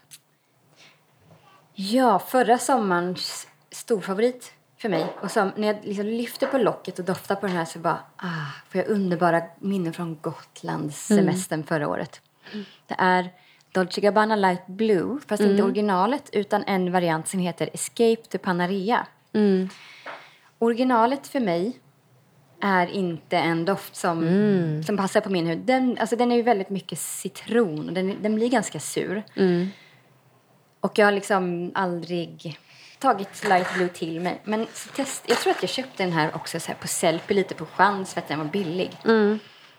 Ja, 1.73 2.19
förra 2.19 2.57
sommarens 2.57 3.47
storfavorit 3.71 4.53
för 4.77 4.89
mig. 4.89 5.05
Och 5.21 5.31
som, 5.31 5.51
när 5.55 5.67
jag 5.67 5.77
liksom 5.84 6.05
lyfter 6.05 6.47
på 6.47 6.57
locket 6.57 6.99
och 6.99 7.05
doftar 7.05 7.36
på 7.36 7.47
den 7.47 7.55
här 7.55 7.65
så 7.65 7.79
bara 7.79 7.99
ah, 8.17 8.27
får 8.69 8.81
jag 8.81 8.88
underbara 8.89 9.41
minnen 9.60 9.93
från 9.93 10.17
Gotlands 10.21 11.07
semestern 11.07 11.63
förra 11.63 11.88
året. 11.88 12.21
Det 12.88 12.95
är 12.97 13.29
Dolce 13.71 14.01
Gabbana 14.01 14.36
Light 14.36 14.67
Blue, 14.67 15.19
fast 15.27 15.41
inte 15.43 15.63
originalet 15.63 16.29
utan 16.34 16.63
en 16.63 16.91
variant 16.91 17.27
som 17.27 17.39
heter 17.39 17.69
Escape 17.73 18.21
to 18.29 18.38
Panarea. 18.38 19.07
Originalet 20.60 21.27
för 21.27 21.39
mig 21.39 21.79
är 22.62 22.88
inte 22.88 23.38
en 23.38 23.65
doft 23.65 23.95
som, 23.95 24.19
som 24.86 24.97
passar 24.97 25.21
på 25.21 25.29
min 25.29 25.47
hud. 25.47 25.60
Den, 25.60 25.97
alltså 25.99 26.15
den 26.15 26.31
är 26.31 26.36
ju 26.36 26.41
väldigt 26.41 26.69
mycket 26.69 26.99
citron 26.99 27.88
och 27.88 27.93
den, 27.93 28.17
den 28.21 28.36
blir 28.36 28.49
ganska 28.49 28.79
sur. 28.79 29.23
Och 30.81 30.99
jag 30.99 31.05
har 31.07 31.11
liksom 31.11 31.71
aldrig 31.75 32.59
tagit 32.99 33.43
light 33.49 33.73
blue 33.75 33.87
till 33.87 34.19
mig. 34.21 34.41
Men 34.43 34.67
test, 34.95 35.23
jag 35.27 35.37
tror 35.37 35.51
att 35.51 35.63
jag 35.63 35.69
köpte 35.69 36.03
den 36.03 36.11
här 36.11 36.35
också 36.35 36.59
så 36.59 36.67
här 36.67 36.75
på 36.79 36.87
Sellpy 36.87 37.33
lite 37.33 37.55
på 37.55 37.65
chans 37.65 38.13
för 38.13 38.21
att 38.21 38.27
den 38.27 38.39
var 38.39 38.45
billig. 38.45 38.91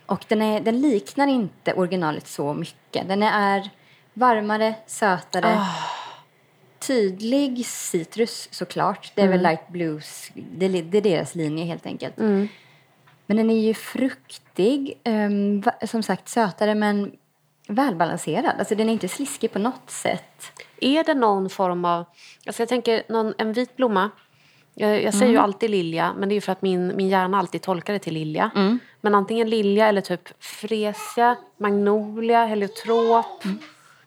Och 0.06 0.24
den, 0.28 0.42
är, 0.42 0.60
den 0.60 0.80
liknar 0.80 1.26
inte 1.26 1.72
originalet 1.74 2.26
så 2.28 2.54
mycket. 2.54 3.08
Den 3.08 3.22
är 3.22 3.70
varmare, 4.14 4.74
sötare. 4.86 5.46
Tydlig 6.78 7.66
citrus 7.66 8.48
såklart. 8.50 9.12
Det 9.14 9.22
är 9.22 9.28
väl 9.28 9.42
light 9.42 9.68
blues. 9.68 10.30
Det, 10.34 10.66
är- 10.66 10.82
det 10.82 10.98
är 10.98 11.02
deras 11.02 11.34
linje 11.34 11.64
helt 11.64 11.86
enkelt. 11.86 12.16
Men 13.26 13.36
den 13.36 13.50
är 13.50 13.60
ju 13.60 13.74
fruktig. 13.74 14.98
va- 15.64 15.86
som 15.86 16.02
sagt 16.02 16.28
sötare 16.28 16.74
men 16.74 17.12
välbalanserad. 17.74 18.54
Alltså 18.58 18.74
den 18.74 18.88
är 18.88 18.92
inte 18.92 19.08
sliskig 19.08 19.52
på 19.52 19.58
något 19.58 19.90
sätt. 19.90 20.52
Är 20.80 21.04
det 21.04 21.14
någon 21.14 21.50
form 21.50 21.84
av... 21.84 22.04
Alltså 22.46 22.62
jag 22.62 22.68
tänker 22.68 23.02
någon, 23.08 23.34
en 23.38 23.52
vit 23.52 23.76
blomma. 23.76 24.10
Jag, 24.74 25.02
jag 25.02 25.14
säger 25.14 25.32
ju 25.32 25.38
alltid 25.38 25.70
lilja, 25.70 26.14
men 26.18 26.28
det 26.28 26.32
är 26.32 26.36
ju 26.36 26.40
för 26.40 26.52
att 26.52 26.62
min, 26.62 26.96
min 26.96 27.08
hjärna 27.08 27.38
alltid 27.38 27.62
tolkar 27.62 27.92
det 27.92 27.98
till 27.98 28.14
lilja. 28.14 28.50
Men 29.00 29.14
antingen 29.14 29.50
lilja 29.50 29.88
eller 29.88 30.00
typ 30.00 30.42
fresia, 30.44 31.36
magnolia, 31.56 32.44
heliotrop. 32.44 33.44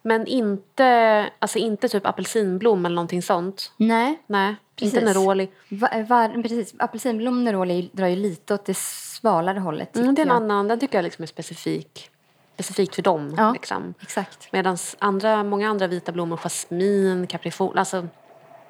Men 0.01 0.27
inte, 0.27 1.29
alltså 1.39 1.59
inte 1.59 1.87
typ 1.89 2.05
apelsinblom 2.05 2.85
eller 2.85 2.95
någonting 2.95 3.21
sånt. 3.21 3.71
Nej. 3.77 4.21
Nej, 4.27 4.55
Precis. 4.75 4.93
inte 4.93 5.05
neroli. 5.05 5.49
Va, 5.69 5.89
var, 6.09 6.41
precis. 6.41 6.75
Apelsinblom 6.79 7.43
neroli 7.43 7.89
drar 7.93 8.07
ju 8.07 8.15
lite 8.15 8.53
åt 8.53 8.65
det 8.65 8.77
svalare 8.77 9.59
hållet. 9.59 9.95
Mm, 9.95 10.15
det 10.15 10.21
är 10.21 10.23
en 10.23 10.29
jag. 10.29 10.35
annan, 10.35 10.67
den 10.67 10.79
tycker 10.79 10.97
jag 10.97 11.03
liksom 11.03 11.23
är 11.23 11.27
specifik. 11.27 12.09
Specifikt 12.55 12.95
för 12.95 13.01
dem. 13.01 13.35
Ja. 13.37 13.51
Liksom. 13.53 13.93
Exakt. 14.01 14.51
Medan 14.51 14.77
andra, 14.99 15.43
många 15.43 15.69
andra 15.69 15.87
vita 15.87 16.11
blommor, 16.11 16.37
jasmin, 16.37 17.27
kaprifol, 17.27 17.77
alltså 17.77 18.07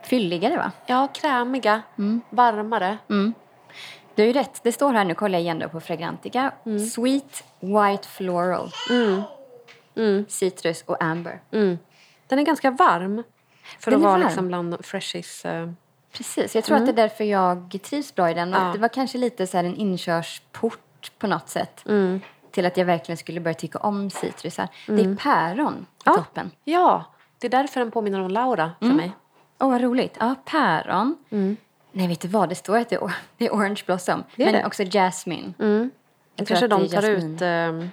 Fylligare 0.04 0.58
va? 0.58 0.72
ja, 0.86 1.08
krämiga, 1.14 1.82
Mm. 1.98 2.22
varmare. 2.30 2.98
Du 4.16 4.22
har 4.22 4.28
ju 4.28 4.34
rätt. 4.34 4.60
Det 4.64 4.72
står 4.72 4.94
här 4.94 5.06
nu, 5.06 5.14
kollar 5.16 5.34
jag 5.34 5.42
igen 5.42 5.60
då 5.60 5.70
på 5.70 5.80
Fragrantica. 5.80 6.52
Mm. 6.66 6.80
Sweet 6.80 7.44
White 7.60 8.08
Floral. 8.08 8.72
Citrus 10.28 10.84
och 10.86 11.04
Amber. 11.04 11.42
Mm. 11.52 11.78
Den 12.28 12.40
är 12.40 12.44
ganska 12.44 12.72
varm 12.72 13.24
för 13.80 13.92
Den 13.92 14.00
att 14.00 14.04
vara 14.04 14.12
varm. 14.18 14.22
liksom 14.28 14.48
bland 14.48 14.86
freshies. 14.86 15.46
eh, 15.46 15.70
Precis, 16.14 16.56
jag 16.56 16.64
tror 16.64 16.78
att 16.78 16.86
det 16.86 16.92
är 16.92 16.96
därför 16.96 17.24
jag 17.24 17.80
trivs 17.84 18.16
bra 18.16 18.30
i 18.32 18.34
den. 18.34 18.54
Mm. 18.54 18.68
Ja. 18.68 18.74
Det 18.74 18.80
var 18.80 18.88
kanske 18.88 19.18
lite 19.18 19.48
så 19.48 19.58
här 19.58 19.64
en 19.64 19.76
inkörsport 19.76 21.12
på 21.20 21.28
något 21.28 21.50
sätt. 21.50 21.84
Mm. 22.56 22.62
Till 22.64 22.66
att 22.66 22.78
jag 22.78 22.86
verkligen 22.86 23.18
skulle 23.18 23.40
börja 23.40 23.54
tycka 23.54 23.80
om 23.80 24.10
citrusar. 24.10 24.68
Det 24.88 25.02
är 25.02 25.16
päron 25.16 25.86
på 26.04 26.12
Ja. 26.12 26.14
toppen. 26.16 26.52
Ja, 26.64 27.04
det 27.40 27.48
är 27.48 27.52
därför 27.52 27.80
den 27.80 27.92
påminner 27.92 28.20
om 28.22 28.30
Laura 28.32 28.72
för 28.80 28.86
Mm. 28.86 28.98
mig. 28.98 29.12
Åh, 29.60 29.70
vad 29.70 29.82
roligt. 29.82 30.18
Ja, 30.20 30.36
päron. 30.46 31.18
Nej, 31.92 32.08
vet 32.08 32.22
du 32.22 32.28
vad? 32.28 32.50
Det 32.50 32.56
står 32.56 32.78
att 32.78 32.90
det 32.90 32.96
är, 32.96 33.12
det 33.38 33.46
är 33.46 33.52
orange 33.52 33.82
blossom. 33.86 34.24
Det 34.36 34.44
är 34.44 34.52
men 34.52 34.62
det. 34.62 34.66
också 34.68 34.84
jasmine. 34.84 35.54
Mm. 35.60 35.92
Jag 36.36 36.48
Kanske 36.48 36.68
de 36.68 36.88
tar 36.90 37.10
ut 37.10 37.42
eh, 37.42 37.88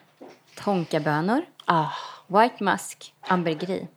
Tonkabönor, 0.65 1.43
Ah, 1.65 1.89
White 2.27 2.65
Musk, 2.65 3.15
Ambergris. 3.21 3.89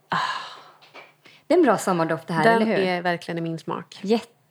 Det 1.48 1.54
är 1.54 1.58
en 1.58 1.64
bra 1.64 1.78
sommardoft 1.78 2.28
det 2.28 2.34
här, 2.34 2.44
den 2.44 2.62
eller 2.62 2.66
hur? 2.66 2.84
är 2.86 3.02
verkligen 3.02 3.38
i 3.38 3.42
min 3.42 3.60
smak. 3.60 4.00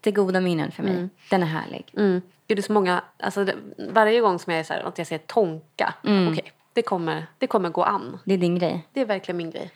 Jättegoda 0.06 0.40
minnen 0.40 0.72
för 0.72 0.82
mig. 0.82 1.08
Den 1.30 1.42
är 1.42 1.46
härlig. 1.46 1.92
Mm. 1.96 2.22
Gud, 2.48 2.58
det 2.58 2.60
är 2.60 2.62
så 2.62 2.72
många, 2.72 3.02
alltså, 3.18 3.44
det, 3.44 3.54
varje 3.90 4.20
gång 4.20 4.38
som 4.38 4.52
jag 4.52 4.60
är 4.60 4.64
så 4.64 4.72
här, 4.72 4.80
att 4.82 4.98
jag 4.98 5.06
säger 5.06 5.22
tonka, 5.26 5.94
Mm. 6.06 6.32
okej, 6.32 6.52
det, 6.72 6.82
kommer, 6.82 7.26
det 7.38 7.46
kommer 7.46 7.68
gå 7.70 7.82
an. 7.82 8.18
Det 8.24 8.34
är 8.34 8.38
din 8.38 8.58
grej. 8.58 8.86
Det 8.92 9.00
är 9.00 9.04
verkligen 9.04 9.36
min 9.36 9.50
grej. 9.50 9.70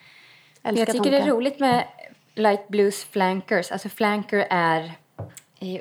Älskar 0.63 0.81
Jag 0.81 0.87
tycker 0.87 0.99
tonka. 0.99 1.11
det 1.11 1.17
är 1.19 1.27
roligt 1.27 1.61
med 1.61 1.85
Light 2.35 2.69
Blues 2.69 3.05
Flankers. 3.05 3.73
Alltså 3.73 3.89
flanker 3.89 4.47
är... 4.51 4.93
eh, 5.61 5.81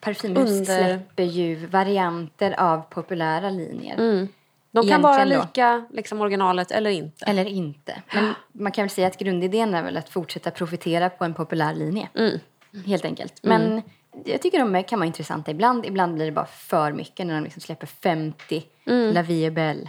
Parfymhus 0.00 0.66
släpper 0.66 1.22
ju 1.24 1.66
varianter 1.66 2.60
av 2.60 2.80
populära 2.90 3.50
linjer. 3.50 3.94
Mm. 3.98 4.28
De 4.70 4.88
kan 4.88 5.02
vara 5.02 5.24
lika 5.24 5.86
liksom, 5.90 6.20
originalet 6.20 6.70
eller 6.70 6.90
inte. 6.90 7.24
Eller 7.24 7.44
inte. 7.44 8.02
Men 8.14 8.34
man 8.52 8.72
kan 8.72 8.82
väl 8.82 8.90
säga 8.90 9.06
att 9.06 9.18
grundidén 9.18 9.74
är 9.74 9.82
väl 9.82 9.96
att 9.96 10.08
fortsätta 10.08 10.50
profitera 10.50 11.10
på 11.10 11.24
en 11.24 11.34
populär 11.34 11.74
linje. 11.74 12.08
Mm. 12.14 12.38
Helt 12.86 13.04
enkelt. 13.04 13.34
Men 13.42 13.82
jag 14.24 14.42
tycker 14.42 14.58
de 14.58 14.82
kan 14.82 14.98
vara 14.98 15.06
intressanta 15.06 15.50
ibland. 15.50 15.86
Ibland 15.86 16.14
blir 16.14 16.26
det 16.26 16.32
bara 16.32 16.46
för 16.46 16.92
mycket 16.92 17.26
när 17.26 17.34
de 17.34 17.44
liksom 17.44 17.60
släpper 17.60 17.86
50 17.86 18.64
Mm. 18.86 19.14
La 19.14 19.22
Vie 19.22 19.50
Belle. 19.50 19.88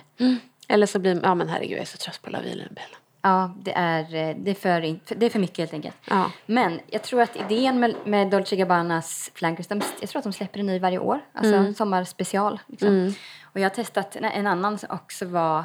Eller 0.68 0.86
så 0.86 1.00
blir 1.00 1.20
ja 1.24 1.36
men 1.36 1.50
herregud 1.50 1.78
jag 1.78 1.82
är 1.82 1.86
så 1.86 1.98
trött 1.98 2.22
på 2.22 2.30
La 2.30 2.42
Vie 2.42 2.56
Belle. 2.56 2.96
Ja, 3.22 3.54
det 3.62 3.72
är, 3.72 4.02
eh, 4.02 4.36
det, 4.40 4.52
är 4.52 4.56
för, 4.56 5.00
det 5.16 5.26
är 5.26 5.30
för 5.30 5.40
mycket 5.40 5.58
helt 5.58 5.74
enkelt. 5.74 5.96
Ja. 6.10 6.32
Men 6.46 6.80
jag 6.88 7.04
tror 7.04 7.22
att 7.22 7.36
idén 7.36 7.80
med, 7.80 7.96
med 8.06 8.28
Dolce 8.30 8.56
Gabbanas 8.56 9.32
flankers, 9.34 9.68
de, 9.68 9.82
jag 10.00 10.10
tror 10.10 10.20
att 10.20 10.24
de 10.24 10.34
släpper 10.34 10.60
en 10.60 10.66
ny 10.66 10.80
varje 10.80 11.00
år. 11.00 11.20
Alltså 11.34 11.74
sommarspecial. 11.74 12.60
Liksom. 12.68 13.14
Och 13.44 13.60
jag 13.60 13.66
har 13.66 13.70
testat 13.76 14.16
en, 14.16 14.24
en 14.24 14.48
annan 14.48 14.78
som 14.78 14.90
också 14.92 15.26
var 15.26 15.64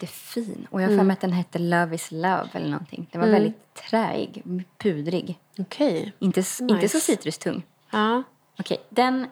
jättefin. 0.00 0.66
Och 0.70 0.82
jag 0.82 0.88
har 0.88 0.96
för 0.96 1.04
mig 1.04 1.12
att 1.14 1.20
den 1.20 1.32
hette 1.32 1.58
Love 1.58 1.94
is 1.94 2.10
Love 2.10 2.48
eller 2.52 2.68
någonting. 2.68 3.08
Den 3.12 3.20
var 3.20 3.28
väldigt 3.28 3.74
träig, 3.74 4.42
pudrig. 4.78 5.38
Okej. 5.58 6.12
Inte, 6.18 6.40
s- 6.40 6.60
inte 6.60 6.74
Nice. 6.74 6.88
så 6.88 7.00
citrustung. 7.00 7.62
Ja. 7.90 8.22
Okej, 8.58 8.78
den 8.88 9.26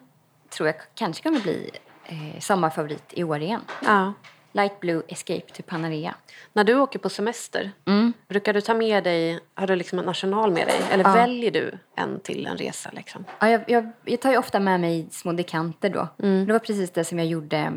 tror 0.51 0.67
jag 0.69 0.77
kanske 0.95 1.23
kommer 1.23 1.41
bli 1.41 1.71
eh, 2.07 2.41
sommarfavorit 2.41 3.05
i 3.11 3.25
år 3.25 3.41
igen. 3.41 3.61
ja. 3.85 4.13
Light 4.57 4.81
Blue 4.81 5.03
Escape 5.09 5.41
to 5.55 5.63
Panarea. 5.67 6.15
När 6.53 6.65
du 6.65 6.75
åker 6.75 6.99
på 6.99 7.09
semester, 7.09 7.73
Mm. 7.87 8.13
brukar 8.29 8.53
du 8.55 8.61
ta 8.61 8.75
med 8.75 9.05
dig, 9.05 9.41
har 9.55 9.67
du 9.67 9.77
liksom 9.77 9.99
en 9.99 10.09
arsenal 10.09 10.53
med 10.53 10.67
dig? 10.67 10.81
Eller 10.91 11.05
väljer 11.05 11.51
du 11.51 11.79
en 11.97 12.21
till 12.21 12.47
en 12.47 12.57
resa 12.57 12.91
liksom? 12.93 13.25
Ja, 13.41 13.49
jag, 13.49 13.65
jag, 13.69 13.91
jag 14.05 14.21
tar 14.21 14.31
ju 14.31 14.39
ofta 14.39 14.61
med 14.61 14.81
mig 14.81 15.09
små 15.11 15.33
dekanter 15.33 15.91
då. 15.91 16.09
Det 16.17 16.53
var 16.53 16.59
precis 16.59 16.91
det 16.91 17.05
som 17.05 17.19
jag 17.19 17.29
gjorde 17.29 17.73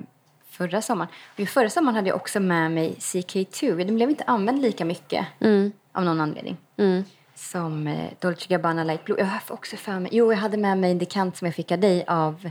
förra 0.58 0.82
sommaren. 0.82 1.10
Och 1.40 1.48
förra 1.48 1.70
sommaren 1.70 1.96
hade 1.96 2.08
jag 2.10 2.16
också 2.16 2.40
med 2.40 2.72
mig 2.72 2.96
CK2. 3.00 3.78
Den 3.86 3.96
blev 3.96 4.10
inte 4.10 4.24
använd 4.28 4.62
lika 4.62 4.86
mycket 4.86 5.26
av 5.92 6.06
någon 6.06 6.22
anledning. 6.22 6.58
Som 7.36 7.88
eh, 7.88 8.10
Dolce 8.20 8.46
Gabbana 8.50 8.84
Light 8.84 9.06
Blue. 9.06 9.20
Jag 9.20 9.26
har 9.26 9.42
också 9.48 9.76
för 9.76 10.00
mig, 10.00 10.10
jo 10.14 10.32
jag 10.32 10.40
hade 10.40 10.58
med 10.58 10.78
mig 10.78 10.92
en 10.92 10.98
dekant 10.98 11.38
som 11.38 11.46
jag 11.46 11.56
fick 11.56 11.72
av 11.72 11.80
dig 11.80 12.04
av, 12.08 12.50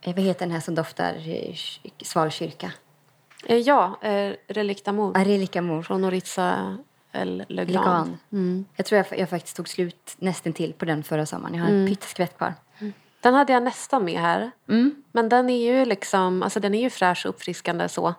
eh, 0.00 0.14
vad 0.14 0.24
heter 0.24 0.40
den 0.46 0.50
här 0.50 0.60
som 0.60 0.74
doftar 0.74 1.14
eh, 1.14 1.52
ky- 1.54 1.90
Svalkyrka? 2.02 2.72
Eh, 3.46 3.56
Ja, 3.56 3.98
eh, 4.02 4.32
Relic 4.48 4.82
d'Amour 4.84 5.18
Arelika 5.18 5.62
Mor. 5.62 5.82
från 5.82 6.02
Noritza 6.02 6.76
El. 7.12 7.44
Legan. 7.48 8.18
Jag 8.76 8.86
tror 8.86 9.04
jag, 9.10 9.18
jag 9.20 9.30
faktiskt 9.30 9.56
tog 9.56 9.68
slut 9.68 10.14
nästan 10.18 10.52
till 10.52 10.72
på 10.72 10.84
den 10.84 11.02
förra 11.02 11.26
sommaren. 11.26 11.54
Jag 11.54 11.62
har 11.64 11.70
en 11.70 11.86
pytteskvätt 11.88 12.36
kvar. 12.38 12.54
Den 13.20 13.34
hade 13.34 13.52
jag 13.52 13.62
nästan 13.62 14.04
med 14.04 14.20
här. 14.20 14.50
Men 15.12 15.28
den 15.28 15.50
är 15.50 15.72
ju 15.72 15.84
liksom, 15.84 16.42
alltså 16.42 16.60
den 16.60 16.74
är 16.74 16.80
ju 16.82 16.90
fräsch 16.90 17.26
och 17.26 17.30
uppfriskande 17.30 17.88
så. 17.88 18.14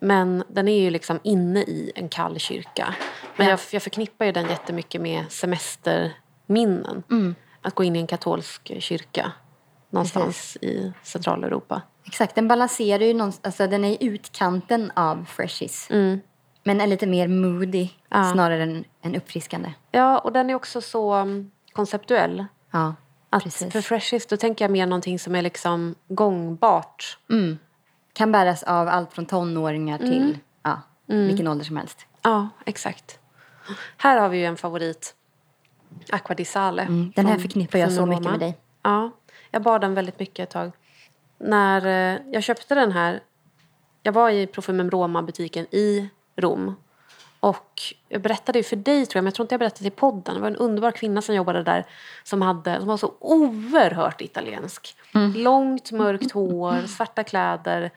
Men 0.00 0.44
den 0.48 0.68
är 0.68 0.80
ju 0.80 0.90
liksom 0.90 1.20
inne 1.22 1.60
i 1.60 1.92
en 1.94 2.08
kall 2.08 2.38
kyrka. 2.38 2.94
Men 3.36 3.46
Ja. 3.46 3.50
jag, 3.52 3.60
jag 3.72 3.82
förknippar 3.82 4.24
ju 4.24 4.32
den 4.32 4.46
jättemycket 4.48 5.00
med 5.00 5.24
semesterminnen. 5.32 7.02
Att 7.62 7.74
gå 7.74 7.84
in 7.84 7.96
i 7.96 7.98
en 7.98 8.06
katolsk 8.06 8.72
kyrka 8.82 9.32
någonstans 9.90 10.56
i 10.60 10.92
Centraleuropa. 11.02 11.82
Exakt, 12.04 12.34
den 12.34 12.48
balanserar 12.48 13.02
ju 13.04 13.14
någonstans, 13.14 13.46
alltså 13.46 13.66
den 13.66 13.84
är 13.84 13.88
i 14.02 14.06
utkanten 14.06 14.92
av 14.96 15.24
Freshies. 15.28 15.88
Men 16.64 16.80
är 16.80 16.86
lite 16.86 17.06
mer 17.06 17.28
moody 17.28 17.88
Ja. 18.08 18.30
snarare 18.32 18.62
än, 18.62 18.84
än 19.02 19.16
uppfriskande. 19.16 19.72
Ja, 19.90 20.18
och 20.18 20.32
den 20.32 20.50
är 20.50 20.54
också 20.54 20.80
så 20.80 21.14
um, 21.14 21.50
konceptuell. 21.72 22.44
Ja, 22.70 22.94
Att 23.36 23.42
precis. 23.42 23.72
för 23.72 23.80
Freshies 23.80 24.26
då 24.26 24.36
tänker 24.36 24.64
jag 24.64 24.72
mer 24.72 24.86
någonting 24.86 25.18
som 25.18 25.34
är 25.34 25.42
liksom 25.42 25.94
gångbart. 26.08 27.18
Kan 28.12 28.32
bäras 28.32 28.62
av 28.62 28.88
allt 28.88 29.12
från 29.12 29.26
tonåringar 29.26 29.98
till 29.98 30.38
ja, 30.62 30.80
vilken 31.06 31.48
ålder 31.48 31.64
som 31.64 31.76
helst. 31.76 32.06
Ja, 32.22 32.48
exakt. 32.66 33.18
Här 33.96 34.20
har 34.20 34.28
vi 34.28 34.38
ju 34.38 34.44
en 34.44 34.56
favorit. 34.56 35.14
Aqua 36.12 36.34
di 36.34 36.44
Sale. 36.44 36.82
Mm, 36.82 37.12
den 37.16 37.26
här 37.26 37.32
från 37.34 37.42
förknippar 37.42 37.78
jag 37.78 37.92
så 37.92 37.96
Fumo 37.96 38.06
mycket 38.06 38.26
Roma. 38.26 38.30
med 38.30 38.40
dig. 38.40 38.58
Ja, 38.82 39.10
jag 39.50 39.62
bar 39.62 39.78
den 39.78 39.94
väldigt 39.94 40.18
mycket 40.18 40.42
ett 40.42 40.50
tag. 40.50 40.72
När 41.38 41.86
eh, 41.86 42.20
jag 42.32 42.42
köpte 42.42 42.74
den 42.74 42.92
här, 42.92 43.20
jag 44.02 44.12
var 44.12 44.30
i 44.30 44.46
Profumem 44.46 44.90
Roma-butiken 44.90 45.66
i 45.70 46.08
Rom. 46.36 46.74
Och 47.46 47.82
jag 48.08 48.22
berättade 48.22 48.58
ju 48.58 48.62
för 48.62 48.76
dig, 48.76 49.06
tror 49.06 49.18
jag, 49.18 49.22
men 49.22 49.26
jag 49.26 49.34
tror 49.34 49.44
inte 49.44 49.52
jag 49.52 49.60
berättade 49.60 49.88
i 49.88 49.90
podden. 49.90 50.34
Det 50.34 50.40
var 50.40 50.48
en 50.48 50.56
underbar 50.56 50.90
kvinna 50.90 51.22
som 51.22 51.34
jobbade 51.34 51.62
där 51.62 51.86
som, 52.24 52.42
hade, 52.42 52.78
som 52.78 52.88
var 52.88 52.96
så 52.96 53.14
oerhört 53.18 54.20
italiensk. 54.20 54.96
Långt 55.34 55.92
mörkt 55.92 56.32
hår, 56.32 56.86
svarta 56.86 57.24
kläder, 57.24 57.90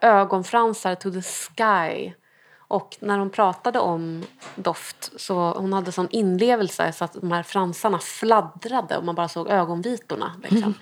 ögonfransar 0.00 0.94
to 0.94 1.10
the 1.10 1.22
sky. 1.22 2.12
Och 2.58 2.96
när 3.00 3.18
hon 3.18 3.30
pratade 3.30 3.78
om 3.78 4.24
doft 4.54 5.20
så 5.20 5.52
hon 5.52 5.72
hade 5.72 5.92
sån 5.92 6.08
inlevelse 6.10 6.92
så 6.92 7.04
att 7.04 7.12
de 7.12 7.32
här 7.32 7.42
fransarna 7.42 7.98
fladdrade 7.98 8.96
och 8.96 9.04
man 9.04 9.14
bara 9.14 9.28
såg 9.28 9.48
ögonvitorna. 9.48 10.32
Liksom. 10.42 10.74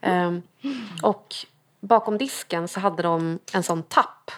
Ehm, 0.00 0.42
och 1.02 1.34
bakom 1.80 2.18
disken 2.18 2.68
så 2.68 2.80
hade 2.80 3.02
de 3.02 3.38
en 3.52 3.62
sån 3.62 3.82
tapp 3.82 4.30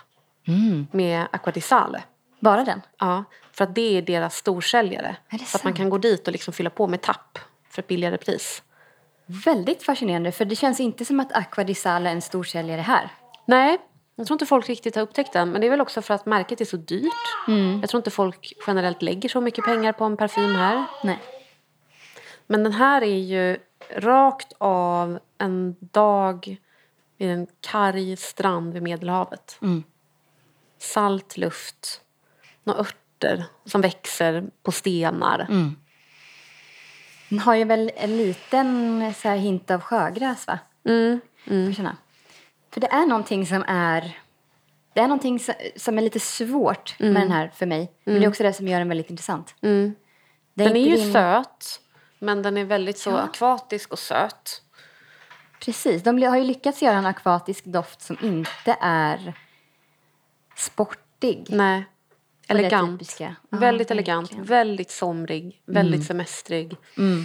med 0.90 1.26
Aqua 1.33 1.53
di 1.53 1.61
Sale. 1.61 2.03
Bara 2.40 2.64
den? 2.64 2.81
Ja, 2.98 3.24
för 3.53 3.64
att 3.64 3.74
det 3.74 3.98
är 3.98 4.03
deras 4.03 4.37
storsäljare. 4.37 5.16
Är 5.29 5.38
så 5.38 5.57
att 5.57 5.64
man 5.64 5.72
kan 5.72 5.90
gå 5.90 5.98
dit 5.98 6.26
och 6.26 6.33
liksom 6.33 6.55
fylla 6.55 6.70
på 6.70 6.87
med 6.87 7.00
tapp 7.00 7.38
för 7.68 7.83
ett 7.83 7.88
billigare 7.88 8.16
pris. 8.16 8.62
Väldigt 9.26 9.83
fascinerande, 9.83 10.33
för 10.33 10.44
det 10.44 10.57
känns 10.57 10.81
inte 10.81 11.05
som 11.05 11.20
att 11.20 11.33
Aqua 11.33 11.64
di 11.64 11.74
Sale 11.74 12.09
är 12.09 12.12
en 12.12 12.22
storsäljare 12.22 12.81
här. 12.81 13.11
Nej, 13.44 13.79
jag 14.16 14.26
tror 14.26 14.35
inte 14.35 14.46
folk 14.46 14.68
riktigt 14.68 14.94
har 14.94 15.03
upptäckt 15.03 15.33
den. 15.33 15.50
Men 15.50 15.61
det 15.61 15.66
är 15.66 15.70
väl 15.70 15.81
också 15.81 16.03
för 16.03 16.14
att 16.14 16.26
märket 16.26 16.61
är 16.61 16.64
så 16.64 16.76
dyrt. 16.76 17.12
Mm. 17.48 17.81
Jag 17.81 17.90
tror 17.90 17.98
inte 17.98 18.11
folk 18.11 18.53
generellt 18.66 19.03
lägger 19.03 19.29
så 19.29 19.40
mycket 19.40 19.64
pengar 19.64 19.92
på 19.92 20.05
en 20.05 20.16
parfym 20.16 20.55
här. 20.55 20.85
Nej. 21.05 21.18
Men 22.46 22.64
den 22.64 22.72
här 22.72 23.03
är 23.03 23.18
ju 23.18 23.59
rakt 23.96 24.53
av 24.59 25.18
en 25.38 25.76
dag 25.81 26.57
vid 27.18 27.31
en 27.31 27.46
karg 27.61 28.16
strand 28.16 28.72
vid 28.72 28.83
Medelhavet. 28.83 29.59
Mm. 29.62 29.85
Salt 30.79 31.37
luft, 31.37 32.00
några 32.70 32.80
örter 32.80 33.44
som 33.64 33.80
växer 33.80 34.44
på 34.62 34.72
stenar. 34.72 35.40
Mm. 35.48 35.76
Den 37.28 37.38
har 37.38 37.54
ju 37.54 37.64
väl 37.64 37.90
en 37.96 38.16
liten 38.16 39.14
så 39.14 39.28
här, 39.28 39.37
hint 39.37 39.70
av 39.70 39.80
sjögräs, 39.80 40.46
va? 40.46 40.59
Mm. 40.85 41.20
Känna. 41.74 41.97
För 42.70 42.80
det 42.80 42.86
är 42.86 43.07
någonting 43.07 43.47
som 43.47 43.64
är... 43.68 44.18
Det 44.92 45.01
är 45.01 45.09
någonting 45.09 45.38
som- 45.76 45.99
är 45.99 46.03
lite 46.03 46.20
svårt 46.20 46.99
med 46.99 47.14
den 47.14 47.30
här 47.30 47.51
för 47.55 47.66
mig. 47.66 47.92
Men 48.05 48.14
det 48.20 48.24
är 48.24 48.28
också 48.28 48.42
det 48.42 48.53
som 48.53 48.68
gör 48.68 48.78
den 48.78 48.88
väldigt 48.88 49.11
intressant. 49.11 49.55
Mm. 49.62 49.95
Det 50.55 50.64
Den 50.64 50.76
är 50.76 50.80
ju 50.80 50.97
din- 50.97 51.12
söt, 51.12 51.80
men 52.18 52.42
den 52.42 52.57
är 52.57 52.64
väldigt 52.64 52.99
så 52.99 53.16
akvatisk 53.16 53.92
och 53.92 53.99
söt. 53.99 54.62
Precis. 55.61 56.03
De 56.03 56.22
har 56.22 56.36
ju 56.36 56.45
lyckats 56.45 56.82
göra 56.82 56.97
en 56.97 57.07
akvatisk 57.07 57.64
doft 57.64 58.03
som 58.03 58.16
inte 58.22 58.76
är 58.80 59.34
sportig. 60.57 61.47
Nej. 61.49 61.84
Elegant. 62.51 63.20
Ja, 63.20 63.34
väldigt 63.51 63.90
elegant, 63.90 64.22
verkligen. 64.30 64.44
väldigt 64.44 64.90
somrig, 64.90 65.62
väldigt 65.66 66.07
semestrig. 66.07 66.76
Mm. 66.98 67.24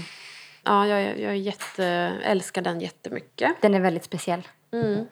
Ja, 0.64 0.88
jag, 0.88 1.20
jag, 1.20 1.38
jätte, 1.38 1.86
älskar 2.24 2.62
den 2.62 2.82
jättemycket. 2.82 3.56
Den 3.62 3.74
är 3.74 3.80
väldigt 3.80 4.04
speciell. 4.04 4.48
Mm. 4.72 5.06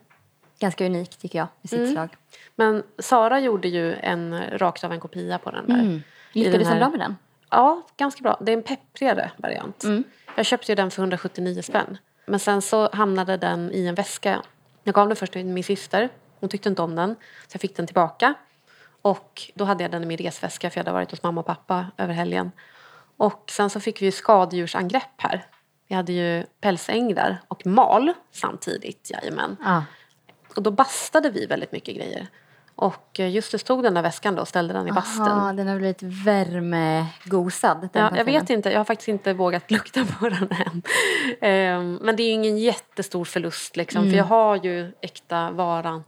Ganska 0.60 0.86
unik 0.86 1.18
tycker 1.18 1.40
jag 1.40 1.48
i 1.62 1.68
sitt 1.68 1.92
slag. 1.92 2.10
Men 2.56 2.84
Sara 3.00 3.40
gjorde 3.40 3.68
ju 3.68 3.94
en 3.94 4.42
rakt 4.58 4.84
av 4.84 4.92
en 4.92 5.00
kopia 5.00 5.38
på 5.38 5.52
den 5.52 5.68
där. 5.68 5.80
Mm. 5.80 6.02
Lyckades 6.34 6.68
han 6.68 6.78
här- 6.78 6.80
bra 6.84 6.90
med 6.90 7.00
den? 7.00 7.16
Ja, 7.50 7.82
ganska 7.98 8.22
bra. 8.22 8.38
Det 8.42 8.52
är 8.52 8.58
en 8.58 8.64
pepprigare 8.64 9.32
variant. 9.38 9.84
Mm. 9.84 10.04
Jag 10.36 10.46
köpte 10.46 10.72
ju 10.72 10.76
den 10.76 10.92
för 10.92 11.02
179 11.02 11.62
spänn. 11.62 11.98
Men 12.26 12.40
sen 12.40 12.62
så 12.62 12.90
hamnade 12.94 13.38
den 13.38 13.72
i 13.72 13.88
en 13.88 13.96
väska. 13.96 14.42
Jag 14.84 14.96
gav 14.96 15.08
den 15.08 15.16
först 15.16 15.34
till 15.34 15.46
min 15.46 15.64
syster. 15.64 16.10
Hon 16.40 16.50
tyckte 16.50 16.70
inte 16.70 16.82
om 16.82 16.96
den. 16.96 17.16
Så 17.48 17.56
jag 17.56 17.62
fick 17.62 17.76
den 17.76 17.88
tillbaka. 17.88 18.34
Och 19.04 19.52
då 19.56 19.66
hade 19.66 19.84
jag 19.84 19.92
den 19.92 20.04
i 20.04 20.06
min 20.06 20.18
resväska 20.18 20.70
för 20.70 20.78
jag 20.78 20.86
hade 20.86 20.94
varit 20.94 21.12
hos 21.12 21.24
mamma 21.24 21.42
och 21.42 21.48
pappa 21.48 21.86
över 21.98 22.14
helgen. 22.14 22.52
Och 23.18 23.44
sen 23.52 23.70
så 23.70 23.80
fick 23.80 24.02
vi 24.02 24.06
ju 24.06 24.12
skadedjursangrepp 24.12 25.14
här. 25.18 25.46
Vi 25.88 25.96
hade 25.96 26.14
ju 26.14 26.44
pälsäng 26.62 27.16
där 27.16 27.38
och 27.48 27.66
mal 27.66 28.14
samtidigt, 28.32 29.12
jajamän. 29.12 29.58
Ja. 29.64 29.84
Och 30.56 30.64
då 30.64 30.72
bastade 30.72 31.30
vi 31.30 31.46
väldigt 31.46 31.72
mycket 31.72 31.96
grejer. 31.96 32.28
Och 32.76 33.20
eh, 33.20 33.30
just 33.32 33.52
det 33.52 33.60
stod 33.60 33.84
den 33.84 33.94
där 33.94 34.02
väskan 34.02 34.36
då 34.36 34.42
och 34.42 34.48
ställde 34.48 34.74
den 34.74 34.88
i 34.88 34.92
bastun. 34.92 35.28
Aha, 35.28 35.54
den 35.54 35.68
har 35.68 35.78
blivit 35.78 36.04
värmegosad. 36.04 37.90
Ja, 37.94 38.18
jag 38.18 38.26
vet 38.26 38.50
inte, 38.50 38.72
jag 38.72 38.80
har 38.80 38.86
faktiskt 38.86 39.08
inte 39.08 39.34
vågat 39.34 39.72
lukta 39.72 40.06
på 40.06 40.30
den 40.30 40.52
än. 40.52 40.82
Ehm, 41.42 42.00
men 42.02 42.16
det 42.16 42.24
är 42.24 42.28
ju 42.28 42.34
ingen 42.34 42.58
jättestor 42.58 43.26
förlust 43.26 43.76
liksom, 43.76 44.10
för 44.10 44.18
jag 44.18 44.26
har 44.26 44.56
ju 44.56 44.92
äkta 45.02 45.52
varan. 45.52 46.04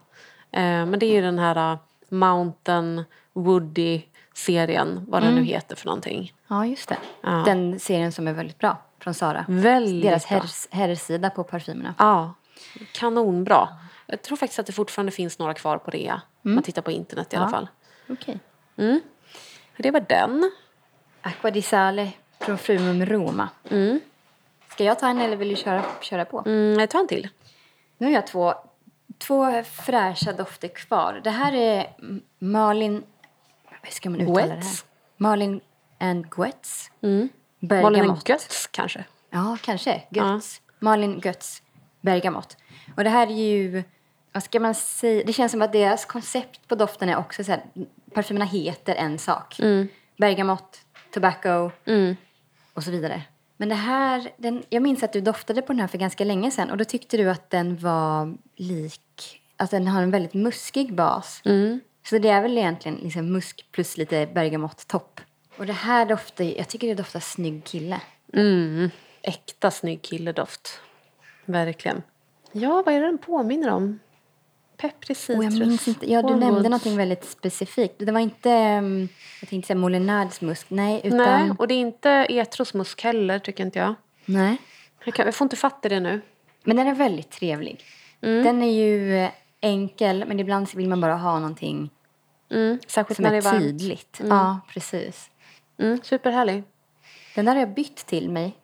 Ehm, 0.52 0.89
men 0.89 1.00
det 1.00 1.06
är 1.06 1.14
ju 1.14 1.22
den 1.22 1.39
här 1.39 1.72
uh, 1.74 1.80
Mountain 2.20 3.03
Woody-serien, 3.34 5.05
vad 5.07 5.22
den 5.24 5.36
nu 5.36 5.43
heter 5.43 5.76
för 5.76 5.86
någonting. 5.86 6.34
Ja, 6.47 6.66
just 6.66 6.89
det. 6.89 6.97
Ja. 7.22 7.30
Den 7.45 7.80
serien 7.80 8.11
som 8.11 8.28
är 8.28 8.34
väldigt 8.34 8.57
bra 8.57 8.78
från 8.99 9.13
Sara. 9.13 9.45
Väldigt 9.47 10.03
Deras 10.03 10.68
herrsida 10.72 11.30
på 11.30 11.43
parfymerna. 11.43 11.95
Ja, 11.97 12.34
kanonbra. 12.93 13.68
Jag 14.07 14.22
tror 14.22 14.38
faktiskt 14.38 14.59
att 14.59 14.66
det 14.66 14.74
fortfarande 14.74 15.11
finns 15.11 15.39
några 15.39 15.53
kvar 15.53 15.78
på 15.78 15.91
rea. 15.91 16.22
Om 16.43 16.55
man 16.55 16.63
tittar 16.63 16.82
på 16.82 16.91
internet 16.91 17.34
i 17.34 17.36
alla 17.36 17.45
Ja. 17.45 17.49
fall. 17.49 17.68
Okej. 18.09 18.39
Det 19.78 19.91
var 19.91 19.99
den. 20.09 20.51
Acqua 21.22 21.51
di 21.51 21.61
Sale 21.61 22.11
Profumum 22.39 23.05
Roma. 23.05 23.49
Ska 24.70 24.84
jag 24.84 24.99
ta 24.99 25.07
en 25.07 25.22
eller 25.22 25.36
vill 25.38 25.49
du 25.49 25.55
köra, 25.55 25.84
köra 26.01 26.26
på? 26.26 26.43
Mm, 26.45 26.80
jag 26.80 26.89
tar 26.89 26.99
en 26.99 27.07
till. 27.07 27.30
Nu 27.97 28.07
har 28.07 28.13
jag 28.13 28.28
två, 28.28 28.53
två 29.18 29.63
fräscha 29.63 30.34
dofter 30.34 30.68
kvar. 30.68 31.22
Det 31.24 31.30
här 31.30 31.53
är 31.53 31.95
Malin... 32.39 33.03
Hur 33.82 33.91
ska 33.91 34.09
man 34.09 34.22
uttala 34.22 34.41
det 34.41 34.47
här? 34.47 34.55
Guetz. 34.55 34.86
Malin 35.18 35.61
and 35.99 36.30
Guetz. 36.30 36.91
Malin 37.01 37.30
Bergamott. 37.59 38.30
Götz 38.30 38.68
kanske. 38.68 39.05
Ja, 39.30 39.57
kanske. 39.61 40.03
Götz. 40.09 40.61
Malin 40.80 41.22
Götz 41.24 41.61
Bergamott. 42.01 42.57
Och 42.97 43.03
det 43.03 43.09
här 43.09 43.28
är 43.28 43.47
ju... 43.47 43.84
Vad 44.32 44.43
ska 44.43 44.59
man 44.59 44.76
säga? 44.76 45.24
Det 45.26 45.34
känns 45.34 45.51
som 45.51 45.61
att 45.61 45.74
deras 45.74 46.05
koncept 46.05 46.68
på 46.68 46.76
doften 46.76 47.09
är 47.09 47.18
också 47.18 47.43
så 47.43 47.51
här... 47.51 47.63
Parfymerna 48.13 48.45
heter 48.45 48.95
en 48.95 49.20
sak. 49.20 49.59
Bergamott, 50.18 50.82
tobacco 51.13 51.72
och 52.74 52.84
så 52.84 52.91
vidare. 52.91 53.22
Men 53.58 53.70
det 53.70 53.76
här... 53.76 54.32
Den, 54.38 54.64
jag 54.70 54.84
minns 54.84 55.03
att 55.03 55.14
du 55.14 55.22
doftade 55.22 55.62
på 55.62 55.74
den 55.74 55.80
här 55.80 55.88
för 55.88 55.97
ganska 55.97 56.24
länge 56.24 56.51
sedan 56.51 56.72
och 56.72 56.78
då 56.78 56.86
tyckte 56.86 57.18
du 57.18 57.30
att 57.30 57.49
den 57.49 57.78
var 57.78 58.38
lik... 58.56 59.41
Att 59.58 59.72
den 59.72 59.88
har 59.88 60.01
en 60.01 60.12
väldigt 60.12 60.34
muskig 60.34 60.95
bas. 60.95 61.41
Så 62.10 62.18
det 62.18 62.30
är 62.30 62.41
väl 62.41 62.58
egentligen 62.58 62.97
liksom 62.97 63.32
musk 63.34 63.66
plus 63.72 63.97
lite 63.97 64.28
bergamott-topp. 64.28 65.22
Och 65.58 65.66
det 65.66 65.74
här 65.74 66.06
doftar... 66.06 66.43
Jag 66.43 66.68
tycker 66.68 66.88
det 66.88 66.93
doftar 66.93 67.20
snygg 67.20 67.64
kille. 67.64 68.01
Mm. 68.34 68.89
Äkta 69.22 69.72
snygg 69.72 70.01
killedoft. 70.01 70.80
Verkligen. 71.45 72.03
Ja, 72.51 72.84
vad 72.86 72.95
är 72.95 72.99
det 72.99 73.06
den 73.06 73.18
påminner 73.18 73.70
om? 73.70 73.99
Pepprig 74.78 75.18
citrus. 75.18 75.38
Och 75.38 75.44
jag 75.44 75.60
minns 75.60 75.88
inte. 75.88 76.12
Ja, 76.12 76.22
du 76.22 76.28
Hornwoods. 76.28 76.46
nämnde 76.54 76.70
något 76.70 76.86
väldigt 76.86 77.26
specifikt. 77.26 77.96
Det 77.98 78.12
var 78.12 78.20
inte, 78.20 78.50
um, 78.50 79.08
jag 79.42 79.50
tänkte 79.50 79.68
säga 79.68 79.78
Molinards 79.78 80.42
musk. 80.42 80.66
Nej, 80.70 81.02
utan... 81.04 81.18
Nej, 81.18 81.52
och 81.60 81.68
det 81.68 81.74
är 81.74 81.80
inte 81.80 82.10
Etros 82.10 82.74
musk 82.74 83.04
heller, 83.04 83.40
tycker 83.40 83.66
inte 83.66 83.80
jag. 83.80 83.96
Nej. 84.26 84.58
Jag, 85.06 85.14
kan, 85.14 85.26
jag 85.26 85.36
får 85.36 85.46
inte 85.46 85.56
fatta 85.56 85.90
det 85.90 86.00
nu. 86.00 86.22
Men 86.64 86.78
den 86.78 86.88
är 86.88 86.96
väldigt 86.96 87.32
trevlig. 87.32 87.84
Mm. 88.22 88.44
Den 88.44 88.64
är 88.64 88.72
ju 88.72 89.18
eh, 89.18 89.32
enkel, 89.62 90.26
men 90.28 90.40
ibland 90.40 90.68
vill 90.76 90.90
man 90.90 91.02
bara 91.02 91.16
ha 91.16 91.40
någonting 91.40 91.90
Mm, 92.50 92.80
särskilt 92.88 93.16
som 93.16 93.24
när 93.24 93.32
det 93.32 93.38
är 93.38 93.56
är 93.56 93.60
tydligt. 93.60 94.22
Ja, 94.30 94.60
precis. 94.70 95.30
Mm, 95.78 96.00
superhärlig. 96.04 96.64
Den 97.36 97.46
där 97.46 97.54
har 97.54 97.60
jag 97.60 97.74
bytt 97.74 97.96
till 97.98 98.30
mig. 98.30 98.56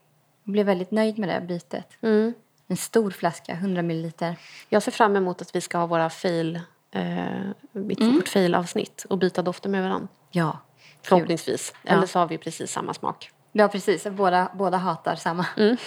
Jag 0.43 0.51
blev 0.51 0.65
väldigt 0.65 0.91
nöjd 0.91 1.19
med 1.19 1.29
det 1.29 1.47
bytet. 1.47 1.87
Mm. 2.01 2.33
En 2.71 2.77
stor 2.77 3.11
flaska, 3.11 3.53
100 3.53 3.81
milliliter. 3.81 4.35
Jag 4.69 4.83
ser 4.83 4.91
fram 4.91 5.15
emot 5.15 5.41
att 5.41 5.55
vi 5.55 5.61
ska 5.61 5.77
ha 5.77 5.85
våra 5.85 6.09
fail, 6.09 6.59
eh, 6.91 7.25
mitt 7.71 7.99
Mm. 7.99 8.21
fail-avsnitt 8.25 9.05
och 9.09 9.17
byta 9.17 9.41
dofter 9.41 9.69
med 9.69 9.83
varandra. 9.83 10.07
Ja. 10.29 10.57
Förhoppningsvis. 11.03 11.73
Eller 11.83 12.05
så 12.07 12.19
har 12.19 12.27
vi 12.27 12.37
precis 12.37 12.71
samma 12.71 12.93
smak. 12.93 13.31
Ja, 13.51 13.67
precis. 13.67 14.07
Båda, 14.07 14.51
båda 14.53 14.77
hatar 14.77 15.15
samma. 15.15 15.45
Mm. 15.57 15.77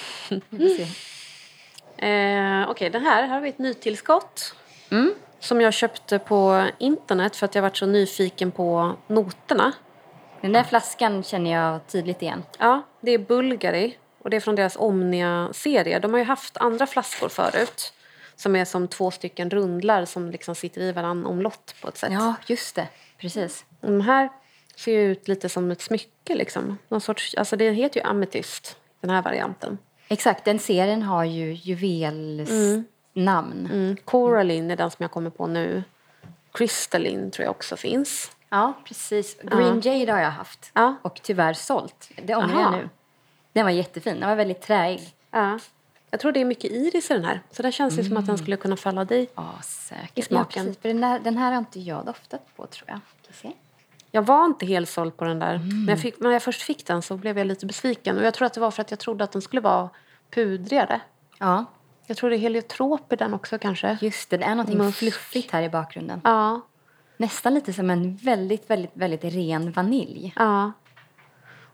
Får 0.50 0.76
se. 0.76 0.86
Eh, 2.06 2.70
Okej, 2.70 2.90
den 2.90 3.02
här. 3.04 3.22
Här 3.22 3.28
har 3.28 3.40
vi 3.40 3.48
ett 3.48 3.58
nytillskott. 3.58 4.54
Mm. 4.90 5.14
Som 5.40 5.60
jag 5.60 5.74
köpte 5.74 6.18
på 6.18 6.68
internet 6.78 7.36
för 7.36 7.44
att 7.46 7.54
jag 7.54 7.62
varit 7.62 7.76
så 7.76 7.86
nyfiken 7.86 8.50
på 8.50 8.96
noterna. 9.06 9.72
Den 10.40 10.52
där 10.52 10.62
flaskan 10.62 11.22
känner 11.22 11.52
jag 11.52 11.86
tydligt 11.86 12.22
igen. 12.22 12.42
Ja, 12.58 12.82
det 13.00 13.10
är 13.10 13.18
Bulgari 13.18 13.96
och 14.24 14.30
det 14.30 14.36
är 14.36 14.40
från 14.40 14.54
deras 14.54 14.76
Omnia-serie. 14.76 15.98
De 15.98 16.12
har 16.12 16.18
ju 16.18 16.24
haft 16.24 16.56
andra 16.56 16.86
flaskor 16.86 17.28
förut 17.28 17.92
som 18.36 18.56
är 18.56 18.64
som 18.64 18.88
två 18.88 19.10
stycken 19.10 19.50
rundlar 19.50 20.04
som 20.04 20.30
liksom 20.30 20.54
sitter 20.54 20.80
i 20.80 20.92
varann 20.92 21.26
omlott 21.26 21.74
på 21.82 21.88
ett 21.88 21.96
sätt. 21.96 22.12
Ja, 22.12 22.34
just 22.46 22.74
det. 22.74 22.88
Precis. 23.18 23.64
De 23.80 24.00
här 24.00 24.28
ser 24.76 24.92
ju 24.92 25.12
ut 25.12 25.28
lite 25.28 25.48
som 25.48 25.70
ett 25.70 25.80
smycke 25.80 26.34
liksom. 26.34 26.78
Någon 26.88 27.00
sorts, 27.00 27.34
alltså 27.34 27.56
det 27.56 27.70
heter 27.70 28.00
ju 28.00 28.06
ametist, 28.06 28.76
den 29.00 29.10
här 29.10 29.22
varianten. 29.22 29.78
Exakt, 30.08 30.44
den 30.44 30.58
serien 30.58 31.02
har 31.02 31.24
ju 31.24 31.52
juvelsnamn. 31.52 32.88
Mm. 33.72 33.96
Coraline 34.04 34.70
är 34.70 34.76
den 34.76 34.90
som 34.90 35.02
jag 35.02 35.10
kommer 35.10 35.30
på 35.30 35.46
nu. 35.46 35.84
Crystalline 36.52 37.30
tror 37.30 37.44
jag 37.44 37.50
också 37.50 37.76
finns. 37.76 38.30
Ja, 38.48 38.72
precis. 38.84 39.36
Green 39.42 39.80
Jade 39.80 40.12
har 40.12 40.20
jag 40.20 40.30
haft 40.30 40.70
Ja. 40.74 40.94
och 41.02 41.20
tyvärr 41.22 41.52
sålt. 41.52 42.10
Det 42.22 42.34
ångrar 42.34 42.60
jag 42.60 42.72
nu. 42.72 42.88
Den 43.54 43.64
var 43.64 43.70
jättefin. 43.70 44.20
Den 44.20 44.28
var 44.28 44.36
väldigt 44.36 44.62
träig. 44.62 45.00
Ja. 45.30 45.58
Jag 46.10 46.20
tror 46.20 46.32
det 46.32 46.40
är 46.40 46.44
mycket 46.44 46.70
iris 46.70 47.10
i 47.10 47.14
den 47.14 47.24
här. 47.24 47.40
Så 47.50 47.62
det 47.62 47.72
känns 47.72 47.98
ju 47.98 48.04
som 48.04 48.16
att 48.16 48.26
den 48.26 48.38
skulle 48.38 48.56
kunna 48.56 48.76
falla 48.76 49.04
dig. 49.04 49.28
Ja, 49.34 49.52
säkert. 49.62 50.18
I 50.18 50.22
smaken. 50.22 50.62
Ja, 50.62 50.66
precis. 50.68 50.82
För 50.82 50.88
den, 50.88 51.00
där, 51.00 51.18
den 51.18 51.36
här 51.36 51.50
har 51.52 51.58
inte 51.58 51.80
jag 51.80 52.06
doftat 52.06 52.56
på, 52.56 52.66
tror 52.66 52.88
jag. 52.90 53.00
Jag 54.10 54.22
var 54.22 54.44
inte 54.44 54.66
helt 54.66 54.88
såld 54.88 55.16
på 55.16 55.24
den 55.24 55.38
där. 55.38 55.58
När, 55.86 55.92
jag 55.92 56.00
fick, 56.00 56.20
när 56.20 56.30
jag 56.30 56.42
först 56.42 56.62
fick 56.62 56.86
den 56.86 57.02
så 57.02 57.16
blev 57.16 57.38
jag 57.38 57.46
lite 57.46 57.66
besviken. 57.66 58.18
Och 58.18 58.24
jag 58.24 58.34
tror 58.34 58.46
att 58.46 58.52
det 58.54 58.60
var 58.60 58.70
för 58.70 58.82
att 58.82 58.90
jag 58.90 59.00
trodde 59.00 59.24
att 59.24 59.32
den 59.32 59.42
skulle 59.42 59.60
vara 59.60 59.90
pudrigare. 60.30 61.00
Ja, 61.38 61.64
Jag 62.06 62.16
tror 62.16 62.30
det 62.30 62.36
är 62.36 62.38
heliotrop 62.38 63.12
i 63.12 63.16
den 63.16 63.34
också 63.34 63.58
kanske. 63.58 63.98
just 64.00 64.30
det. 64.30 64.36
Det 64.36 64.44
är 64.44 64.50
någonting 64.54 64.78
Musk. 64.78 64.98
fluffigt 64.98 65.50
här 65.50 65.62
i 65.62 65.68
bakgrunden. 65.68 66.20
Ja, 66.24 66.60
Nästan 67.16 67.54
lite 67.54 67.72
som 67.72 67.90
en 67.90 68.16
väldigt, 68.16 68.70
väldigt, 68.70 68.90
väldigt 68.94 69.24
ren 69.24 69.72
vanilj. 69.72 70.32
ja. 70.36 70.72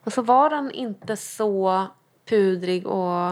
Och 0.04 0.12
så 0.12 0.22
var 0.22 0.50
den 0.50 0.70
inte 0.70 1.16
så 1.16 1.86
pudrig 2.28 2.86
och 2.86 3.30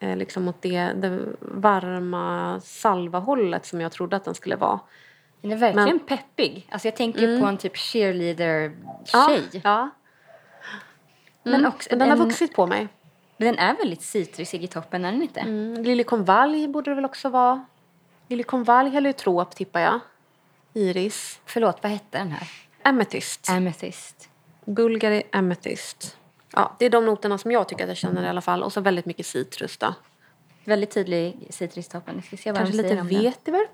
eh, 0.00 0.16
liksom 0.16 0.48
åt 0.48 0.62
det, 0.62 0.80
det 0.80 1.20
varma 1.40 2.60
salvahållet 2.60 3.66
som 3.66 3.80
jag 3.80 3.92
trodde 3.92 4.16
att 4.16 4.24
den 4.24 4.34
skulle 4.34 4.56
vara. 4.56 4.80
Den 5.40 5.52
är 5.52 5.56
verkligen 5.56 5.88
Men- 5.88 5.98
peppig. 5.98 6.68
Alltså 6.70 6.88
jag 6.88 6.96
tänker 6.96 7.20
ju 7.20 7.40
på 7.40 7.46
en 7.46 7.56
typ 7.56 7.76
cheerleader-tjej. 7.76 9.42
Ja, 9.52 9.60
ja. 9.64 9.90
Men 11.42 11.66
också 11.66 11.88
Men 11.90 11.98
den 11.98 12.10
har 12.10 12.16
vuxit 12.16 12.54
på 12.54 12.66
mig. 12.66 12.88
Den 13.36 13.58
är 13.58 13.76
väldigt 13.76 14.02
citrusig 14.02 14.64
i 14.64 14.66
toppen, 14.66 15.04
är 15.04 15.12
den 15.12 15.22
inte? 15.22 15.40
Mm. 15.40 15.82
Liljekonvalj 15.82 16.68
borde 16.68 16.90
det 16.90 16.94
väl 16.94 17.04
också 17.04 17.28
vara. 17.28 17.64
Liljekonvalj 18.28 18.90
heliotrop 18.90 19.54
tippar 19.54 19.80
jag. 19.80 20.00
Iris. 20.72 21.40
Förlåt, 21.46 21.78
vad 21.82 21.92
hette 21.92 22.18
den 22.18 22.30
här? 22.30 22.48
Amethyst. 22.82 23.50
Amethyst. 23.50 24.30
Bulgari 24.64 25.22
Amethyst. 25.32 26.16
Ja, 26.52 26.76
det 26.78 26.84
är 26.86 26.90
de 26.90 27.06
noterna 27.06 27.38
som 27.38 27.52
jag 27.52 27.68
tycker 27.68 27.84
att 27.84 27.88
jag 27.88 27.96
känner 27.96 28.24
i 28.24 28.28
alla 28.28 28.40
fall. 28.40 28.62
Och 28.62 28.72
så 28.72 28.80
väldigt 28.80 29.06
mycket 29.06 29.26
citrus 29.26 29.76
då. 29.78 29.94
Väldigt 30.64 30.90
tydlig 30.90 31.46
citrustoppen. 31.50 32.22
Ska 32.22 32.36
se 32.36 32.52
vad 32.52 32.60
Kanske 32.60 32.82
lite 32.82 32.94
vetiver. 32.94 33.66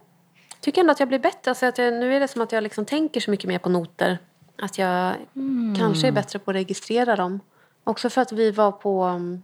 Tycker 0.61 0.80
ändå 0.80 0.93
att 0.93 1.01
jag 1.01 1.09
blir 1.09 1.18
bättre. 1.18 1.51
Alltså 1.51 1.66
att 1.66 1.78
jag, 1.78 1.93
nu 1.93 2.14
är 2.16 2.20
det 2.20 2.28
som 2.28 2.43
att 2.43 2.53
jag 2.53 2.62
liksom 2.62 2.84
tänker 2.84 3.20
så 3.20 3.30
mycket 3.30 3.49
mer 3.49 3.59
på 3.59 3.68
noter. 3.68 4.18
Att 4.59 4.78
jag 4.78 5.14
Mm. 5.36 5.74
kanske 5.78 6.09
är 6.09 6.12
bättre 6.12 6.38
på 6.38 6.51
att 6.51 6.55
registrera 6.55 7.16
dem. 7.16 7.41
Också 7.84 8.11
för 8.11 8.20
att 8.22 8.32
vi 8.32 8.51
var 8.51 8.72
på 8.72 9.05
um, 9.05 9.43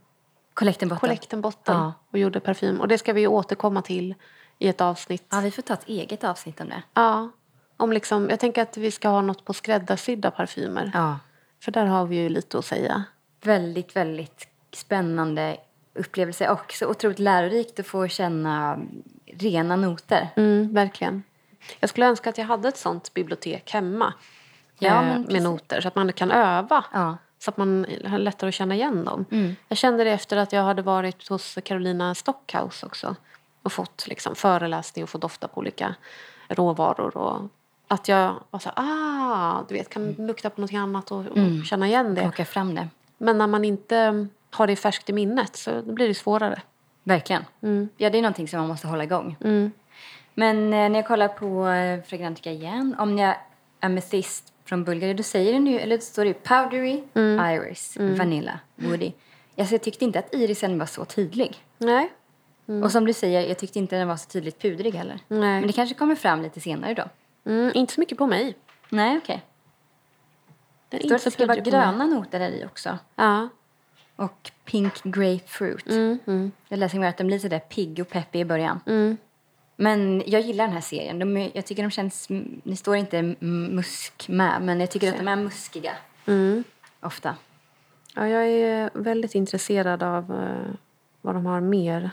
Kollektenbotten. 0.54 1.00
Kollektenbotten 1.00 1.76
Ja. 1.76 1.92
och 2.10 2.18
gjorde 2.18 2.40
parfym. 2.40 2.80
Och 2.80 2.88
det 2.88 2.98
ska 2.98 3.12
vi 3.12 3.20
ju 3.20 3.26
återkomma 3.26 3.82
till 3.82 4.14
i 4.58 4.68
ett 4.68 4.80
avsnitt. 4.80 5.26
Ja, 5.30 5.40
vi 5.40 5.50
får 5.50 5.62
ta 5.62 5.74
ett 5.74 5.88
eget 5.88 6.24
avsnitt 6.24 6.60
om 6.60 6.68
det. 6.68 6.82
Ja. 6.94 7.30
Om 7.76 7.92
liksom, 7.92 8.30
jag 8.30 8.40
tänker 8.40 8.62
att 8.62 8.76
vi 8.76 8.90
ska 8.90 9.08
ha 9.08 9.20
något 9.20 9.44
på 9.44 9.52
skräddarsydda 9.52 10.30
parfymer. 10.30 10.90
Ja. 10.94 11.18
För 11.60 11.72
där 11.72 11.86
har 11.86 12.06
vi 12.06 12.16
ju 12.16 12.28
lite 12.28 12.58
att 12.58 12.64
säga. 12.64 13.04
Väldigt, 13.42 13.96
väldigt 13.96 14.48
spännande 14.72 15.56
upplevelse 15.94 16.50
och 16.50 16.72
så 16.72 16.86
otroligt 16.86 17.18
lärorikt 17.18 17.80
att 17.80 17.86
få 17.86 18.08
känna 18.08 18.78
rena 19.26 19.76
noter. 19.76 20.28
Mm, 20.36 20.74
verkligen. 20.74 21.22
Jag 21.80 21.90
skulle 21.90 22.06
önska 22.06 22.30
att 22.30 22.38
jag 22.38 22.44
hade 22.44 22.68
ett 22.68 22.76
sånt 22.76 23.14
bibliotek 23.14 23.70
hemma. 23.70 24.12
Ja, 24.78 25.02
eh, 25.02 25.06
med 25.06 25.26
precis. 25.26 25.42
noter 25.42 25.80
så 25.80 25.88
att 25.88 25.94
man 25.94 26.12
kan 26.12 26.30
öva. 26.30 26.84
Ja. 26.92 27.16
Så 27.38 27.50
att 27.50 27.56
man 27.56 27.86
har 28.04 28.18
lättare 28.18 28.48
att 28.48 28.54
känna 28.54 28.74
igen 28.74 29.04
dem. 29.04 29.24
Mm. 29.30 29.56
Jag 29.68 29.78
kände 29.78 30.04
det 30.04 30.10
efter 30.10 30.36
att 30.36 30.52
jag 30.52 30.62
hade 30.62 30.82
varit 30.82 31.28
hos 31.28 31.58
Carolina 31.64 32.14
Stockhaus 32.14 32.82
också. 32.82 33.16
Och 33.62 33.72
fått 33.72 34.06
liksom 34.08 34.34
föreläsning 34.34 35.02
och 35.02 35.10
fått 35.10 35.20
dofta 35.20 35.48
på 35.48 35.60
olika 35.60 35.94
råvaror. 36.48 37.16
Och 37.16 37.42
att 37.88 38.08
jag 38.08 38.34
var 38.50 38.60
så 38.60 38.70
ah, 38.76 39.64
du 39.68 39.74
vet, 39.74 39.88
kan 39.88 40.12
lukta 40.12 40.50
på 40.50 40.60
något 40.60 40.74
annat 40.74 41.10
och, 41.10 41.18
och 41.18 41.36
Mm. 41.36 41.64
känna 41.64 41.86
igen 41.86 42.14
det. 42.14 42.20
Plocka 42.20 42.44
fram 42.44 42.74
det. 42.74 42.88
Men 43.18 43.38
när 43.38 43.46
man 43.46 43.64
inte 43.64 44.26
har 44.50 44.66
det 44.66 44.76
färskt 44.76 45.10
i 45.10 45.12
minnet 45.12 45.56
så 45.56 45.82
blir 45.82 46.08
det 46.08 46.14
svårare. 46.14 46.62
Verkligen. 47.04 47.44
Mm. 47.62 47.88
Ja, 47.96 48.10
det 48.10 48.18
är 48.18 48.22
någonting 48.22 48.48
som 48.48 48.58
man 48.58 48.68
måste 48.68 48.86
hålla 48.88 49.04
igång. 49.04 49.36
Mm. 49.44 49.72
Men 50.34 50.56
eh, 50.56 50.70
när 50.90 50.94
jag 50.94 51.06
kollar 51.06 51.28
på 51.28 51.68
eh, 51.68 52.02
Fragrantica 52.02 52.50
igen, 52.50 52.96
om 52.98 53.18
jag 53.18 53.36
Amethyst 53.80 54.52
från 54.64 54.84
Bulgarien, 54.84 55.16
då 55.16 55.22
säger 55.22 55.52
den 55.52 55.66
ju, 55.66 55.78
eller 55.78 55.96
då 55.96 56.02
står 56.02 56.24
det 56.24 56.34
powdery, 56.34 57.02
iris, 57.14 57.96
vanilla, 57.98 58.60
woody. 58.76 59.12
Alltså, 59.58 59.74
jag 59.74 59.82
tyckte 59.82 60.04
inte 60.04 60.18
att 60.18 60.34
irisen 60.34 60.78
var 60.78 60.86
så 60.86 61.04
tydlig. 61.04 61.62
Nej. 61.78 62.12
Och 62.84 62.92
som 62.92 63.06
du 63.06 63.12
säger, 63.12 63.48
jag 63.48 63.58
tyckte 63.58 63.78
inte 63.78 63.96
den 63.96 64.08
var 64.08 64.16
så 64.16 64.28
tydligt 64.28 64.62
pudrig 64.62 64.94
heller. 64.94 65.18
Nej. 65.28 65.38
Men 65.40 65.66
det 65.66 65.72
kanske 65.72 65.94
kommer 65.94 66.14
fram 66.14 66.42
lite 66.42 66.60
senare 66.60 66.94
då. 66.94 67.04
Mm, 67.46 67.72
inte 67.74 67.92
så 67.94 68.00
mycket 68.00 68.18
på 68.18 68.26
mig. 68.26 68.56
Nej, 68.88 69.18
okej. 69.18 69.42
Den 70.90 71.00
Okay. 71.04 71.18
så 71.18 71.24
Det 71.24 71.30
ska 71.30 71.46
vara 71.46 71.56
på 71.56 71.62
mig. 71.62 71.70
gröna 71.70 72.06
noter 72.06 72.40
i 72.50 72.64
också. 72.64 72.98
Ja. 73.16 73.48
Och 74.16 74.50
pink 74.64 75.02
grapefruit. 75.02 75.90
Mm, 75.90 76.18
mm, 76.26 76.52
Jag 76.68 76.78
läser 76.78 77.04
att 77.04 77.16
de 77.18 77.24
blir 77.26 77.38
sådär 77.38 77.58
pigg 77.58 77.98
och 78.00 78.08
peppig 78.08 78.40
i 78.40 78.44
början. 78.44 78.80
mm. 78.86 79.16
Men 79.78 80.22
jag 80.26 80.40
gillar 80.40 80.64
den 80.64 80.74
här 80.74 80.80
serien. 80.80 81.18
De, 81.18 81.50
jag 81.54 81.66
tycker 81.66 81.82
de 81.82 81.90
känns... 81.90 82.26
Det 82.64 82.76
står 82.76 82.96
inte 82.96 83.22
musk 83.40 84.28
med, 84.28 84.62
men 84.62 84.80
jag 84.80 84.90
tycker 84.90 85.08
att 85.12 85.18
de 85.18 85.28
är 85.28 85.36
muskiga. 85.36 85.92
Mm. 86.26 86.64
Ofta. 87.00 87.36
Ja, 88.14 88.28
jag 88.28 88.46
är 88.48 88.90
väldigt 88.94 89.34
intresserad 89.34 90.02
av 90.02 90.32
eh, 90.32 90.74
vad 91.20 91.34
de 91.34 91.46
har 91.46 91.60
mer. 91.60 92.10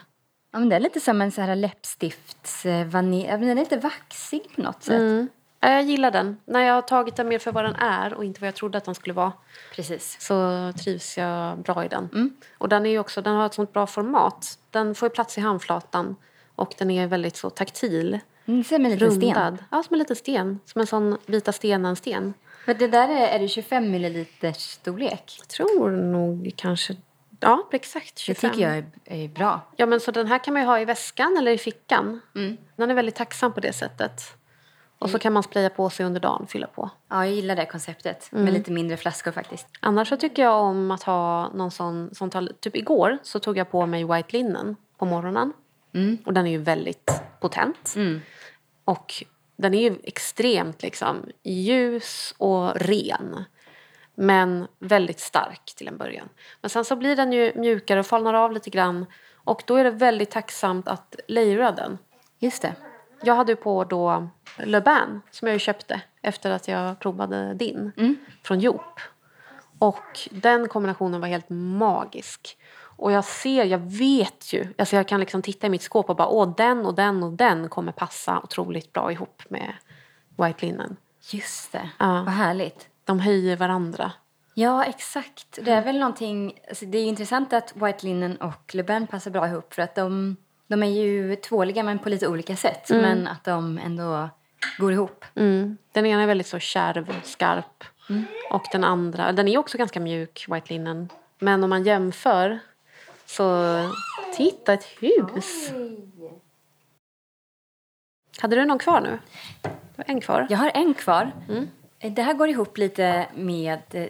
Ja, 0.53 0.59
men 0.59 0.69
det 0.69 0.75
är 0.75 0.79
lite 0.79 0.99
som 0.99 1.21
en 1.21 1.31
så 1.31 1.41
här 1.41 1.55
läppstifts... 1.55 2.65
eh, 2.65 2.87
Vanilj, 2.87 3.27
men 3.27 3.41
den 3.41 3.49
är 3.49 3.55
lite 3.55 3.77
vaxig 3.77 4.55
på 4.55 4.61
något 4.61 4.83
sätt. 4.83 4.99
Mm. 4.99 5.27
Ja, 5.59 5.69
jag 5.69 5.83
gillar 5.83 6.11
den. 6.11 6.37
När 6.45 6.59
jag 6.59 6.73
har 6.73 6.81
tagit 6.81 7.15
den 7.15 7.27
mer 7.27 7.39
för 7.39 7.51
vad 7.51 7.65
den 7.65 7.75
är 7.75 8.13
och 8.13 8.25
inte 8.25 8.41
vad 8.41 8.47
jag 8.47 8.55
trodde 8.55 8.77
att 8.77 8.85
den 8.85 8.95
skulle 8.95 9.13
vara 9.13 9.31
Precis. 9.75 10.17
så 10.19 10.71
trivs 10.83 11.17
jag 11.17 11.57
bra 11.57 11.85
i 11.85 11.87
den. 11.87 12.33
Och 12.57 12.69
den, 12.69 12.85
är 12.85 12.99
också, 12.99 13.21
den 13.21 13.35
har 13.35 13.45
ett 13.45 13.53
sånt 13.53 13.73
bra 13.73 13.87
format. 13.87 14.59
Den 14.71 14.95
får 14.95 15.05
ju 15.09 15.13
plats 15.13 15.37
i 15.37 15.41
handflatan 15.41 16.15
och 16.55 16.73
den 16.77 16.91
är 16.91 17.07
väldigt 17.07 17.35
så 17.35 17.49
taktil. 17.49 18.19
Mm, 18.45 18.63
som 18.63 18.85
en 18.85 18.91
liten 18.91 19.11
sten. 19.11 19.21
Rundad. 19.21 19.63
Ja, 19.71 19.83
som 19.83 19.93
en 19.93 19.99
liten 19.99 20.15
sten. 20.15 20.59
Som 20.65 20.81
en 20.81 20.87
sån 20.87 21.17
vita 21.25 21.51
stenen-sten. 21.51 22.33
För 22.65 22.73
det 22.73 22.87
där 22.87 23.09
är, 23.09 23.27
är 23.27 23.39
det 23.39 23.47
25 23.47 23.91
milliliters 23.91 24.57
storlek. 24.57 25.35
Jag 25.39 25.47
tror 25.47 25.91
nog 25.91 26.53
kanske... 26.55 26.95
Ja, 27.43 27.67
exakt 27.71 28.15
Det 28.15 28.21
25. 28.21 28.51
tycker 28.51 28.69
jag 28.69 28.77
är, 28.77 28.85
är 29.05 29.27
bra. 29.27 29.61
Ja, 29.75 29.85
men 29.85 29.99
så 29.99 30.11
den 30.11 30.27
här 30.27 30.43
kan 30.43 30.53
man 30.53 30.63
ju 30.63 30.67
ha 30.67 30.79
i 30.79 30.85
väskan 30.85 31.37
eller 31.37 31.51
i 31.51 31.57
fickan. 31.57 32.21
Mm. 32.35 32.57
Den 32.75 32.91
är 32.91 32.95
väldigt 32.95 33.15
tacksam 33.15 33.53
på 33.53 33.59
det 33.59 33.73
sättet. 33.73 34.21
Och 34.99 35.09
så 35.09 35.19
kan 35.19 35.33
man 35.33 35.43
spraya 35.43 35.69
på 35.69 35.89
sig 35.89 36.05
under 36.05 36.21
dagen, 36.21 36.47
fylla 36.47 36.67
på. 36.67 36.89
Ja, 37.09 37.25
jag 37.25 37.35
gillar 37.35 37.55
det 37.55 37.65
konceptet. 37.65 38.29
Mm. 38.31 38.45
Med 38.45 38.53
lite 38.53 38.71
mindre 38.71 38.97
flaskor 38.97 39.31
faktiskt. 39.31 39.67
Annars 39.79 40.09
så 40.09 40.17
tycker 40.17 40.43
jag 40.43 40.61
om 40.61 40.91
att 40.91 41.03
ha 41.03 41.49
någon 41.53 41.71
sån, 41.71 42.15
sån 42.15 42.29
tar, 42.29 42.51
typ 42.59 42.75
igår 42.75 43.17
så 43.23 43.39
tog 43.39 43.57
jag 43.57 43.71
på 43.71 43.85
mig 43.85 44.03
white 44.03 44.37
linen 44.37 44.75
på 44.97 45.05
morgonen. 45.05 45.53
Och 46.25 46.33
den 46.33 46.47
är 46.47 46.51
ju 46.51 46.57
väldigt 46.57 47.11
potent. 47.39 47.95
Och 48.85 49.13
den 49.55 49.73
är 49.73 49.89
ju 49.89 49.95
extremt 50.03 50.81
liksom 50.83 51.25
ljus 51.43 52.33
och 52.37 52.75
ren. 52.75 53.43
Men 54.15 54.67
väldigt 54.79 55.19
stark 55.19 55.73
till 55.75 55.87
en 55.87 55.97
början. 55.97 56.29
Men 56.61 56.69
sen 56.69 56.85
så 56.85 56.95
blir 56.95 57.15
den 57.15 57.33
ju 57.33 57.51
mjukare 57.55 57.99
och 57.99 58.05
falnar 58.05 58.33
av 58.33 58.51
lite 58.51 58.69
grann. 58.69 59.05
Och 59.35 59.63
då 59.67 59.75
är 59.75 59.83
det 59.83 59.91
väldigt 59.91 60.31
tacksamt 60.31 60.87
att 60.87 61.15
layera 61.27 61.71
den. 61.71 61.97
Just 62.39 62.61
det. 62.61 62.75
Jag 63.21 63.35
hade 63.35 63.51
ju 63.51 63.55
på 63.55 63.83
då 63.83 64.27
Le 64.57 64.81
Bain 64.81 65.21
som 65.31 65.47
jag 65.47 65.61
köpte 65.61 66.01
efter 66.21 66.51
att 66.51 66.67
jag 66.67 66.99
provade 66.99 67.53
din 67.53 67.91
från 68.43 68.59
Joop. 68.59 68.99
Och 69.79 70.19
den 70.31 70.67
kombinationen 70.67 71.21
var 71.21 71.27
helt 71.27 71.49
magisk. 71.49 72.57
Och 72.95 73.11
jag 73.11 73.25
ser, 73.25 73.65
jag 73.65 73.79
vet 73.79 74.53
ju, 74.53 74.67
alltså 74.77 74.95
jag 74.95 75.07
kan 75.07 75.19
liksom 75.19 75.41
titta 75.41 75.67
i 75.67 75.69
mitt 75.69 75.81
skåp 75.81 76.09
och 76.09 76.15
bara 76.15 76.27
åh 76.27 76.53
den 76.57 76.85
och 76.85 76.93
den 76.93 77.23
och 77.23 77.31
den 77.31 77.69
kommer 77.69 77.91
passa 77.91 78.39
otroligt 78.43 78.93
bra 78.93 79.11
ihop 79.11 79.43
med 79.49 79.73
White 80.37 80.65
Linen. 80.65 80.95
Just 81.31 81.71
det. 81.71 81.89
Ja. 81.99 82.23
Vad 82.25 82.33
härligt. 82.33 82.89
De 83.05 83.19
höjer 83.19 83.55
varandra. 83.55 84.11
Ja, 84.53 84.85
exakt. 84.85 85.59
Det 85.61 85.71
är 85.71 85.81
väl 85.81 85.99
någonting... 85.99 86.59
Alltså 86.69 86.85
det 86.85 86.97
är 86.97 87.05
intressant 87.05 87.53
att 87.53 87.75
White 87.75 88.05
Linen 88.05 88.37
och 88.37 88.75
Le 88.75 88.83
Bain 88.83 89.07
passar 89.07 89.31
bra 89.31 89.47
ihop 89.47 89.73
för 89.73 89.81
att 89.81 89.95
de, 89.95 90.35
de 90.67 90.83
är 90.83 90.87
ju 90.87 91.35
tvåliga 91.35 91.83
men 91.83 91.99
på 91.99 92.09
lite 92.09 92.27
olika 92.27 92.55
sätt. 92.55 92.89
Men 92.89 93.27
att 93.27 93.43
de 93.43 93.77
ändå 93.77 94.29
går 94.77 94.91
ihop. 94.91 95.25
Mm. 95.35 95.77
Den 95.91 96.05
ena 96.05 96.21
är 96.21 96.27
väldigt 96.27 96.47
så 96.47 96.59
kärv, 96.59 97.15
skarp. 97.23 97.83
Och 98.51 98.63
den 98.71 98.83
andra, 98.83 99.31
den 99.31 99.47
är 99.47 99.57
också 99.57 99.77
ganska 99.77 99.99
mjuk, 99.99 100.45
White 100.49 100.73
Linen. 100.73 101.09
Men 101.39 101.63
om 101.63 101.69
man 101.69 101.83
jämför 101.83 102.59
så, 103.25 103.67
titta 104.37 104.73
ett 104.73 104.83
hus! 104.83 105.71
Hade 108.39 108.55
du 108.55 108.65
någon 108.65 108.79
kvar 108.79 109.01
nu? 109.01 109.19
Du 109.61 109.69
har 109.97 110.05
en 110.07 110.21
kvar. 110.21 110.47
Jag 110.49 110.57
har 110.57 110.71
en 110.73 110.93
kvar. 110.93 111.31
Det 112.09 112.21
här 112.21 112.33
går 112.33 112.49
ihop 112.49 112.77
lite 112.77 113.27
med 113.35 113.79
eh, 113.91 114.07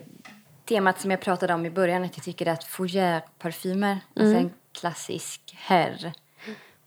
temat 0.66 1.02
som 1.02 1.12
jag 1.12 1.22
pratade 1.22 1.54
om 1.54 1.66
i 1.66 1.70
början. 1.70 2.04
Att 2.04 2.18
jag 2.18 2.24
tycker 2.24 2.48
att 2.48 2.64
fougère-parfymer, 2.64 3.98
alltså 4.16 4.36
en 4.36 4.52
klassisk 4.72 5.56
herr 5.58 6.14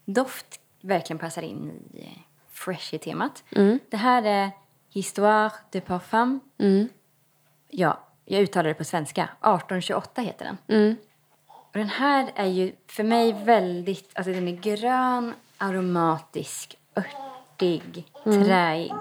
doft 0.05 0.61
verkligen 0.81 1.19
passar 1.19 1.43
in 1.43 1.71
i 1.95 2.09
freshy-temat. 2.51 3.45
Det 3.91 3.97
här 3.97 4.23
är 4.23 4.51
Histoire 4.91 5.51
de 5.71 5.81
Parfum. 5.81 6.41
Ja, 7.69 8.01
jag 8.25 8.43
uttalar 8.43 8.69
det 8.69 8.75
på 8.75 8.85
svenska. 8.85 9.23
1828 9.23 10.23
heter 10.23 10.45
den. 10.45 10.57
Och 11.47 11.79
den 11.79 11.89
här 11.89 12.33
är 12.35 12.47
ju 12.47 12.73
för 12.87 13.05
mig 13.05 13.33
väldigt... 13.45 14.11
Alltså 14.15 14.33
den 14.33 14.49
är 14.49 14.57
grön, 14.57 15.35
aromatisk, 15.59 16.79
örtig, 16.97 18.05
träig. 18.25 18.93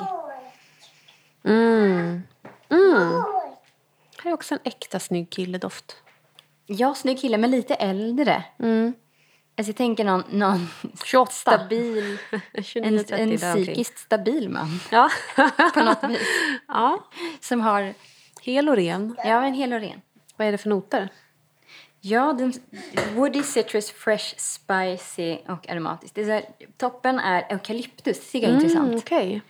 Mm. 1.45 2.23
Mm. 2.69 3.23
Här 4.23 4.31
är 4.31 4.33
också 4.33 4.53
en 4.55 4.59
äkta 4.63 4.99
snygg 4.99 5.29
killedoft. 5.29 5.95
Ja, 6.65 6.93
snygg 6.95 7.19
kille, 7.19 7.37
men 7.37 7.51
lite 7.51 7.73
äldre. 7.75 8.43
Alltså 9.57 9.69
jag 9.69 9.75
tänker 9.75 10.03
någon, 10.03 10.23
någon 10.29 10.67
28. 11.03 11.31
stabil, 11.31 12.17
en, 12.53 12.63
29, 12.63 12.99
30 12.99 13.13
en 13.13 13.29
omkring. 13.31 13.37
psykiskt 13.65 13.99
stabil 13.99 14.49
man 14.49 14.79
Ja. 14.91 15.09
på 15.73 15.79
något 15.83 16.03
vis. 16.03 16.27
ja. 16.67 17.05
Som 17.39 17.61
har, 17.61 17.93
Hel 18.41 18.69
och 18.69 18.75
ren. 18.75 19.15
ja, 19.23 19.43
en 19.45 19.53
hel 19.53 19.73
och 19.73 19.79
ren. 19.79 20.01
Vad 20.37 20.47
är 20.47 20.51
det 20.51 20.57
för 20.57 20.69
noter? 20.69 21.09
Ja, 22.01 22.33
den, 22.33 22.53
woody, 23.15 23.43
citrus, 23.43 23.91
fresh, 23.91 24.35
spicy 24.37 25.37
och 25.47 25.69
aromatisk. 25.69 26.15
Det 26.15 26.21
är 26.21 26.25
så 26.25 26.31
här, 26.31 26.45
toppen 26.77 27.19
är 27.19 27.45
eukalyptus, 27.49 28.19
det 28.19 28.25
tycker 28.31 28.47
jag 28.47 28.51
är 28.51 28.55
intressant. 28.55 28.87
Mm, 28.87 28.97
Okej. 28.97 29.41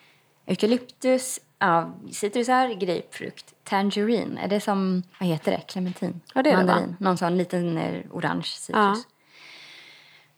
Eukalyptus, 0.46 1.40
ja, 1.66 1.94
citrusar, 2.12 2.68
grapefrukt, 2.70 3.54
tangerine. 3.64 4.38
Är 4.38 4.48
det 4.48 4.62
som, 4.62 5.04
vad 5.20 5.30
heter 5.30 5.52
det, 5.52 5.62
clementin? 5.68 6.22
Ja, 6.34 6.44
det 6.44 6.50
är 6.50 6.58
det, 6.58 6.64
va? 6.64 6.66
Mandarin. 6.74 6.96
Någon 7.00 7.18
sån 7.18 7.38
liten 7.38 7.78
eh, 7.78 8.02
orange 8.12 8.44
citrus. 8.44 8.76
Ja. 8.76 8.96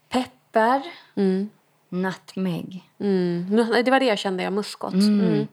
Peppar, 0.10 0.82
nutmeg. 1.90 2.84
Mm. 3.00 3.56
Det 3.86 3.92
var 3.92 4.00
det 4.00 4.06
jag 4.06 4.18
kände, 4.20 4.44
ja. 4.44 4.50
Muskot. 4.50 4.94
Mm. 4.94 5.48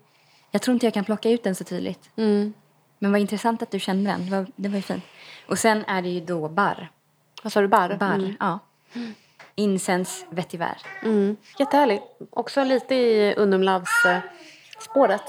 Jag 0.51 0.63
tror 0.63 0.73
inte 0.75 0.87
jag 0.87 0.95
kan 0.95 1.05
plocka 1.05 1.31
ut 1.31 1.43
den 1.43 1.55
så 1.55 1.65
tydligt. 1.65 2.11
Mm. 2.17 2.53
Men 2.99 3.13
vad 3.13 3.21
intressant 3.21 3.63
att 3.63 3.71
du 3.71 3.81
kände 3.81 4.11
den. 4.11 4.25
Det 4.25 4.31
var, 4.37 4.47
det 4.57 4.69
var 4.69 4.77
ju 4.77 4.83
fint. 4.83 5.05
Och 5.49 5.59
sen 5.59 5.85
är 5.85 6.03
det 6.03 6.09
ju 6.09 6.21
då 6.21 6.49
barr. 6.49 6.91
Vad 7.43 7.53
sa 7.53 7.61
du? 7.61 7.69
Barr? 7.69 7.97
Barr, 7.97 8.15
Mm. 8.15 8.37
ja. 8.41 8.59
Incense 9.55 10.27
vetiver. 10.31 10.79
Mm. 11.03 11.37
Jättehärlig. 11.59 12.01
Också 12.31 12.65
lite 12.65 12.95
i 12.95 13.35
Unum 13.35 13.63
Loves-spåret. 13.63 15.23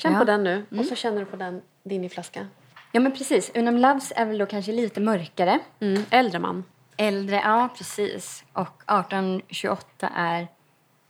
Känn 0.00 0.12
Ja. 0.12 0.18
på 0.18 0.24
den 0.24 0.44
nu. 0.44 0.66
Och 0.78 0.84
så 0.84 0.94
känner 0.94 1.20
du 1.20 1.26
på 1.26 1.36
den, 1.36 1.62
din 1.82 2.04
i 2.04 2.08
flaska. 2.08 2.46
Ja 2.92 3.00
men 3.00 3.12
precis. 3.12 3.50
Unum 3.54 3.76
Loves 3.78 4.12
är 4.16 4.26
väl 4.26 4.38
då 4.38 4.46
kanske 4.46 4.72
lite 4.72 5.00
mörkare. 5.00 5.58
Mm. 5.80 6.04
Äldre 6.10 6.38
man. 6.38 6.64
Äldre, 6.96 7.36
ja 7.36 7.68
precis. 7.76 8.44
Och 8.52 8.82
1828 8.86 10.08
är 10.16 10.48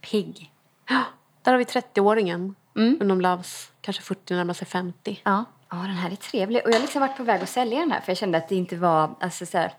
pigg. 0.01 0.53
Ja, 0.89 1.03
Där 1.43 1.53
har 1.53 1.59
vi 1.59 1.65
30-åringen. 1.65 2.55
Mm. 2.77 2.99
Unum 3.01 3.21
Loves. 3.21 3.73
Kanske 3.81 4.03
40, 4.03 4.35
närmar 4.35 4.55
sig 4.55 4.67
50. 4.67 5.21
Ja. 5.25 5.45
Ja, 5.71 5.77
den 5.77 5.87
här 5.91 6.11
är 6.11 6.17
trevlig. 6.17 6.63
Och 6.65 6.71
jag 6.71 6.75
har 6.75 6.81
liksom 6.81 7.01
varit 7.01 7.17
på 7.17 7.23
väg 7.23 7.43
att 7.43 7.49
sälja 7.49 7.79
den 7.81 7.91
här 7.93 8.01
för 8.01 8.11
jag 8.11 8.17
kände 8.17 8.39
att 8.39 8.49
det 8.49 8.55
inte 8.55 8.77
var, 8.77 9.15
alltså 9.21 9.47
så 9.47 9.59
här, 9.59 9.73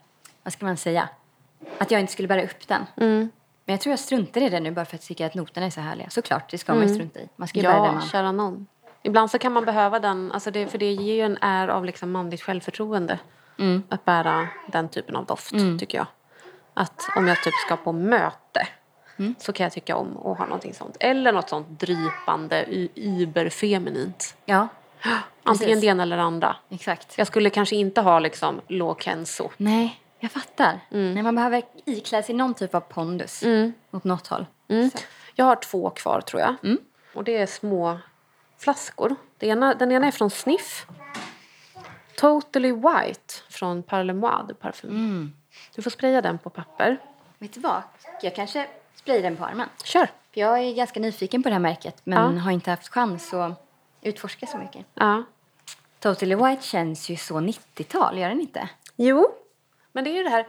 vad 0.43 0.53
ska 0.53 0.66
man 0.66 0.78
säga? 0.78 1.09
Att 1.78 1.91
jag 1.91 2.01
inte 2.01 2.14
skulle 2.14 2.28
bära 2.28 2.43
upp 2.43 2.68
den. 2.68 2.86
Mm. 2.97 3.30
Men 3.66 3.74
jag 3.74 3.82
tror 3.82 3.91
jag 3.91 3.99
struntar 3.99 4.41
i 4.41 4.49
det 4.49 4.59
nu 4.59 4.72
bara 4.72 4.86
för 4.86 4.95
att 4.95 5.01
jag 5.01 5.07
tycker 5.07 5.26
att 5.26 5.36
noterna 5.36 5.66
är 5.66 5.70
så 5.70 5.82
härliga. 5.82 6.09
Såklart, 6.09 6.51
det 6.51 6.57
ska 6.57 6.74
man 6.74 6.88
ju 6.88 6.93
strunta 6.93 7.20
i. 7.20 7.30
Man 7.36 7.47
ska 7.47 7.59
ju 7.59 7.64
bära 7.64 7.80
det 7.82 7.86
Ja, 7.88 7.91
man... 7.93 8.01
kära 8.01 8.32
någon. 8.32 8.68
Ibland 9.03 9.31
så 9.31 9.39
kan 9.39 9.53
man 9.53 9.65
behöva 9.65 9.99
den, 9.99 10.31
alltså 10.31 10.51
det, 10.51 10.67
för 10.67 10.77
det 10.77 10.91
ger 10.91 11.13
ju 11.15 11.21
en 11.21 11.37
är 11.41 11.67
av 11.67 11.85
liksom 11.85 12.11
manligt 12.11 12.41
självförtroende. 12.41 13.19
Mm. 13.59 13.83
Att 13.89 14.05
bära 14.05 14.47
den 14.67 14.89
typen 14.89 15.15
av 15.15 15.25
doft, 15.25 15.51
tycker 15.79 15.97
jag. 15.97 16.07
Att 16.73 17.01
om 17.15 17.27
jag 17.27 17.43
typ 17.43 17.53
ska 17.53 17.77
på 17.77 17.91
möte 17.91 18.67
Mm. 19.17 19.35
så 19.39 19.53
kan 19.53 19.63
jag 19.63 19.73
tycka 19.73 19.95
om 19.95 20.17
att 20.17 20.37
ha 20.37 20.45
någonting 20.45 20.73
sånt. 20.73 20.97
Eller 20.99 21.31
något 21.31 21.49
sånt 21.49 21.67
drypande, 21.69 22.65
überfeminint. 22.95 24.35
Ja, 24.45 24.67
Antingen 25.43 25.67
Precis. 25.69 25.81
det 25.81 25.87
ena 25.87 26.03
eller 26.03 26.17
det 26.17 26.23
andra. 26.23 26.55
exakt. 26.69 27.17
Jag 27.17 27.27
skulle 27.27 27.49
kanske 27.49 27.75
inte 27.75 28.01
ha 28.01 28.19
liksom 28.19 28.61
låg 28.67 29.01
Kenzo. 29.01 29.49
Nej, 29.57 30.01
jag 30.19 30.31
fattar. 30.31 30.79
Nej, 30.89 31.23
man 31.23 31.35
behöver 31.35 31.61
iklä 31.85 32.23
sig 32.23 32.35
någon 32.35 32.53
typ 32.53 32.75
av 32.75 32.79
pondus 32.79 33.43
åt 33.91 34.03
något 34.03 34.27
håll. 34.27 34.45
Jag 34.67 34.91
Jag 35.35 35.45
har 35.45 35.55
två 35.55 35.89
kvar 35.89 36.21
tror 36.21 36.41
jag. 36.41 36.55
Mm. 36.63 36.77
Och 37.13 37.23
det 37.23 37.37
är 37.37 37.45
små 37.45 37.99
flaskor. 38.62 39.16
Det 39.38 39.47
ena, 39.47 39.74
den 39.74 39.91
ena 39.91 40.07
är 40.07 40.12
från 40.12 40.30
Sniff. 40.30 40.86
Totally 42.16 42.72
White 42.72 43.34
från 43.49 43.84
Parlemois 43.84 44.47
de 44.47 44.53
Parfum. 44.53 44.89
Mm. 44.89 45.34
Du 45.76 45.82
får 45.82 45.91
spraya 45.91 46.22
den 46.22 46.38
på 46.38 46.49
papper. 46.49 46.97
Vet 47.38 47.53
du 47.53 47.59
vad? 47.59 47.82
Jag 48.22 48.36
kanske 48.36 48.68
sprayar 48.95 49.22
den 49.22 49.38
på 49.38 49.45
armen. 49.45 49.70
Kör! 49.84 50.09
Jag 50.34 50.59
är 50.59 50.74
ganska 50.74 50.99
nyfiken 50.99 51.43
på 51.43 51.49
det 51.49 51.55
här 51.55 51.59
märket 51.59 52.01
men 52.03 52.36
Ja. 52.36 52.41
har 52.41 52.51
inte 52.51 52.70
haft 52.70 52.88
chans 52.89 53.34
att 53.34 53.68
utforska 54.01 54.45
så 54.47 54.57
mycket. 54.57 54.86
Ja. 54.93 55.24
Totally 55.99 56.36
White 56.36 56.62
känns 56.64 57.09
ju 57.09 57.16
så 57.16 57.39
90-tal, 57.39 58.18
gör 58.18 58.30
den 58.30 58.41
inte? 58.41 58.70
Jo, 58.95 59.28
men 59.91 60.03
det 60.03 60.09
är 60.09 60.16
ju 60.16 60.24
det 60.24 60.30
här 60.30 60.47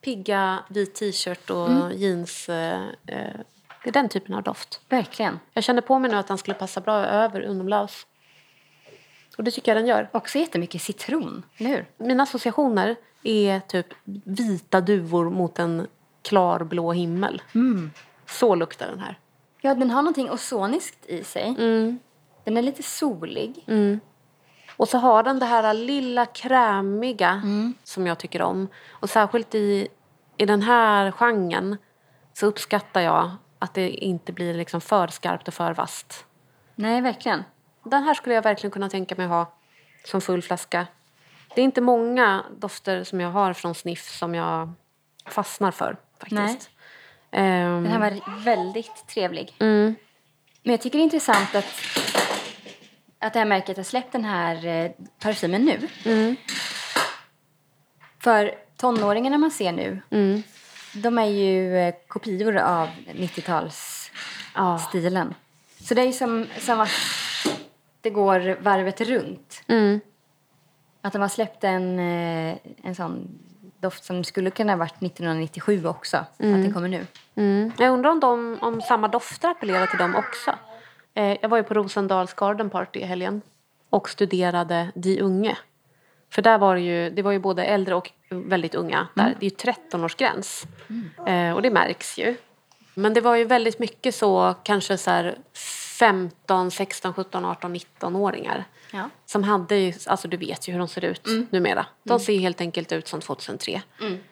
pigga 0.00 0.58
vit 0.68 0.94
t-shirt 0.94 1.50
och 1.50 1.66
Mm. 1.70 1.92
jeans. 1.92 2.48
Eh, 2.48 2.82
eh, 3.06 3.40
det 3.86 3.90
är 3.90 4.02
den 4.02 4.08
typen 4.08 4.34
av 4.34 4.42
doft. 4.42 4.80
Verkligen. 4.88 5.40
Jag 5.52 5.64
känner 5.64 5.80
på 5.80 5.98
mig 5.98 6.10
nu 6.10 6.16
att 6.16 6.26
den 6.26 6.38
skulle 6.38 6.54
passa 6.54 6.80
bra 6.80 6.94
över 6.94 7.40
unomlaus. 7.40 8.06
Och 9.38 9.44
det 9.44 9.50
tycker 9.50 9.72
jag 9.72 9.82
den 9.82 9.86
gör. 9.88 10.08
Också 10.12 10.38
jättemycket 10.38 10.82
citron, 10.82 11.42
eller 11.56 11.70
hur? 11.70 11.86
Mina 11.96 12.22
associationer 12.22 12.96
är 13.22 13.60
typ 13.60 13.86
vita 14.24 14.80
duvor 14.80 15.30
mot 15.30 15.58
en 15.58 15.86
klarblå 16.22 16.92
himmel. 16.92 17.42
Så 18.26 18.54
luktar 18.54 18.86
den 18.86 19.00
här. 19.00 19.18
Ja, 19.60 19.74
den 19.74 19.90
har 19.90 20.02
någonting 20.02 20.30
ozoniskt 20.30 21.06
i 21.06 21.24
sig. 21.24 21.48
Mm. 21.58 21.98
Den 22.44 22.56
är 22.56 22.62
lite 22.62 22.82
solig. 22.82 23.64
Och 24.76 24.88
så 24.88 24.98
har 24.98 25.22
den 25.22 25.38
det 25.38 25.46
här 25.46 25.74
lilla 25.74 26.26
krämiga 26.26 27.42
som 27.84 28.06
jag 28.06 28.18
tycker 28.18 28.42
om. 28.42 28.68
Och 28.90 29.10
särskilt 29.10 29.54
i, 29.54 29.88
i 30.36 30.46
den 30.46 30.62
här 30.62 31.10
genren 31.10 31.76
så 32.32 32.46
uppskattar 32.46 33.00
jag 33.00 33.30
att 33.58 33.74
det 33.74 33.88
inte 33.90 34.32
blir 34.32 34.54
liksom 34.54 34.80
för 34.80 35.06
skarpt 35.08 35.48
och 35.48 35.54
för 35.54 35.74
vasst. 35.74 36.24
Nej, 36.74 37.00
verkligen. 37.00 37.44
Den 37.84 38.02
här 38.02 38.14
skulle 38.14 38.34
jag 38.34 38.42
verkligen 38.42 38.70
kunna 38.70 38.88
tänka 38.88 39.14
mig 39.14 39.26
ha 39.26 39.52
som 40.04 40.20
full 40.20 40.42
flaska. 40.42 40.86
Det 41.54 41.60
är 41.60 41.64
inte 41.64 41.80
många 41.80 42.44
dofter 42.58 43.04
som 43.04 43.20
jag 43.20 43.30
har 43.30 43.52
från 43.52 43.74
Sniff 43.74 44.10
som 44.10 44.34
jag 44.34 44.72
fastnar 45.26 45.70
för 45.70 45.96
faktiskt. 46.20 46.70
Ehm, 47.30 47.82
Den 47.82 47.86
här 47.86 47.98
var 47.98 48.40
väldigt 48.44 49.06
trevlig. 49.08 49.54
mm, 49.58 49.94
Men 50.62 50.70
jag 50.70 50.80
tycker 50.80 50.98
det 50.98 51.02
är 51.02 51.04
intressant 51.04 51.54
att, 51.54 51.64
att 53.18 53.32
det 53.32 53.38
här 53.38 53.46
märket 53.46 53.76
har 53.76 53.84
släppt 53.84 54.12
den 54.12 54.24
här 54.24 54.66
eh, 54.66 54.90
parfymen 55.22 55.64
nu. 55.64 55.88
mm, 56.04 56.36
För 58.18 58.54
tonåringarna 58.76 59.38
man 59.38 59.50
ser 59.50 59.72
nu, 59.72 60.02
mm. 60.10 60.42
De 61.02 61.18
är 61.18 61.26
ju 61.26 61.78
eh, 61.78 61.94
kopior 62.08 62.56
av 62.56 62.88
90-talsstilen. 63.06 65.28
Ja. 65.28 65.34
Så 65.80 65.94
det 65.94 66.02
är 66.02 66.06
ju 66.06 66.12
som, 66.12 66.46
som 66.58 66.80
att 66.80 66.90
det 68.00 68.10
går 68.10 68.62
varvet 68.62 69.00
runt. 69.00 69.62
Mm. 69.66 70.00
Att 71.00 71.12
de 71.12 71.22
har 71.22 71.28
släppt 71.28 71.64
en, 71.64 71.98
eh, 71.98 72.56
en 72.82 72.94
sån 72.94 73.38
doft 73.80 74.04
som 74.04 74.24
skulle 74.24 74.50
kunna 74.50 74.72
ha 74.72 74.76
varit 74.76 75.02
1997 75.02 75.86
också. 75.86 76.16
Att 76.16 76.38
den 76.38 76.72
kommer 76.72 76.88
nu. 76.88 77.06
Mm. 77.34 77.72
Jag 77.78 77.92
undrar 77.92 78.10
om, 78.10 78.20
de, 78.20 78.58
om 78.60 78.82
samma 78.82 79.08
dofter 79.08 79.48
appellerar 79.48 79.86
till 79.86 79.98
dem 79.98 80.16
också. 80.16 80.54
Eh, 81.14 81.36
jag 81.42 81.48
var 81.48 81.56
ju 81.56 81.62
på 81.62 81.74
Rosendals 81.74 82.34
Garden 82.34 82.70
Party 82.70 83.00
i 83.00 83.04
helgen 83.04 83.42
och 83.90 84.08
studerade 84.08 84.92
De 84.94 85.20
unge. 85.20 85.58
För 86.30 86.42
där 86.42 86.58
var 86.58 86.74
det 86.74 86.80
ju, 86.80 87.10
det 87.10 87.22
var 87.22 87.32
ju 87.32 87.38
både 87.38 87.64
äldre 87.64 87.94
och 87.94 88.10
väldigt 88.28 88.74
unga. 88.74 89.08
Där. 89.14 89.34
Det 89.40 89.46
är 89.46 89.50
ju 89.50 89.56
13-årsgräns. 89.56 90.66
Eh, 91.26 91.54
och 91.54 91.62
det 91.62 91.70
märks 91.70 92.18
ju. 92.18 92.36
Men 92.94 93.14
det 93.14 93.20
var 93.20 93.36
ju 93.36 93.44
väldigt 93.44 93.78
mycket 93.78 94.14
så, 94.14 94.54
kanske 94.62 94.98
så 94.98 95.10
här 95.10 95.38
15, 95.98 96.70
16, 96.70 97.14
17, 97.14 97.44
18, 97.44 97.76
19-åringar. 97.76 98.64
Ja. 98.90 99.10
Som 99.26 99.44
hade 99.44 99.76
ju, 99.76 99.92
alltså 100.06 100.28
du 100.28 100.36
vet 100.36 100.68
ju 100.68 100.72
hur 100.72 100.78
de 100.78 100.88
ser 100.88 101.04
ut 101.04 101.26
numera. 101.50 101.86
De 102.02 102.20
ser 102.20 102.38
helt 102.38 102.60
enkelt 102.60 102.92
ut 102.92 103.08
som 103.08 103.20
2003. 103.20 103.82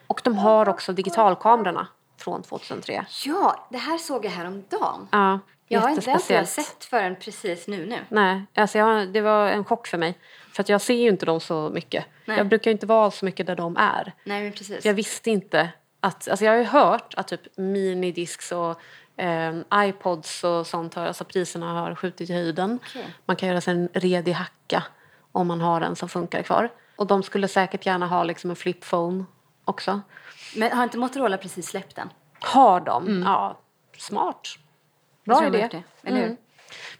Och 0.06 0.20
de 0.24 0.36
har 0.36 0.68
också 0.68 0.92
digitalkamerorna 0.92 1.86
från 2.18 2.42
2003. 2.42 3.06
Ja, 3.24 3.68
det 3.70 3.78
här 3.78 3.98
såg 3.98 4.24
jag 4.24 4.30
häromdagen. 4.30 5.08
Ja, 5.10 5.38
Jag 5.68 5.80
har 5.80 5.90
inte 5.90 6.10
ens 6.10 6.54
sett 6.54 6.84
förrän 6.84 7.16
precis 7.16 7.66
nu 7.66 7.86
nu. 7.86 7.98
Nej, 8.08 8.42
alltså 8.54 8.78
jag, 8.78 9.08
det 9.08 9.20
var 9.20 9.48
en 9.48 9.64
chock 9.64 9.86
för 9.86 9.98
mig. 9.98 10.18
För 10.54 10.62
att 10.62 10.68
jag 10.68 10.80
ser 10.80 10.94
ju 10.94 11.08
inte 11.08 11.26
dem 11.26 11.40
så 11.40 11.70
mycket. 11.70 12.04
Nej. 12.24 12.36
Jag 12.36 12.48
brukar 12.48 12.70
ju 12.70 12.72
inte 12.72 12.86
vara 12.86 13.10
så 13.10 13.24
mycket 13.24 13.46
där 13.46 13.56
de 13.56 13.76
är. 13.76 14.12
Nej, 14.24 14.42
men 14.42 14.52
precis. 14.52 14.84
Jag 14.84 14.94
visste 14.94 15.30
inte 15.30 15.68
att... 16.00 16.28
Alltså 16.28 16.44
jag 16.44 16.52
har 16.52 16.58
ju 16.58 16.64
hört 16.64 17.14
att 17.16 17.28
typ 17.28 17.56
minidisks 17.56 18.52
och 18.52 18.80
eh, 19.22 19.54
iPods 19.74 20.44
och 20.44 20.66
sånt 20.66 20.94
har, 20.94 21.06
alltså 21.06 21.24
priserna 21.24 21.72
har 21.72 21.94
skjutit 21.94 22.30
i 22.30 22.32
höjden. 22.32 22.78
Okej. 22.82 23.06
Man 23.24 23.36
kan 23.36 23.48
göra 23.48 23.60
sig 23.60 23.74
en 23.74 23.88
redig 23.92 24.32
hacka 24.32 24.82
om 25.32 25.46
man 25.46 25.60
har 25.60 25.80
en 25.80 25.96
som 25.96 26.08
funkar 26.08 26.42
kvar. 26.42 26.70
Och 26.96 27.06
de 27.06 27.22
skulle 27.22 27.48
säkert 27.48 27.86
gärna 27.86 28.06
ha 28.06 28.24
liksom 28.24 28.50
en 28.50 28.56
flip 28.56 28.90
phone 28.90 29.24
också. 29.64 30.00
Men 30.56 30.72
har 30.72 30.84
inte 30.84 30.98
Motorola 30.98 31.36
precis 31.36 31.66
släppt 31.66 31.96
den? 31.96 32.12
Har 32.40 32.80
de? 32.80 33.22
Ja, 33.26 33.58
smart. 33.98 34.48
Bra 35.24 35.46
idé. 35.46 35.68
det, 35.70 35.82
eller? 36.08 36.22
Mm. 36.22 36.36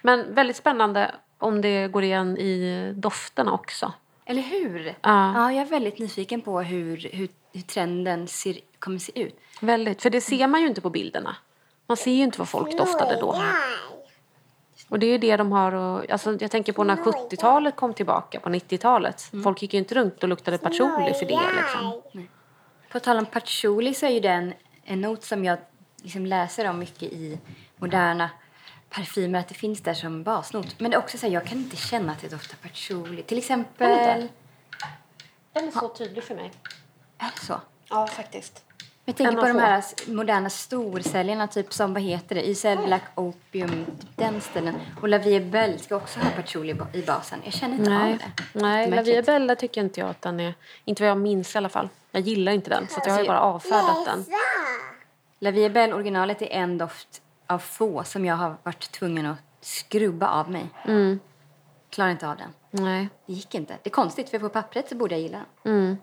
Men 0.03 0.35
väldigt 0.35 0.57
spännande 0.57 1.15
om 1.39 1.61
det 1.61 1.89
går 1.89 2.05
igen 2.05 2.39
i 2.39 2.93
dofterna 2.97 3.53
också. 3.53 3.93
Eller 4.27 4.43
hur? 4.43 4.87
Ja. 4.87 5.33
Ja, 5.35 5.53
jag 5.53 5.67
är 5.67 5.71
väldigt 5.71 5.99
nyfiken 5.99 6.41
på 6.41 6.61
hur, 6.61 7.09
hur, 7.13 7.29
hur 7.53 7.63
trenden 7.63 8.29
ser, 8.29 8.59
kommer 8.79 8.99
se 8.99 9.23
ut. 9.23 9.41
Väldigt, 9.61 10.03
för 10.03 10.11
det 10.11 10.21
ser 10.21 10.47
man 10.47 10.61
ju 10.61 10.67
inte 10.67 10.81
på 10.81 10.91
bilderna. 10.91 11.37
Man 11.87 11.97
ser 11.97 12.13
ju 12.13 12.23
inte 12.23 12.39
vad 12.39 12.49
folk 12.49 12.79
doftade 12.79 13.21
då. 13.21 13.43
Och 14.89 14.99
det 14.99 15.07
är 15.07 15.11
ju 15.11 15.19
det 15.19 15.37
de 15.37 15.53
har 15.53 15.73
och, 15.73 16.11
alltså 16.11 16.37
Jag 16.41 16.51
tänker 16.51 16.73
på 16.73 16.85
när 16.85 16.97
70-talet 16.97 17.77
kom 17.77 17.95
tillbaka, 17.95 18.41
på 18.41 18.49
90-talet. 18.49 19.31
Folk 19.43 19.63
gick 19.63 19.75
ju 19.75 19.79
inte 19.79 19.95
runt 19.95 20.23
och 20.23 20.29
luktade 20.29 20.59
patchouli 20.59 21.15
för 21.15 21.27
det 21.27 21.41
liksom. 21.57 22.03
På 22.93 23.01
tal 23.01 23.19
om 23.19 23.27
patchouli 23.27 23.95
så 23.95 24.07
är 24.07 24.11
ju 24.11 24.21
den 24.21 24.55
en 24.85 25.01
not 25.01 25.25
som 25.25 25.45
jag 25.45 25.59
liksom 26.03 26.27
läser 26.27 26.71
om 26.71 26.79
mycket 26.79 27.03
i 27.03 27.39
moderna 27.77 28.31
parfymer, 28.95 29.39
att 29.39 29.49
det 29.49 29.55
finns 29.55 29.81
där 29.81 29.95
som 29.95 30.23
basnot. 30.23 30.81
Men 30.81 30.91
det 30.91 30.97
är 30.97 30.99
också 30.99 31.19
så 31.19 31.27
här, 31.27 31.35
jag 31.35 31.45
kan 31.45 31.59
inte 31.59 31.77
känna 31.77 32.13
att 32.13 32.21
det 32.21 32.29
doftar 32.29 32.57
patchouli. 32.57 33.23
Till 33.23 33.39
exempel... 33.39 34.29
Den 35.53 35.69
är 35.69 35.71
så 35.71 35.89
tydlig 35.89 36.25
för 36.25 36.35
mig. 36.35 36.53
Är 37.19 37.31
det 37.35 37.47
så? 37.47 37.61
Ja, 37.91 38.07
faktiskt. 38.07 38.65
Jag 39.05 39.17
tänker 39.17 39.37
på 39.37 39.47
de 39.47 39.59
här 39.59 39.85
moderna 40.07 40.51
storsäljarna, 40.51 41.47
typ 41.47 41.73
som, 41.73 41.95
vad 41.95 42.03
heter 42.03 42.35
det, 42.35 42.49
Isel 42.49 42.79
Black 42.79 43.03
Opium, 43.15 43.87
den 44.17 44.41
stilen. 44.41 44.75
Och 45.01 45.09
La 45.09 45.19
Vie 45.19 45.41
Belle 45.41 45.79
ska 45.79 45.97
också 45.97 46.21
ha 46.21 46.31
patchouli 46.31 46.71
i 46.71 46.75
ba- 46.75 46.87
i 46.93 47.03
basen. 47.03 47.41
Jag 47.45 47.53
känner 47.53 47.77
inte 47.77 47.91
Nej, 47.91 48.13
av 48.13 48.19
det. 48.19 48.61
Nej 48.61 48.91
La 48.91 48.97
Märkligt. 48.97 49.15
Vie 49.17 49.23
Bella 49.23 49.57
tycker 49.57 49.81
inte 49.81 50.01
jag 50.01 50.11
att 50.11 50.23
den 50.23 50.41
är... 50.41 50.55
Inte 50.85 51.03
vad 51.03 51.11
jag 51.11 51.19
minns 51.19 51.55
i 51.55 51.59
alla 51.59 51.69
fall. 51.69 51.89
Jag 52.11 52.23
gillar 52.23 52.53
inte 52.53 52.71
den, 52.71 52.89
så 52.89 53.01
att 53.01 53.07
jag 53.07 53.13
har 53.13 53.21
ju 53.21 53.27
bara 53.27 53.41
avfärdat 53.41 54.05
den. 54.05 54.25
La 55.39 55.51
Vie 55.51 55.71
Belle 55.71 55.95
originalet 55.95 56.43
är 56.43 56.47
en 56.47 56.79
doft 56.79 57.23
av 57.47 57.59
få 57.59 58.05
som 58.05 58.25
jag 58.25 58.37
har 58.37 58.57
varit 58.63 58.93
tvungen 58.93 59.27
att 59.27 59.39
skrubba 59.61 60.29
av 60.29 60.51
mig. 60.51 60.71
Mm. 60.85 61.21
Klarar 61.91 62.11
inte 62.11 62.29
av 62.29 62.37
den. 62.37 62.53
Nej. 62.71 63.09
Det 63.27 63.33
gick 63.33 63.55
inte. 63.55 63.79
Det 63.83 63.91
är 63.91 63.95
konstigt, 63.95 64.31
för 64.31 64.39
på 64.39 64.49
pappret 64.49 64.89
så 64.89 64.95
borde 64.95 65.15
jag 65.15 65.23
gilla 65.23 65.41
den. 65.63 65.73
Mm. 65.75 65.97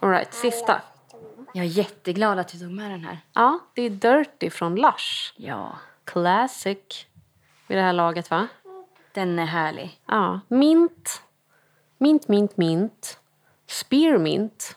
All 0.00 0.10
right, 0.10 0.34
sista. 0.34 0.82
Jag 1.52 1.64
är 1.64 1.68
jätteglad 1.68 2.38
att 2.38 2.48
du 2.48 2.58
tog 2.58 2.70
med 2.70 2.90
den 2.90 3.04
här. 3.04 3.18
Ja, 3.32 3.58
det 3.74 3.82
är 3.82 3.90
Dirty 3.90 4.50
från 4.50 4.76
Lush. 4.76 5.34
Ja. 5.36 5.78
Classic. 6.04 7.06
Vid 7.66 7.78
det 7.78 7.82
här 7.82 7.92
laget, 7.92 8.30
va? 8.30 8.48
Den 9.12 9.38
är 9.38 9.46
härlig. 9.46 10.00
Ja. 10.06 10.40
Mint. 10.48 11.22
Mint, 11.98 12.28
mint, 12.28 12.56
mint. 12.56 13.18
Spearmint. 13.66 14.76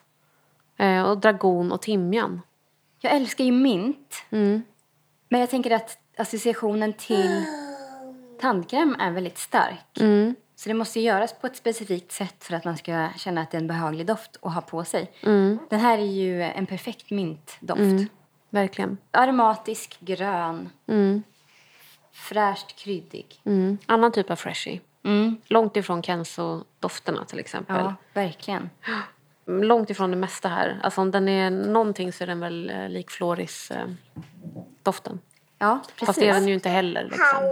Eh, 0.78 1.04
och 1.04 1.18
dragon 1.18 1.72
och 1.72 1.82
timjan. 1.82 2.42
Jag 3.00 3.16
älskar 3.16 3.44
ju 3.44 3.52
mint. 3.52 4.26
Mm. 4.30 4.64
Men 5.30 5.40
jag 5.40 5.50
tänker 5.50 5.72
att 5.72 5.98
associationen 6.18 6.94
till 6.94 7.46
tandkräm 8.42 8.96
är 9.00 9.12
väldigt 9.12 9.38
stark. 9.38 10.00
Mm. 10.00 10.36
Så 10.56 10.70
det 10.70 10.74
måste 10.76 11.00
göras 11.00 11.34
på 11.34 11.48
ett 11.48 11.56
specifikt 11.58 12.12
sätt 12.12 12.44
för 12.44 12.54
att 12.54 12.66
man 12.66 12.78
ska 12.78 13.10
känna 13.18 13.42
att 13.42 13.52
det 13.52 13.58
är 13.58 13.62
en 13.62 13.68
behaglig 13.68 14.08
doft 14.08 14.38
att 14.42 14.54
ha 14.54 14.62
på 14.62 14.84
sig. 14.84 15.12
Mm. 15.24 15.60
Den 15.70 15.80
här 15.80 15.98
är 15.98 16.06
ju 16.06 16.44
en 16.44 16.66
perfekt 16.66 17.10
mintdoft. 17.12 17.80
Mm. 17.82 18.08
Verkligen. 18.50 18.98
Aromatisk, 19.12 19.98
grön, 20.00 20.70
Mm. 20.88 21.24
fräscht 22.12 22.76
kryddig. 22.76 23.42
Mm. 23.46 23.78
Annan 23.86 24.12
typ 24.12 24.30
av 24.32 24.36
freshie. 24.36 24.82
Mm. 25.04 25.38
Långt 25.46 25.78
ifrån 25.78 26.02
Kenzo-dofterna 26.04 27.26
till 27.26 27.40
exempel. 27.40 27.76
Ja, 27.76 27.96
verkligen. 28.14 28.70
Mm, 29.48 29.64
Långt 29.64 29.90
ifrån 29.90 30.12
det 30.12 30.18
mesta 30.18 30.50
här. 30.50 30.80
Alltså 30.84 31.02
om 31.02 31.12
den 31.12 31.30
är 31.30 31.50
någonting 31.50 32.14
så 32.14 32.24
är 32.24 32.28
den 32.28 32.40
väl 32.40 32.70
eh, 32.70 32.90
lik 32.90 33.12
Floris-doften. 33.12 35.20
Ja, 35.58 35.80
precis. 35.86 36.06
Fast 36.06 36.20
det 36.20 36.30
är 36.30 36.34
den 36.34 36.48
ju 36.48 36.54
inte 36.54 36.70
heller. 36.70 37.04
Liksom. 37.04 37.52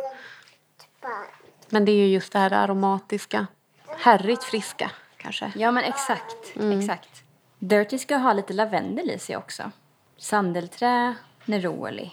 Men 1.69 1.85
det 1.85 1.91
är 1.91 1.95
ju 1.95 2.07
just 2.07 2.33
det 2.33 2.39
här 2.39 2.53
aromatiska. 2.53 3.47
Herrigt 3.87 4.43
friska, 4.43 4.91
kanske. 5.17 5.51
Ja, 5.55 5.71
men 5.71 5.83
exakt. 5.83 6.55
Mm. 6.55 6.79
exakt. 6.79 7.23
Dirty 7.59 7.97
ska 7.97 8.17
ha 8.17 8.33
lite 8.33 8.53
lavendel 8.53 9.09
i 9.09 9.19
sig 9.19 9.37
också. 9.37 9.71
Sandelträ, 10.17 11.15
neroli, 11.45 12.11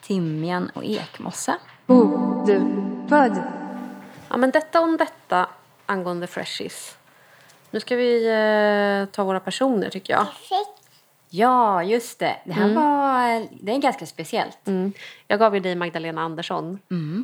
timjan 0.00 0.70
och 0.74 0.84
ekmossa. 0.84 1.58
Bokdupodd. 1.86 3.42
Ja, 4.28 4.36
men 4.36 4.50
detta 4.50 4.80
om 4.80 4.96
detta 4.96 5.48
angående 5.86 6.26
freshies. 6.26 6.97
Nu 7.70 7.80
ska 7.80 7.96
vi 7.96 8.26
eh, 8.26 9.12
ta 9.14 9.24
våra 9.24 9.40
personer 9.40 9.90
tycker 9.90 10.12
jag. 10.12 10.26
Ja, 11.30 11.82
just 11.82 12.18
det. 12.18 12.36
Det 12.44 12.52
här 12.52 12.74
var 12.74 13.46
det 13.64 13.72
är 13.72 13.78
ganska 13.78 14.06
speciellt. 14.06 14.66
Mm. 14.66 14.92
Jag 15.26 15.38
gav 15.38 15.54
ju 15.54 15.60
dig 15.60 15.74
Magdalena 15.74 16.22
Andersson. 16.22 16.78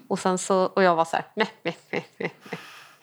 Och, 0.09 0.19
sen 0.19 0.39
så, 0.39 0.65
och 0.65 0.83
jag 0.83 0.97
var 0.97 1.05
så 1.05 1.17
här, 1.17 1.27
meh, 1.35 1.49
meh, 1.63 1.75
meh, 1.91 2.03
meh, 2.19 2.31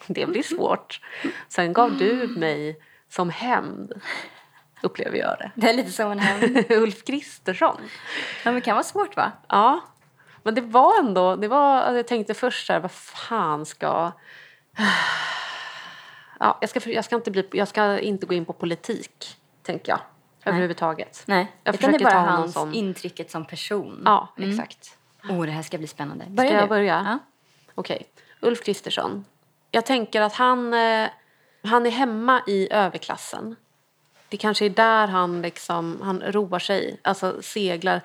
det 0.06 0.26
blir 0.26 0.42
svårt. 0.42 1.00
Sen 1.48 1.72
gav 1.72 1.96
du 1.96 2.26
mig 2.36 2.76
som 3.08 3.30
hämnd, 3.30 3.92
upplever 4.82 5.18
jag 5.18 5.36
det, 5.38 5.50
Det 5.54 5.68
är 5.68 5.74
lite 5.74 5.90
som 5.90 6.10
en 6.10 6.18
hämnd. 6.18 6.64
Ulf 6.70 7.04
Kristersson. 7.04 7.76
Ja, 8.44 8.44
men 8.44 8.54
det 8.54 8.60
kan 8.60 8.74
vara 8.74 8.84
svårt 8.84 9.16
va? 9.16 9.32
Ja, 9.48 9.80
men 10.42 10.54
det 10.54 10.60
var 10.60 10.98
ändå, 10.98 11.36
det 11.36 11.48
var, 11.48 11.76
alltså 11.76 11.96
jag 11.96 12.06
tänkte 12.06 12.34
först 12.34 12.66
så 12.66 12.72
här, 12.72 12.80
vad 12.80 12.92
fan 12.92 13.66
ska... 13.66 14.12
Ja, 16.42 16.58
jag, 16.60 16.70
ska, 16.70 16.90
jag, 16.90 17.04
ska 17.04 17.16
inte 17.16 17.30
bli, 17.30 17.48
jag 17.52 17.68
ska 17.68 17.98
inte 17.98 18.26
gå 18.26 18.34
in 18.34 18.44
på 18.44 18.52
politik, 18.52 19.36
tänker 19.62 19.92
jag. 19.92 20.00
Överhuvudtaget. 20.44 21.22
Nej, 21.26 21.52
Jag 21.64 21.74
utan 21.74 21.90
det 21.90 21.96
är 21.96 21.98
försöker 21.98 22.16
bara 22.16 22.30
hans 22.30 22.52
som- 22.52 22.74
intrycket 22.74 23.30
som 23.30 23.44
person. 23.44 24.02
Ja, 24.04 24.28
exakt. 24.36 24.98
Oh, 25.30 25.46
det 25.46 25.52
här 25.52 25.62
ska 25.62 25.78
bli 25.78 25.86
spännande. 25.86 26.24
Ska 26.24 26.32
Börjar 26.34 26.52
jag 26.52 26.64
du? 26.64 26.68
börja? 26.68 27.02
Ja. 27.06 27.18
Okej. 27.74 28.06
Ulf 28.40 28.64
Kristersson. 28.64 29.24
Jag 29.70 29.86
tänker 29.86 30.20
att 30.20 30.32
han, 30.34 30.74
eh, 30.74 31.08
han 31.64 31.86
är 31.86 31.90
hemma 31.90 32.42
i 32.46 32.72
överklassen. 32.72 33.56
Det 34.28 34.36
kanske 34.36 34.64
är 34.64 34.70
där 34.70 35.06
han, 35.06 35.42
liksom, 35.42 35.98
han 36.02 36.20
roar 36.20 36.58
sig, 36.58 37.00
alltså 37.02 37.42
seglar, 37.42 38.00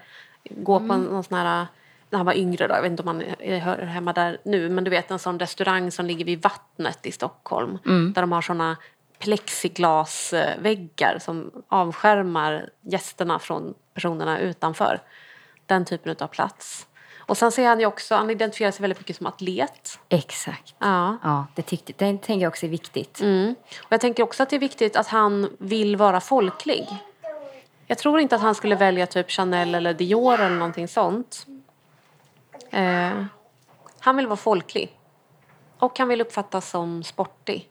går 0.49 0.79
på 0.87 0.93
en, 0.93 1.01
någon 1.03 1.23
sån 1.23 1.37
här... 1.37 1.67
När 2.09 2.17
han 2.17 2.25
var 2.25 2.33
yngre, 2.33 2.67
då, 2.67 2.75
jag 2.75 2.81
vet 2.81 2.91
inte 2.91 3.03
om 3.03 3.07
han 3.07 3.23
hör 3.59 3.77
hemma 3.77 4.13
där 4.13 4.37
nu, 4.45 4.69
men 4.69 4.83
du 4.83 4.89
vet 4.89 5.11
en 5.11 5.19
sån 5.19 5.39
restaurang 5.39 5.91
som 5.91 6.05
ligger 6.05 6.25
vid 6.25 6.41
vattnet 6.41 7.05
i 7.05 7.11
Stockholm. 7.11 7.77
Där 7.83 8.21
de 8.21 8.31
har 8.31 8.41
såna 8.41 8.77
plexiglasväggar 9.19 11.17
som 11.19 11.51
avskärmar 11.67 12.69
gästerna 12.81 13.39
från 13.39 13.73
personerna 13.93 14.39
utanför. 14.39 15.01
Den 15.65 15.85
typen 15.85 16.15
av 16.19 16.27
plats. 16.27 16.87
Och 17.17 17.37
sen 17.37 17.51
ser 17.51 17.67
han 17.67 17.79
ju 17.79 17.85
också, 17.85 18.15
han 18.15 18.29
identifierar 18.29 18.71
sig 18.71 18.81
väldigt 18.81 18.99
mycket 18.99 19.17
som 19.17 19.25
atlet. 19.25 19.99
Exakt. 20.09 20.75
Ja. 20.79 21.17
Ja, 21.23 21.45
det, 21.55 21.61
tyckte, 21.61 21.93
det 21.97 22.17
tänker 22.17 22.43
jag 22.43 22.49
också 22.49 22.65
är 22.65 22.69
viktigt. 22.69 23.21
Mm. 23.21 23.55
Och 23.79 23.87
jag 23.89 24.01
tänker 24.01 24.23
också 24.23 24.43
att 24.43 24.49
det 24.49 24.55
är 24.55 24.59
viktigt 24.59 24.95
att 24.95 25.07
han 25.07 25.49
vill 25.59 25.95
vara 25.95 26.19
folklig. 26.19 26.87
Jag 27.87 27.97
tror 27.97 28.19
inte 28.19 28.35
att 28.35 28.41
han 28.41 28.55
skulle 28.55 28.75
välja 28.75 29.05
typ 29.05 29.31
Chanel 29.31 29.75
eller 29.75 29.93
Dior 29.93 30.33
eller 30.33 30.55
någonting 30.55 30.87
sånt. 30.87 31.45
Eh, 32.69 33.25
han 33.99 34.17
vill 34.17 34.27
vara 34.27 34.37
folklig. 34.37 34.99
Och 35.79 35.99
han 35.99 36.07
vill 36.07 36.21
uppfattas 36.21 36.69
som 36.69 37.03
sportig. 37.03 37.69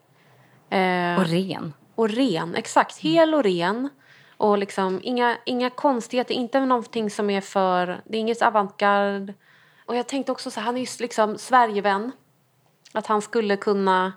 Eh, 0.71 1.19
Och 1.19 1.27
ren. 1.27 1.73
och 1.95 2.09
ren, 2.09 2.55
exakt. 2.55 2.99
Hel 2.99 3.35
och 3.35 3.43
ren. 3.43 3.89
Och 4.37 4.59
liksom 4.59 5.01
inga, 5.03 5.37
inga 5.47 5.71
konstigheter, 5.71 6.35
inte 6.35 6.61
någonting 6.61 7.11
som 7.11 7.31
är 7.31 7.41
för... 7.41 8.01
Det 8.05 8.17
är 8.17 8.21
inget 8.21 8.43
avantgarde. 8.43 9.35
Och 9.87 9.97
jag 9.97 10.09
tänkte 10.09 10.33
också 10.33 10.51
så 10.51 10.61
han 10.61 10.77
är 10.77 10.81
ju 10.81 10.87
liksom 11.01 11.39
Sverigevän. 11.39 12.13
Att 12.93 13.07
han 13.07 13.23
skulle 13.23 13.57
kunna 13.57 14.13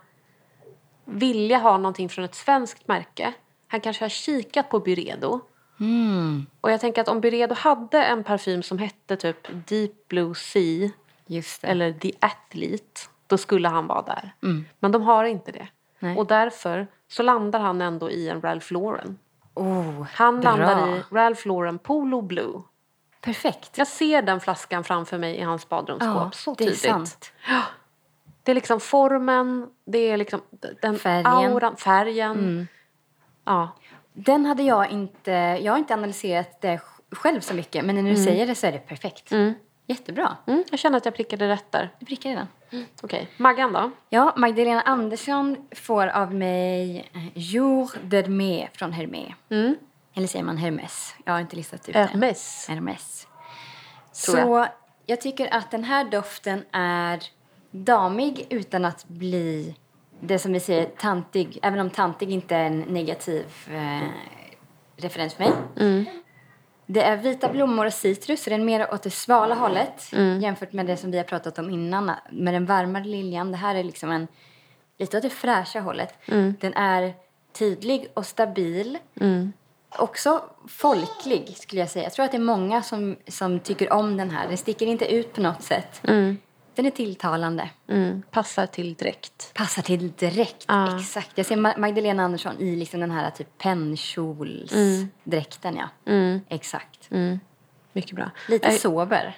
vilja 1.05 1.57
ha 1.57 1.77
någonting 1.77 2.09
från 2.09 2.25
ett 2.25 2.35
svenskt 2.35 2.87
märke. 2.87 3.33
Han 3.67 3.81
kanske 3.81 4.03
har 4.03 4.09
kikat 4.09 4.69
på 4.69 4.79
Byredo. 4.79 5.39
Mm, 5.79 6.45
Och 6.61 6.71
jag 6.71 6.81
tänker 6.81 7.01
att 7.01 7.07
om 7.07 7.21
Byredo 7.21 7.55
hade 7.55 8.03
en 8.03 8.23
parfym 8.23 8.63
som 8.63 8.77
hette 8.77 9.15
typ 9.15 9.47
Deep 9.67 10.07
Blue 10.07 10.35
Sea 10.35 10.89
eller 11.61 11.93
The 11.93 12.11
Athlete, 12.19 13.01
då 13.27 13.37
skulle 13.37 13.67
han 13.67 13.87
vara 13.87 14.01
där. 14.01 14.33
Men 14.79 14.91
de 14.91 15.01
har 15.01 15.23
inte 15.23 15.51
det. 15.51 15.67
Nej. 15.99 16.17
Och 16.17 16.27
därför 16.27 16.87
så 17.07 17.23
landar 17.23 17.59
han 17.59 17.81
ändå 17.81 18.11
i 18.11 18.29
en 18.29 18.41
Ralph 18.41 18.73
Lauren. 18.73 19.17
Oh, 19.53 20.07
Han 20.13 20.39
bra. 20.41 20.55
landar 20.55 20.97
i 20.97 21.03
Ralph 21.11 21.47
Lauren 21.47 21.79
Polo 21.79 22.21
Blue. 22.21 22.61
Perfekt. 23.21 23.77
Jag 23.77 23.87
ser 23.87 24.21
den 24.21 24.39
flaskan 24.39 24.83
framför 24.83 25.17
mig 25.17 25.35
i 25.37 25.41
hans 25.41 25.69
badrumsskåp 25.69 26.15
Ja, 26.15 26.31
så 26.33 26.53
det 26.53 26.63
är 26.63 26.65
tydligt. 26.65 26.81
sant. 26.81 27.31
Det 28.43 28.51
är 28.51 28.55
liksom 28.55 28.79
formen, 28.79 29.67
det 29.85 29.97
är 29.97 30.17
liksom 30.17 30.41
den 30.81 30.99
Färgen. 30.99 31.25
Mm. 31.33 31.51
auran, 31.53 31.75
färgen. 31.77 32.67
Ja. 33.45 33.69
Den 34.25 34.45
hade 34.45 34.63
jag 34.63 34.89
inte... 34.91 35.31
Jag 35.31 35.71
har 35.73 35.77
inte 35.77 35.93
analyserat 35.93 36.61
det 36.61 36.79
själv 37.11 37.41
så 37.41 37.53
mycket, 37.53 37.85
men 37.85 37.95
när 37.95 38.03
du 38.11 38.15
säger 38.15 38.47
det 38.47 38.55
så 38.55 38.67
är 38.67 38.71
det 38.71 38.79
perfekt. 38.79 39.31
Jättebra. 39.87 40.37
Mm, 40.47 40.63
jag 40.69 40.79
känner 40.79 40.97
att 40.97 41.05
jag 41.05 41.15
prickade 41.15 41.47
rätt 41.47 41.71
där. 41.71 41.89
Du 41.99 42.05
prickar 42.05 42.29
redan. 42.29 42.47
Okej, 43.01 43.29
Maggan 43.37 43.73
då? 43.73 43.91
Ja, 44.09 44.33
Magdalena 44.37 44.81
Andersson 44.81 45.67
får 45.71 46.07
av 46.07 46.33
mig 46.33 47.09
eh, 47.13 47.41
Jour 47.41 47.91
d'Hermé 48.03 48.67
från 48.73 48.91
Hermé. 48.93 49.33
Mm. 49.49 49.75
Eller 50.13 50.27
säger 50.27 50.45
man 50.45 50.57
Hermes? 50.57 51.15
Jag 51.25 51.33
har 51.33 51.39
inte 51.39 51.55
listat 51.55 51.89
ut 51.89 51.93
det. 51.93 52.05
Hermes. 52.05 52.65
Hermes. 52.69 53.27
Tror 54.25 54.35
Så 54.35 54.37
jag. 54.37 54.67
jag. 55.05 55.21
tycker 55.21 55.53
att 55.53 55.71
den 55.71 55.83
här 55.83 56.03
doften 56.05 56.63
är 56.71 57.23
damig 57.71 58.47
utan 58.49 58.85
att 58.85 59.07
bli 59.07 59.75
det 60.19 60.39
som 60.39 60.53
vi 60.53 60.59
säger 60.59 60.85
tantig. 60.85 61.59
Även 61.61 61.79
om 61.79 61.89
tantig 61.89 62.31
inte 62.31 62.55
är 62.55 62.65
en 62.65 62.79
negativ 62.79 63.45
eh, 63.71 64.07
referens 64.97 65.33
för 65.33 65.43
mig. 65.43 65.53
Mm. 65.79 66.05
Det 66.85 67.01
är 67.03 67.17
vita 67.17 67.49
blommor 67.51 67.85
och 67.85 67.93
citrus, 67.93 68.43
så 68.43 68.49
den 68.49 68.61
är 68.61 68.65
mer 68.65 68.93
åt 68.93 69.03
det 69.03 69.09
svala 69.09 69.55
hållet 69.55 70.09
Mm. 70.13 70.39
jämfört 70.41 70.73
med 70.73 70.85
det 70.85 70.97
som 70.97 71.11
vi 71.11 71.17
har 71.17 71.23
pratat 71.25 71.59
om 71.59 71.69
innan 71.69 72.11
med 72.31 72.53
den 72.53 72.65
varmare 72.65 73.03
liljan. 73.03 73.51
Det 73.51 73.57
här 73.57 73.75
är 73.75 73.83
liksom 73.83 74.11
en 74.11 74.27
lite 74.97 75.17
åt 75.17 75.23
det 75.23 75.29
fräscha 75.29 75.79
hållet. 75.79 76.13
Mm. 76.27 76.55
Den 76.59 76.73
är 76.73 77.13
tydlig 77.53 78.07
och 78.13 78.25
stabil. 78.25 78.97
Också 79.97 80.41
folklig 80.67 81.57
skulle 81.57 81.81
jag 81.81 81.89
säga. 81.89 82.03
Jag 82.03 82.13
tror 82.13 82.25
att 82.25 82.31
det 82.31 82.37
är 82.37 82.41
många 82.41 82.81
som, 82.81 83.15
som 83.27 83.59
tycker 83.59 83.93
om 83.93 84.17
den 84.17 84.29
här. 84.31 84.47
Den 84.47 84.57
sticker 84.57 84.85
inte 84.85 85.13
ut 85.15 85.33
på 85.33 85.41
något 85.41 85.63
sätt. 85.63 86.01
Den 86.79 86.85
är 86.85 86.91
tilltalande. 86.91 87.69
Mm. 87.89 88.21
Passar 88.31 88.65
till 88.65 88.93
dräkt. 88.93 89.51
Passar 89.53 89.81
till 89.81 90.11
direkt. 90.11 90.65
Ja. 90.67 90.99
Exakt. 90.99 91.31
Jag 91.35 91.45
ser 91.45 91.55
Ma- 91.55 91.79
Magdalena 91.79 92.23
Andersson 92.23 92.55
i 92.59 92.75
liksom 92.75 92.99
den 92.99 93.11
här 93.11 93.29
typ 93.31 93.57
pennkjolsdräkten. 93.57 95.77
Ja. 95.77 95.89
Exakt. 96.49 97.09
Mycket 97.93 98.15
bra. 98.15 98.31
Lite 98.47 98.67
Eh, 98.67 98.75
sober. 98.77 99.37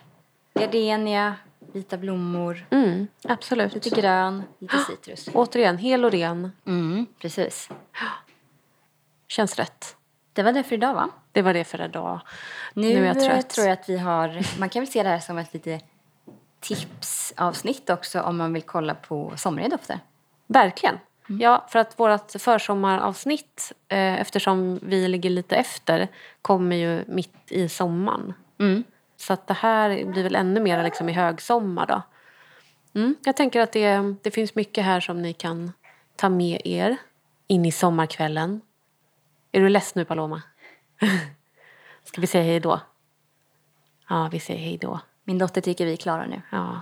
Gardenia, 0.53 1.35
vita 1.73 1.97
blommor, 1.97 2.65
Mm, 2.69 3.07
absolut. 3.23 3.73
lite 3.73 3.89
grön, 3.89 4.43
lite 4.59 4.77
citrus. 4.77 5.29
Återigen, 5.33 5.77
hel 5.77 6.05
och 6.05 6.11
ren. 6.11 6.51
Mm, 6.67 7.05
precis. 7.19 7.69
Känns 9.27 9.55
rätt. 9.55 9.95
Det 10.33 10.43
var 10.43 10.53
det 10.53 10.63
för 10.63 10.75
idag 10.75 10.93
va? 10.93 11.09
Det 11.31 11.41
var 11.41 11.53
det 11.53 11.63
för 11.63 11.85
idag. 11.85 12.21
Nu, 12.73 12.93
Nu 12.93 13.01
är 13.01 13.05
jag 13.05 13.17
eh, 13.17 13.23
trött. 13.29 13.49
tror 13.49 13.67
jag 13.67 13.73
att 13.73 13.89
vi 13.89 13.97
har... 13.97 14.59
Man 14.59 14.69
kan 14.69 14.81
väl 14.81 14.91
se 14.91 15.03
det 15.03 15.09
här 15.09 15.19
som 15.19 15.37
ett 15.37 15.53
lite 15.53 15.79
tipsavsnitt 16.61 17.89
också 17.89 18.21
om 18.21 18.37
man 18.37 18.53
vill 18.53 18.61
kolla 18.61 18.95
på 18.95 19.33
somriga 19.37 19.69
dofter. 19.69 19.99
Verkligen. 20.47 20.99
Ja, 21.27 21.65
för 21.69 21.79
att 21.79 21.99
vårt 21.99 22.31
försommaravsnitt, 22.31 23.71
eh, 23.87 24.21
eftersom 24.21 24.79
vi 24.81 25.07
ligger 25.07 25.29
lite 25.29 25.55
efter, 25.55 26.07
kommer 26.41 26.75
ju 26.75 27.03
mitt 27.07 27.35
i 27.47 27.69
sommaren. 27.69 28.33
Så 29.17 29.33
att 29.33 29.47
det 29.47 29.53
här 29.53 30.05
blir 30.05 30.23
väl 30.23 30.35
ännu 30.35 30.59
mer 30.59 30.83
liksom 30.83 31.09
i 31.09 31.13
högsommar 31.13 31.87
då. 31.87 32.01
Mm. 32.99 33.15
Jag 33.25 33.35
tänker 33.35 33.61
att 33.61 33.71
det, 33.71 34.15
det 34.21 34.31
finns 34.31 34.55
mycket 34.55 34.85
här 34.85 34.99
som 34.99 35.21
ni 35.21 35.33
kan 35.33 35.71
ta 36.15 36.29
med 36.29 36.61
er 36.65 36.97
in 37.47 37.65
i 37.65 37.71
sommarkvällen. 37.71 38.61
Är 39.51 39.61
du 39.61 39.69
less 39.69 39.95
nu 39.95 40.05
Paloma? 40.05 40.41
Ska 42.03 42.21
vi 42.21 42.27
säga 42.27 42.43
hej 42.43 42.59
då? 42.59 42.79
Ja, 44.09 44.29
vi 44.31 44.39
säger 44.39 44.59
hej 44.59 44.77
då. 44.77 44.99
Min 45.23 45.37
dotter 45.37 45.61
tycker 45.61 45.85
vi 45.85 45.93
är 45.93 45.97
klara 45.97 46.25
nu. 46.25 46.41
Ja. 46.51 46.79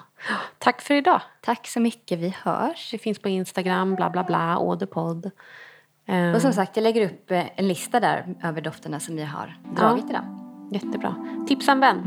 Tack 0.57 0.81
för 0.81 0.93
idag. 0.93 1.21
Tack 1.41 1.67
så 1.67 1.79
mycket, 1.79 2.19
vi 2.19 2.35
hörs. 2.43 2.91
Det 2.91 2.97
finns 2.97 3.19
på 3.19 3.29
Instagram, 3.29 3.95
bla 3.95 4.09
bla 4.09 4.23
bla, 4.23 4.57
Åderpodd. 4.57 5.31
Eh, 6.05 6.31
Och 6.35 6.41
som 6.41 6.53
sagt, 6.53 6.77
jag 6.77 6.83
lägger 6.83 7.05
upp 7.05 7.31
eh, 7.31 7.43
en 7.55 7.67
lista 7.67 7.99
där 7.99 8.35
över 8.43 8.61
dofterna 8.61 8.99
som 8.99 9.15
vi 9.15 9.23
har 9.23 9.57
dragit 9.75 10.09
idag. 10.09 10.23
Jättebra. 10.71 11.15
Tipsa 11.47 11.71
en 11.71 11.79
vän 11.79 11.97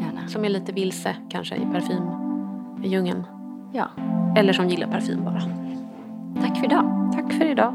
Gärna. 0.00 0.28
som 0.28 0.44
är 0.44 0.48
lite 0.48 0.72
vilse 0.72 1.16
kanske 1.30 1.54
i 1.56 1.66
parfymdjungeln. 1.72 3.24
Ja. 3.72 3.88
Eller 4.36 4.52
som 4.52 4.68
gillar 4.68 4.86
parfym 4.86 5.24
bara. 5.24 5.40
Tack 6.42 6.56
för 6.58 6.64
idag. 6.64 7.12
Tack 7.14 7.32
för 7.32 7.44
idag. 7.50 7.74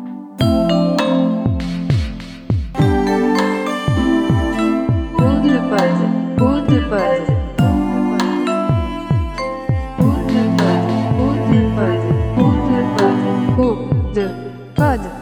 Bokdupodd. 5.17 5.99
Bokdupodd. 6.38 7.36
Pod. 14.78 15.16